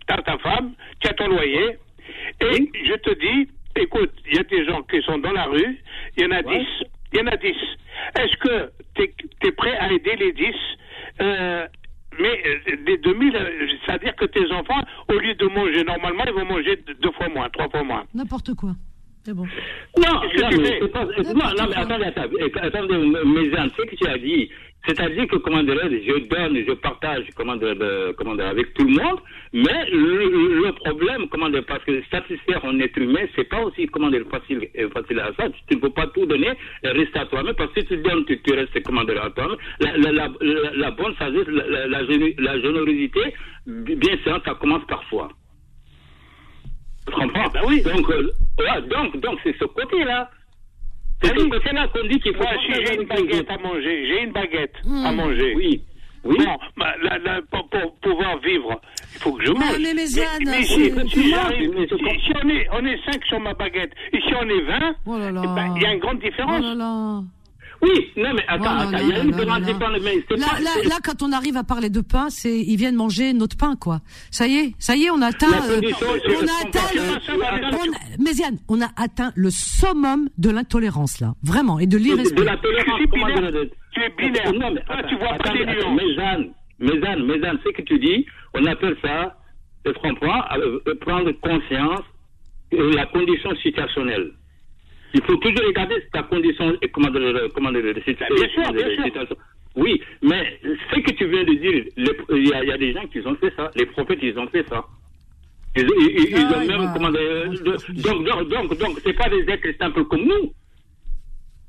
[0.07, 1.77] Tu as ta femme, tu as ton loyer.
[2.41, 3.49] Et je te dis,
[3.82, 5.78] écoute, il y a des gens qui sont dans la rue,
[6.17, 6.67] il y en a 10.
[7.13, 7.47] Il y en a 10.
[8.19, 10.45] Est-ce que tu es, prêt à aider les 10
[11.21, 11.67] euh,
[12.19, 12.43] mais
[12.86, 16.45] des euh, 2000, euh, c'est-à-dire que tes enfants, au lieu de manger normalement, ils vont
[16.45, 18.05] manger deux fois moins, trois fois moins.
[18.13, 18.71] N'importe quoi.
[19.23, 19.45] C'est bon.
[19.97, 24.17] Non, non, mais, pas, non, non, mais attendez, attendez, attendez, mes ce que tu as
[24.17, 24.49] dit,
[24.86, 27.75] c'est-à-dire que, comment je donne, je partage, comment dire,
[28.45, 29.19] avec tout le monde,
[29.51, 34.69] mais le, problème, comment parce que satisfaire un être humain, c'est pas aussi, comment facile,
[34.93, 35.49] facile à ça.
[35.67, 36.51] Tu ne peux pas tout donner
[36.84, 39.57] et rester à toi-même, parce que si tu donnes, tu, tu restes, comment à toi-même.
[39.82, 40.30] La, la, la,
[40.73, 43.34] la, bonne sagesse, la, la, générosité,
[43.65, 45.30] bien sûr, ça commence parfois.
[47.05, 47.49] Tu comprends?
[47.53, 47.82] Ben oui.
[47.82, 48.32] Donc, euh,
[48.89, 50.30] donc, donc, c'est ce côté-là.
[51.22, 52.43] C'est ce côté-là qu'on dit qu'il faut.
[52.43, 55.53] Moi, si j'ai une baguette à manger, j'ai une baguette à manger.
[55.55, 55.82] Oui.
[56.24, 56.38] Oui.
[56.39, 58.82] Bon, bah, la, la, pour, pour, pouvoir vivre,
[59.13, 59.63] il faut que je mange.
[59.80, 63.53] Mais, mais, mais, mais, si, si, si, si, on est, on est 5 sur ma
[63.53, 65.41] baguette, et si on est 20, oh là là.
[65.43, 66.59] Eh ben, il y a une grande différence.
[66.59, 67.22] Oh là là.
[67.82, 70.01] Oui, non mais attends, oh attends, il y a une grande différence.
[70.32, 73.55] Là, là, là, quand on arrive à parler de pain, c'est ils viennent manger notre
[73.57, 73.99] pain, quoi.
[74.32, 75.47] Ça y est, ça y est, on a atteint.
[75.69, 76.89] Euh, on a atteint.
[76.93, 82.36] Le, Méziane, on a atteint le summum de l'intolérance là, vraiment, et de l'irrespect.
[82.36, 82.99] De la tolérance.
[83.93, 84.53] Tu es binaire.
[84.53, 86.01] Non, mais, ah, tu vois pas les nuances.
[86.01, 86.49] Mézane,
[86.80, 89.38] Mézane, Mézane, ce que tu dis, on appelle ça,
[89.86, 92.01] je comprends, euh, euh, prendre conscience
[92.71, 94.32] de la condition situationnelle.
[95.13, 99.35] Il faut toujours regarder ta condition, comment de, comment de, situation.
[99.75, 103.05] Oui, mais ce que tu viens de dire, il y, a, y, a des gens
[103.07, 103.69] qui ont fait ça.
[103.75, 104.83] Les prophètes, ils ont fait ça.
[105.75, 110.03] Ils, ils, ils ont même, comment donc, donc, donc, donc, c'est pas des êtres simples
[110.05, 110.51] comme nous.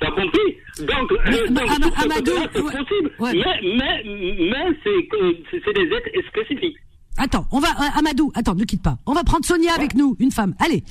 [0.01, 0.57] T'as compris?
[0.78, 3.11] Donc, mais, euh, donc Am Amadou, c'est possible.
[3.18, 3.32] Ouais.
[3.34, 4.05] Mais, mais,
[4.51, 6.76] mais c'est des êtres spécifiques.
[7.18, 8.97] Attends, on va, euh, Amadou, attends, ne quitte pas.
[9.07, 10.55] On va prendre Sonia avec nous, une femme.
[10.61, 10.84] Allez.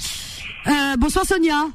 [0.67, 1.67] Euh, bonsoir Sonia.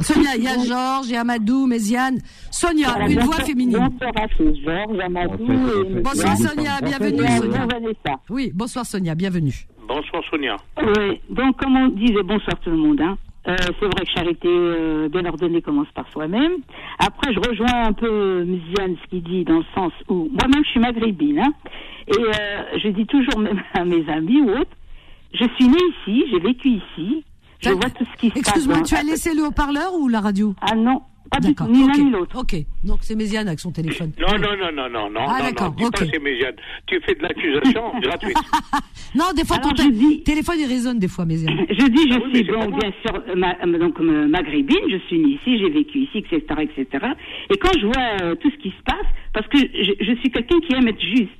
[0.00, 2.18] Sonia, il y a Georges, il y a Amadou, Méziane.
[2.50, 3.78] Sonia, une voix féminine.
[3.78, 7.66] Bonsoir à tous, Georges, Amadou et Bonsoir Sonia, bienvenue Sonia.
[8.30, 9.54] Oui, bonsoir Sonia, bienvenue.
[9.86, 10.56] Bonsoir Sonia.
[10.82, 13.00] Oui, donc comme on disait, bonsoir tout le monde.
[13.00, 13.18] Hein.
[13.48, 16.52] Euh, c'est vrai que charité euh, bien ordonnée commence par soi-même.
[16.98, 20.70] Après, je rejoins un peu Méziane ce qu'il dit dans le sens où moi-même je
[20.70, 21.40] suis maghrébine.
[21.40, 21.52] Hein,
[22.08, 24.76] et euh, je dis toujours même à mes amis ou autres,
[25.32, 27.24] je suis née ici, j'ai vécu ici,
[27.60, 28.38] je vois tout ce qui se passe.
[28.38, 31.86] Excuse-moi, tu as laissé le haut-parleur ou la radio Ah non, pas du tout, ni
[31.86, 32.40] l'un ni l'autre.
[32.40, 34.12] Ok, donc c'est Méziane avec son téléphone.
[34.18, 35.20] Non, non, non, non, non, non.
[35.28, 35.98] Ah d'accord, ok.
[35.98, 36.56] c'est Méziane.
[36.86, 38.36] Tu fais de l'accusation gratuite.
[39.14, 41.56] non, des fois ton téléphone il résonne des fois, Méziane.
[41.68, 45.58] Je dis, je ah suis bon, bien sûr, euh, donc maghrébine, je suis née ici,
[45.58, 47.06] j'ai vécu ici, etc., etc.
[47.50, 50.30] Et quand je vois euh, tout ce qui se passe, parce que je, je suis
[50.30, 51.30] quelqu'un qui aime être juste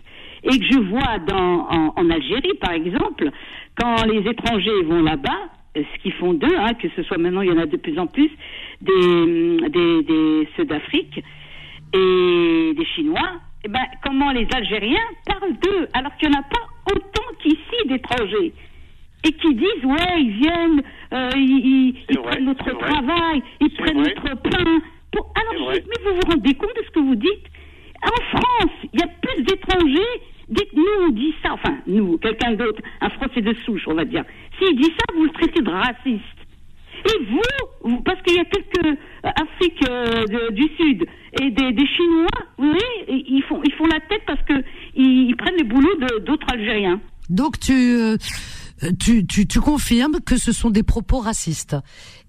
[0.44, 3.30] et que je vois dans, en, en Algérie, par exemple,
[3.78, 7.50] quand les étrangers vont là-bas, ce qu'ils font d'eux, hein, que ce soit maintenant, il
[7.50, 8.30] y en a de plus en plus,
[8.80, 11.22] des, des, des ceux d'Afrique
[11.92, 16.42] et des Chinois, eh ben, comment les Algériens parlent d'eux, alors qu'il n'y en a
[16.42, 18.52] pas autant qu'ici d'étrangers.
[19.22, 24.34] Et qui disent, ouais, ils viennent, euh, ils, ils, prennent notre travail, ils prennent notre
[24.40, 24.80] pain.
[25.12, 25.30] Pour...
[25.36, 27.46] Alors, mais vous vous rendez compte de ce que vous dites?
[28.02, 32.82] En France, il y a plus d'étrangers Dites-nous, on dit ça, enfin, nous, quelqu'un d'autre,
[33.00, 34.24] un Français de souche, on va dire.
[34.58, 36.40] S'il dit ça, vous le traitez de raciste.
[37.06, 41.06] Et vous, parce qu'il y a quelques euh, Afriques euh, du Sud
[41.40, 42.26] et des, Chinois,
[42.58, 44.62] vous voyez, ils font, ils font la tête parce que
[44.94, 47.00] ils, prennent le boulot d'autres Algériens.
[47.30, 48.16] Donc tu, euh,
[48.98, 51.76] tu, tu, tu, confirmes que ce sont des propos racistes.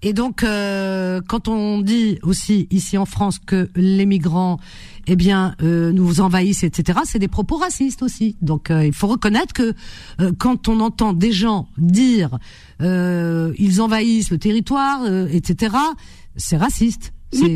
[0.02, 4.58] Et donc, quand on dit aussi ici en France que les migrants
[5.06, 7.00] eh bien, euh, nous envahissent, etc.
[7.04, 8.36] C'est des propos racistes aussi.
[8.40, 9.74] Donc, euh, il faut reconnaître que
[10.20, 12.38] euh, quand on entend des gens dire
[12.80, 15.76] ils envahissent le territoire, etc.,
[16.34, 17.12] c'est raciste.
[17.32, 17.54] C'est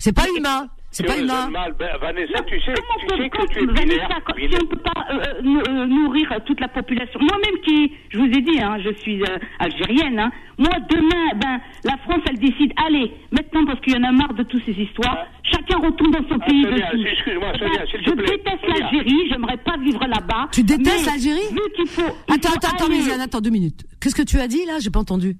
[0.00, 0.66] c'est pas humain.
[0.94, 1.50] C'est pas humain.
[1.50, 5.04] Mal, ben, Vanessa, tu sais, tu sais que tu es Vanessa, si on peut pas
[5.10, 7.18] euh, euh, nourrir toute la population?
[7.18, 10.20] Moi-même qui, je vous ai dit, hein, je suis euh, algérienne.
[10.20, 14.12] Hein, moi, demain, ben, la France, elle décide, allez, maintenant, parce qu'il y en a
[14.12, 16.64] marre de toutes ces histoires, chacun retourne dans son ah, pays.
[16.64, 18.26] Excuse-moi, Sonia, s'il te plaît.
[18.26, 20.48] Je déteste l'Algérie, j'aimerais pas vivre là-bas.
[20.52, 21.48] Tu détestes l'Algérie?
[21.50, 22.02] Vu qu'il faut.
[22.32, 23.84] Attends, attends, attends, Méziane, attends deux minutes.
[24.00, 24.78] Qu'est-ce que tu as dit là?
[24.78, 25.36] J'ai pas entendu.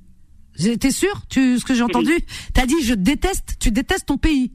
[0.80, 1.14] T'es sûr?
[1.30, 2.12] Tu ce que j'ai entendu?
[2.54, 3.56] T'as dit je déteste.
[3.60, 4.50] Tu détestes ton pays.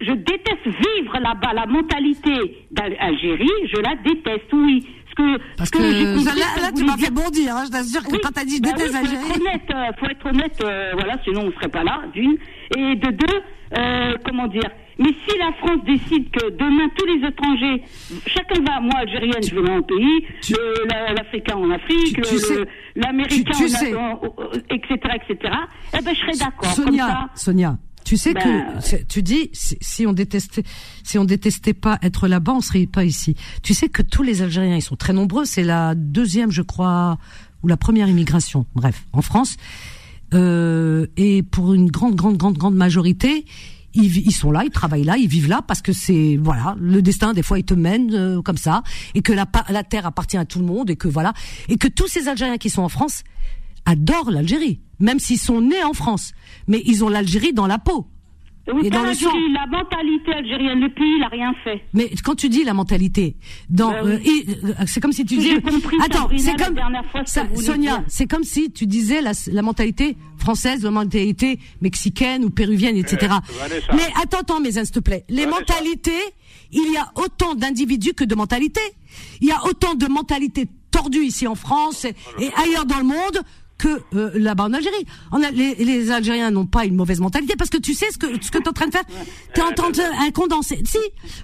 [0.00, 1.52] Je déteste vivre là-bas.
[1.54, 4.52] La mentalité d'Algérie, je la déteste.
[4.52, 4.86] Oui.
[5.56, 7.56] Parce que, là, tu m'as fait bondir.
[7.56, 9.24] Hein, je t'assure que quand t'as dit je bah déteste l'Algérie.
[9.24, 9.70] faut être honnête.
[9.70, 10.64] Euh, faut être honnête.
[10.64, 12.02] Euh, voilà, sinon on serait pas là.
[12.14, 12.36] D'une
[12.76, 13.40] et de deux.
[13.78, 14.68] Euh, comment dire
[14.98, 17.84] Mais si la France décide que demain tous les étrangers,
[18.26, 20.26] chacun va, moi algérienne, je vais dans mon pays,
[21.16, 22.20] l'Africain en Afrique,
[22.96, 23.52] l'Américain,
[24.70, 25.54] etc., etc.
[25.96, 26.72] Eh ben je serais d'accord.
[26.72, 27.76] Sonia, Sonia.
[28.10, 30.64] Tu sais que ben, tu dis si on détestait
[31.04, 33.36] si on détestait pas être là-bas, on serait pas ici.
[33.62, 35.44] Tu sais que tous les Algériens, ils sont très nombreux.
[35.44, 37.18] C'est la deuxième, je crois,
[37.62, 38.66] ou la première immigration.
[38.74, 39.58] Bref, en France.
[40.34, 43.44] Euh, et pour une grande, grande, grande, grande majorité,
[43.94, 47.02] ils, ils, sont là, ils travaillent là, ils vivent là parce que c'est voilà le
[47.02, 47.32] destin.
[47.32, 48.82] Des fois, il te mène euh, comme ça
[49.14, 51.32] et que la, la terre appartient à tout le monde et que voilà
[51.68, 53.22] et que tous ces Algériens qui sont en France
[53.84, 56.32] adorent l'Algérie, même s'ils sont nés en France,
[56.70, 58.06] mais ils ont l'Algérie dans la peau.
[58.72, 59.30] Oui, et dans le sang.
[59.52, 61.82] La mentalité algérienne, le pays, il n'a rien fait.
[61.92, 63.36] Mais quand tu dis la mentalité,
[63.68, 64.18] dans, ben euh,
[64.64, 65.56] euh, c'est comme si tu disais.
[66.04, 66.76] Attends, c'est comme
[67.24, 72.50] ça, Sonia, c'est comme si tu disais la, la, mentalité française, la mentalité mexicaine ou
[72.50, 73.32] péruvienne, etc.
[73.32, 75.24] Euh, mais attends, attends, mes s'il te plaît.
[75.28, 76.22] Les mentalités,
[76.70, 78.80] il y a autant d'individus que de mentalités.
[79.40, 83.42] Il y a autant de mentalités tordues ici en France et ailleurs dans le monde
[83.80, 85.06] que euh, là-bas en Algérie.
[85.54, 88.58] Les, Algériens n'ont pas une mauvaise mentalité parce que tu sais ce que ce que
[88.58, 89.04] tu es en train de faire.
[89.54, 90.62] Tu es en train de un.
[90.62, 90.98] Si,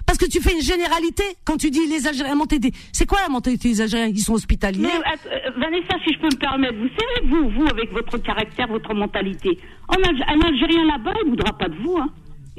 [0.05, 2.71] parce que tu fais une généralité quand tu dis les Algériens mentalité.
[2.91, 4.07] C'est quoi la mentalité des Algériens?
[4.07, 4.85] Ils sont hospitaliers?
[4.85, 8.93] Euh, Vanessa, si je peux me permettre, vous savez vous, vous avec votre caractère, votre
[8.93, 9.57] mentalité,
[9.89, 11.97] un Algérien là-bas, il voudra pas de vous.
[11.97, 12.09] Hein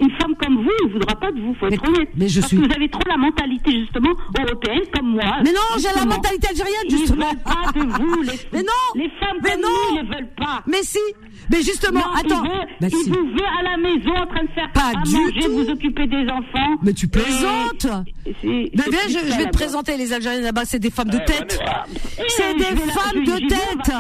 [0.01, 2.09] une femme comme vous ne voudra pas de vous, faut être honnête.
[2.17, 2.61] Mais je Parce suis...
[2.61, 5.39] que vous avez trop la mentalité, justement, européenne, comme moi.
[5.45, 7.27] Mais non, j'ai la mentalité algérienne, justement.
[7.31, 10.03] Ils veulent pas de vous, les, mais non, les femmes mais comme non.
[10.03, 10.63] ne veulent pas.
[10.67, 10.99] Mais si,
[11.51, 12.45] mais justement, non, attends.
[12.45, 13.11] Il, veut, bah il si.
[13.11, 15.53] vous veut à la maison en train de faire pas à du manger, tout.
[15.53, 16.77] vous occuper des enfants.
[16.83, 17.87] Mais tu plaisantes.
[18.27, 21.25] Mais viens, je, je, vais te présenter les Algériens là-bas, c'est des femmes de Eh,
[21.25, 21.61] tête.
[22.19, 23.93] Eh, C'est des femmes de tête.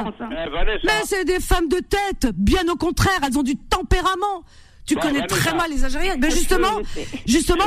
[0.85, 2.33] Mais c'est des femmes de tête.
[2.37, 4.45] Bien au contraire, elles ont du tempérament.
[4.89, 6.17] Tu Bon, connais très mal les Algériens.
[6.17, 6.81] Ben justement,
[7.27, 7.65] justement,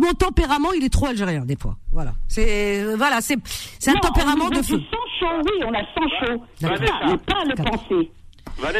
[0.00, 1.76] mon, tempérament, il est trop algérien des fois.
[1.90, 2.14] Voilà.
[2.28, 3.36] C'est euh, voilà, c'est
[3.80, 4.78] c'est un Non, tempérament on de feu.
[4.78, 6.42] du sang chaud, oui, on a sang chaud.
[6.62, 6.68] Mais
[7.18, 8.10] pas le penser.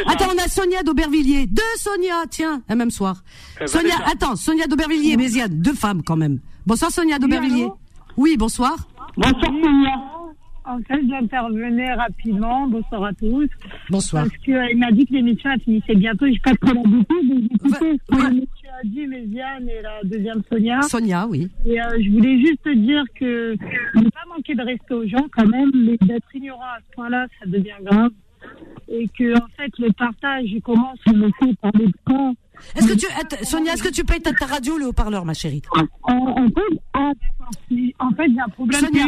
[0.06, 1.46] Attends, on a Sonia d'Aubervilliers.
[1.46, 3.16] Deux Sonia, tiens, un même soir.
[3.60, 6.38] Eh, Sonia, attends, Sonia d'Aubervilliers, Méziane, deux femmes quand même.
[6.66, 7.68] Bonsoir Sonia d'Aubervilliers.
[8.16, 8.76] Oui, bonsoir.
[9.16, 10.19] Bonsoir, Sonia.
[10.64, 12.66] En fait, j'intervenais rapidement.
[12.68, 13.48] Bonsoir à tous.
[13.88, 14.24] Bonsoir.
[14.24, 16.26] Parce qu'il m'a dit que l'émission elle finissait bientôt.
[16.26, 17.48] J'ai pas trop l'habitude.
[17.48, 20.82] donc Ouais, ce que monsieur a dit, Méziane et la deuxième Sonia.
[20.82, 21.48] Sonia, oui.
[21.64, 23.52] Et euh, je voulais juste te dire que
[23.96, 27.26] ne pas manquer de respect aux gens quand même, mais d'être ignorant à ce point-là,
[27.40, 28.10] ça devient grave.
[28.88, 32.34] Et que en fait, le partage commence on le fait par les camps.
[32.76, 35.34] Est-ce que tu, Sonia, est-ce que tu payes ta, ta radio ou le haut-parleur, ma
[35.34, 35.62] chérie
[36.04, 37.12] En, en fait, ah,
[37.98, 39.04] en fait, j'ai un problème Sonia,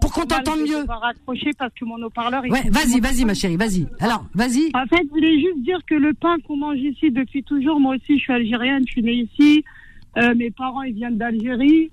[0.00, 0.84] pour qu'on t'entende je vais mieux.
[0.88, 2.42] raccrocher parce que mon haut-parleur.
[2.44, 3.86] Ouais, vas-y, vas-y, ma chérie, vas-y.
[4.00, 4.70] Alors, vas-y.
[4.74, 7.94] En fait, je voulais juste dire que le pain qu'on mange ici depuis toujours, moi
[7.96, 9.64] aussi, je suis algérienne, je suis née ici.
[10.16, 11.90] Euh, mes parents, ils viennent d'Algérie.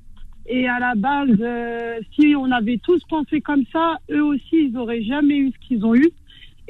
[0.47, 4.77] Et à la base, euh, si on avait tous pensé comme ça, eux aussi, ils
[4.77, 6.09] auraient jamais eu ce qu'ils ont eu.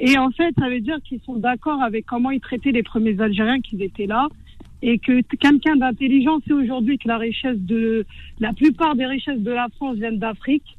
[0.04, 3.18] Et en fait, ça veut dire qu'ils sont d'accord avec comment ils traitaient les premiers
[3.20, 4.26] Algériens qui étaient là.
[4.82, 8.04] Et que quelqu'un d'intelligent sait aujourd'hui que la richesse de,
[8.40, 10.76] la plupart des richesses de la France viennent d'Afrique.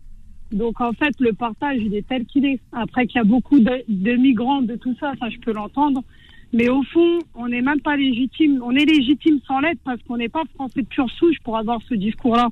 [0.52, 2.60] Donc en fait, le partage, il est tel qu'il est.
[2.74, 6.04] Après qu'il y a beaucoup de, de migrants, de tout ça, ça je peux l'entendre.
[6.52, 8.62] Mais au fond, on n'est même pas légitime.
[8.62, 11.80] On est légitime sans l'être parce qu'on n'est pas français de pure souche pour avoir
[11.88, 12.50] ce discours-là.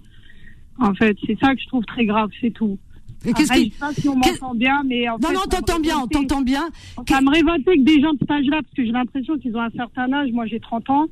[0.79, 2.79] En fait, c'est ça que je trouve très grave, c'est tout.
[3.23, 5.79] Qu'est-ce qui- je sais pas si on m'entend bien, mais en Non, fait, non, t'entends
[5.79, 6.69] bien, on t'entend bien.
[7.07, 9.61] Ça me révoltait que des gens de cet âge-là, parce que j'ai l'impression qu'ils ont
[9.61, 10.31] un certain âge.
[10.31, 11.05] Moi, j'ai 30 ans.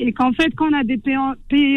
[0.00, 1.16] Et qu'en fait, quand on a des pays,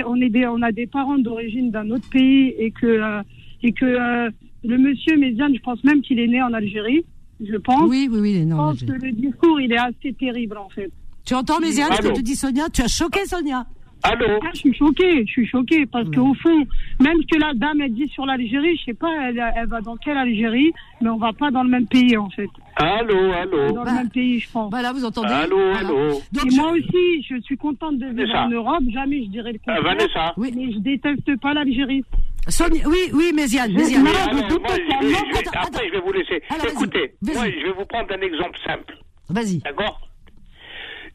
[0.06, 3.22] on, est des, on a des parents d'origine d'un autre pays et que, euh,
[3.64, 4.30] et que euh,
[4.64, 7.04] le monsieur Méziane, je pense même qu'il est né en Algérie,
[7.44, 7.90] je pense.
[7.90, 8.58] Oui, oui, oui, Je non.
[8.58, 10.92] pense que le discours, il est assez terrible, en fait.
[11.26, 12.70] Tu entends, Méziane, ce que te dit Sonia?
[12.70, 13.66] Tu as choqué Sonia?
[14.04, 16.66] Allô Ah, je suis choquée, je suis choquée, parce qu'au fond,
[17.00, 19.82] même ce que la dame, elle dit sur l'Algérie, je sais pas, elle, elle va
[19.82, 20.72] dans quelle Algérie,
[21.02, 22.50] mais on va pas dans le même pays, en fait.
[22.78, 24.70] Allô, allô Dans Bah, le même pays, je pense.
[24.72, 25.80] Voilà, vous entendez Allô, Voilà.
[25.80, 28.44] allô Donc, Et je- moi aussi, je suis contente de vivre Vanessa.
[28.46, 28.84] en Europe.
[28.92, 29.84] Jamais je dirais le Euh, contraire.
[29.84, 30.52] Vanessa Oui.
[30.56, 32.04] Mais je déteste pas l'Algérie.
[32.48, 34.08] Sonia, oui, oui, Méziane, Méziane.
[34.08, 36.42] A après, je vais vous laisser.
[36.50, 38.98] Alors, Écoutez, moi, je vais vous prendre un exemple simple.
[39.30, 39.60] Vas-y.
[39.60, 40.02] D'accord?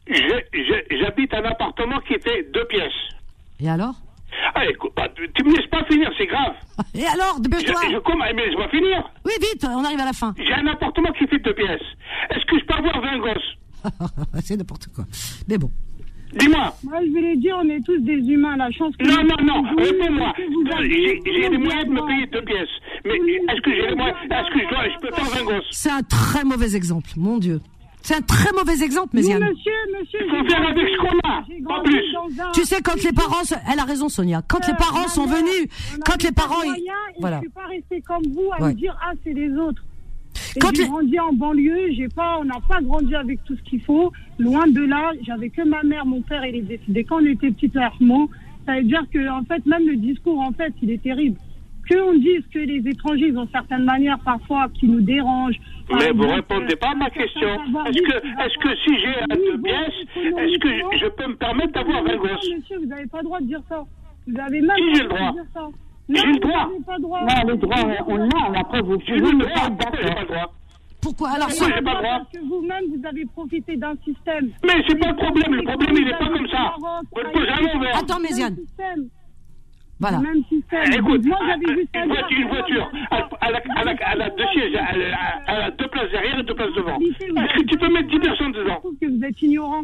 [0.09, 2.91] J'habite un appartement qui était deux pièces.
[3.59, 3.95] Et alors?
[4.53, 6.53] Ah, écoute, bah, tu me laisses pas finir, c'est grave.
[6.93, 7.81] Et alors, Je, dépêche-toi.
[7.91, 9.09] je, comment, mais je vais finir.
[9.25, 10.33] Oui, vite, on arrive à la fin.
[10.37, 11.81] J'ai un appartement qui fait deux pièces.
[12.29, 13.57] Est-ce que je peux avoir 20 gosses?
[14.43, 15.05] C'est n'importe quoi.
[15.47, 15.71] Mais bon.
[16.33, 16.73] Dis-moi.
[16.83, 18.57] Moi, je vais les dire, on est tous des humains.
[18.57, 20.33] La chance que Non, non, non, réponds-moi.
[20.81, 22.69] J'ai j'ai les moyens de me payer deux pièces.
[23.05, 25.67] Mais est-ce que j'ai les moyens Est-ce que je, dois, je peux faire 20 gosses?
[25.71, 27.59] C'est un très mauvais exemple, mon Dieu.
[28.03, 30.19] C'est un très mauvais exemple, monsieur, monsieur.
[30.29, 32.01] Faut faire avec ce qu'on a, pas plus.
[32.53, 33.41] Tu sais, quand les parents,
[33.71, 34.41] elle a raison, Sonia.
[34.47, 35.67] Quand les parents sont venus,
[36.05, 36.83] quand les parents, ils-
[37.19, 37.37] voilà.
[37.37, 38.69] Je suis pas restée comme vous à Ouais.
[38.69, 39.83] me dire ah c'est les autres.
[40.55, 43.57] Et Quand j'ai les- grandi en banlieue, j'ai pas, on n'a pas grandi avec tout
[43.57, 44.13] ce qu'il faut.
[44.39, 47.51] Loin de là, j'avais que ma mère, mon père, il est décédé quand on était
[47.51, 48.29] petit à Hermont.
[48.65, 51.37] Ça veut dire que en fait même le discours en fait il est terrible.
[51.89, 55.59] Que on dise que les étrangers ils ont certaines manières parfois qui nous dérangent.
[55.89, 57.47] Mais vous exemple, répondez pas à ma question.
[57.85, 61.35] Est-ce que, est-ce que si j'ai un deux pièces, est-ce que je, je peux me
[61.35, 63.83] permettre d'avoir 20 Non, gosses monsieur, vous n'avez pas le droit de dire ça.
[64.27, 65.31] Vous avez même Si, pas j'ai le droit droit.
[65.31, 65.67] de dire ça.
[66.09, 66.67] J'ai Non, le vous droit.
[66.67, 67.19] n'avez pas le droit.
[67.21, 67.77] Non, le droit,
[68.07, 68.59] on l'a.
[68.59, 70.53] Après, vous pouvez le ne droit, pourquoi pas le droit
[71.01, 73.95] Pourquoi Alors, Pourquoi Sonia- j'ai pas le droit Parce que vous-même, vous avez profité d'un
[74.03, 74.49] système.
[74.65, 76.73] Mais c'est pas le problème, le problème il est pas comme ça.
[77.95, 78.57] Attends, Méziane.
[79.99, 80.21] Voilà.
[80.49, 80.93] Système.
[80.93, 82.91] Écoute, Moi, j'avais vu ça une voiture, une voiture,
[83.41, 85.13] elle, a, deux sièges, elle,
[85.47, 86.99] a- deux places derrière et deux places devant.
[86.99, 88.75] Est-ce que tu peux mettre 10 personnes dedans?
[88.75, 89.81] Je trouve que vous êtes ignorant.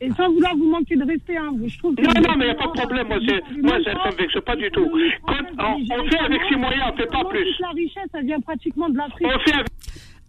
[0.00, 2.48] Et sans vouloir vous manquer de respect, hein, je trouve que Non, non, mais il
[2.48, 4.86] n'y a pas de problème, moi, c'est, moi ça, ça me vexe pas du tout.
[5.26, 7.46] Quand on, on fait avec ses moyens, on fait pas plus.
[7.60, 9.26] la richesse, elle vient pratiquement de l'Afrique.
[9.26, 9.66] On fait avec...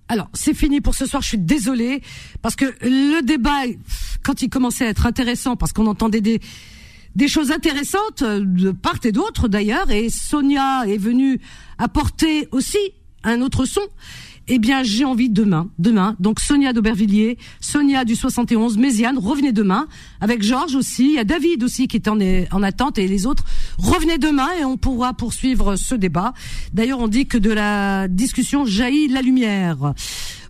[0.09, 1.21] Alors, c'est fini pour ce soir.
[1.21, 1.99] Je suis désolée
[2.41, 3.63] parce que le débat,
[4.23, 6.39] quand il commençait à être intéressant, parce qu'on entendait des
[7.17, 11.41] des choses intéressantes euh, de part et d'autre d'ailleurs, et Sonia est venue
[11.79, 12.77] apporter aussi
[13.23, 13.81] un autre son.
[14.49, 16.15] Eh bien, j'ai envie demain, demain.
[16.21, 19.87] Donc Sonia d'Aubervilliers, Sonia du 71, Méziane, revenez demain
[20.21, 21.05] avec Georges aussi.
[21.05, 23.43] Il y a David aussi qui est en, en attente et les autres.
[23.77, 26.33] Revenez demain et on pourra poursuivre ce débat.
[26.71, 29.93] D'ailleurs, on dit que de la discussion jaillit la lumière.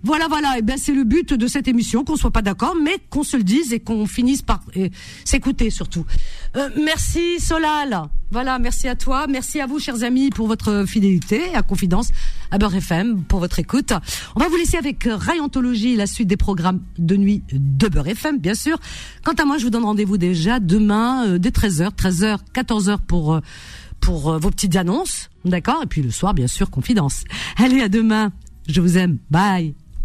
[0.04, 0.58] Voilà, voilà.
[0.58, 3.38] Et ben c'est le but de cette émission, qu'on soit pas d'accord, mais qu'on se
[3.38, 4.90] le dise et qu'on finisse par euh,
[5.26, 6.06] s'écouter surtout.
[6.56, 8.10] Euh, merci Solal.
[8.30, 12.12] Voilà, merci à toi, merci à vous, chers amis, pour votre fidélité à Confidence
[12.52, 13.94] à Beurre FM pour votre écoute.
[14.36, 18.08] On va vous laisser avec euh, Rayantologie, la suite des programmes de nuit de Beurre
[18.10, 18.78] FM, bien sûr.
[19.24, 23.36] Quant à moi, je vous donne rendez-vous déjà demain euh, dès 13h, 13h, 14h pour
[23.36, 23.40] euh,
[24.00, 25.82] pour euh, vos petites annonces, d'accord?
[25.84, 27.24] Et puis le soir, bien sûr, Confidence.
[27.58, 28.32] Allez, à demain.
[28.68, 29.18] Je vous aime.
[29.32, 29.74] Bye.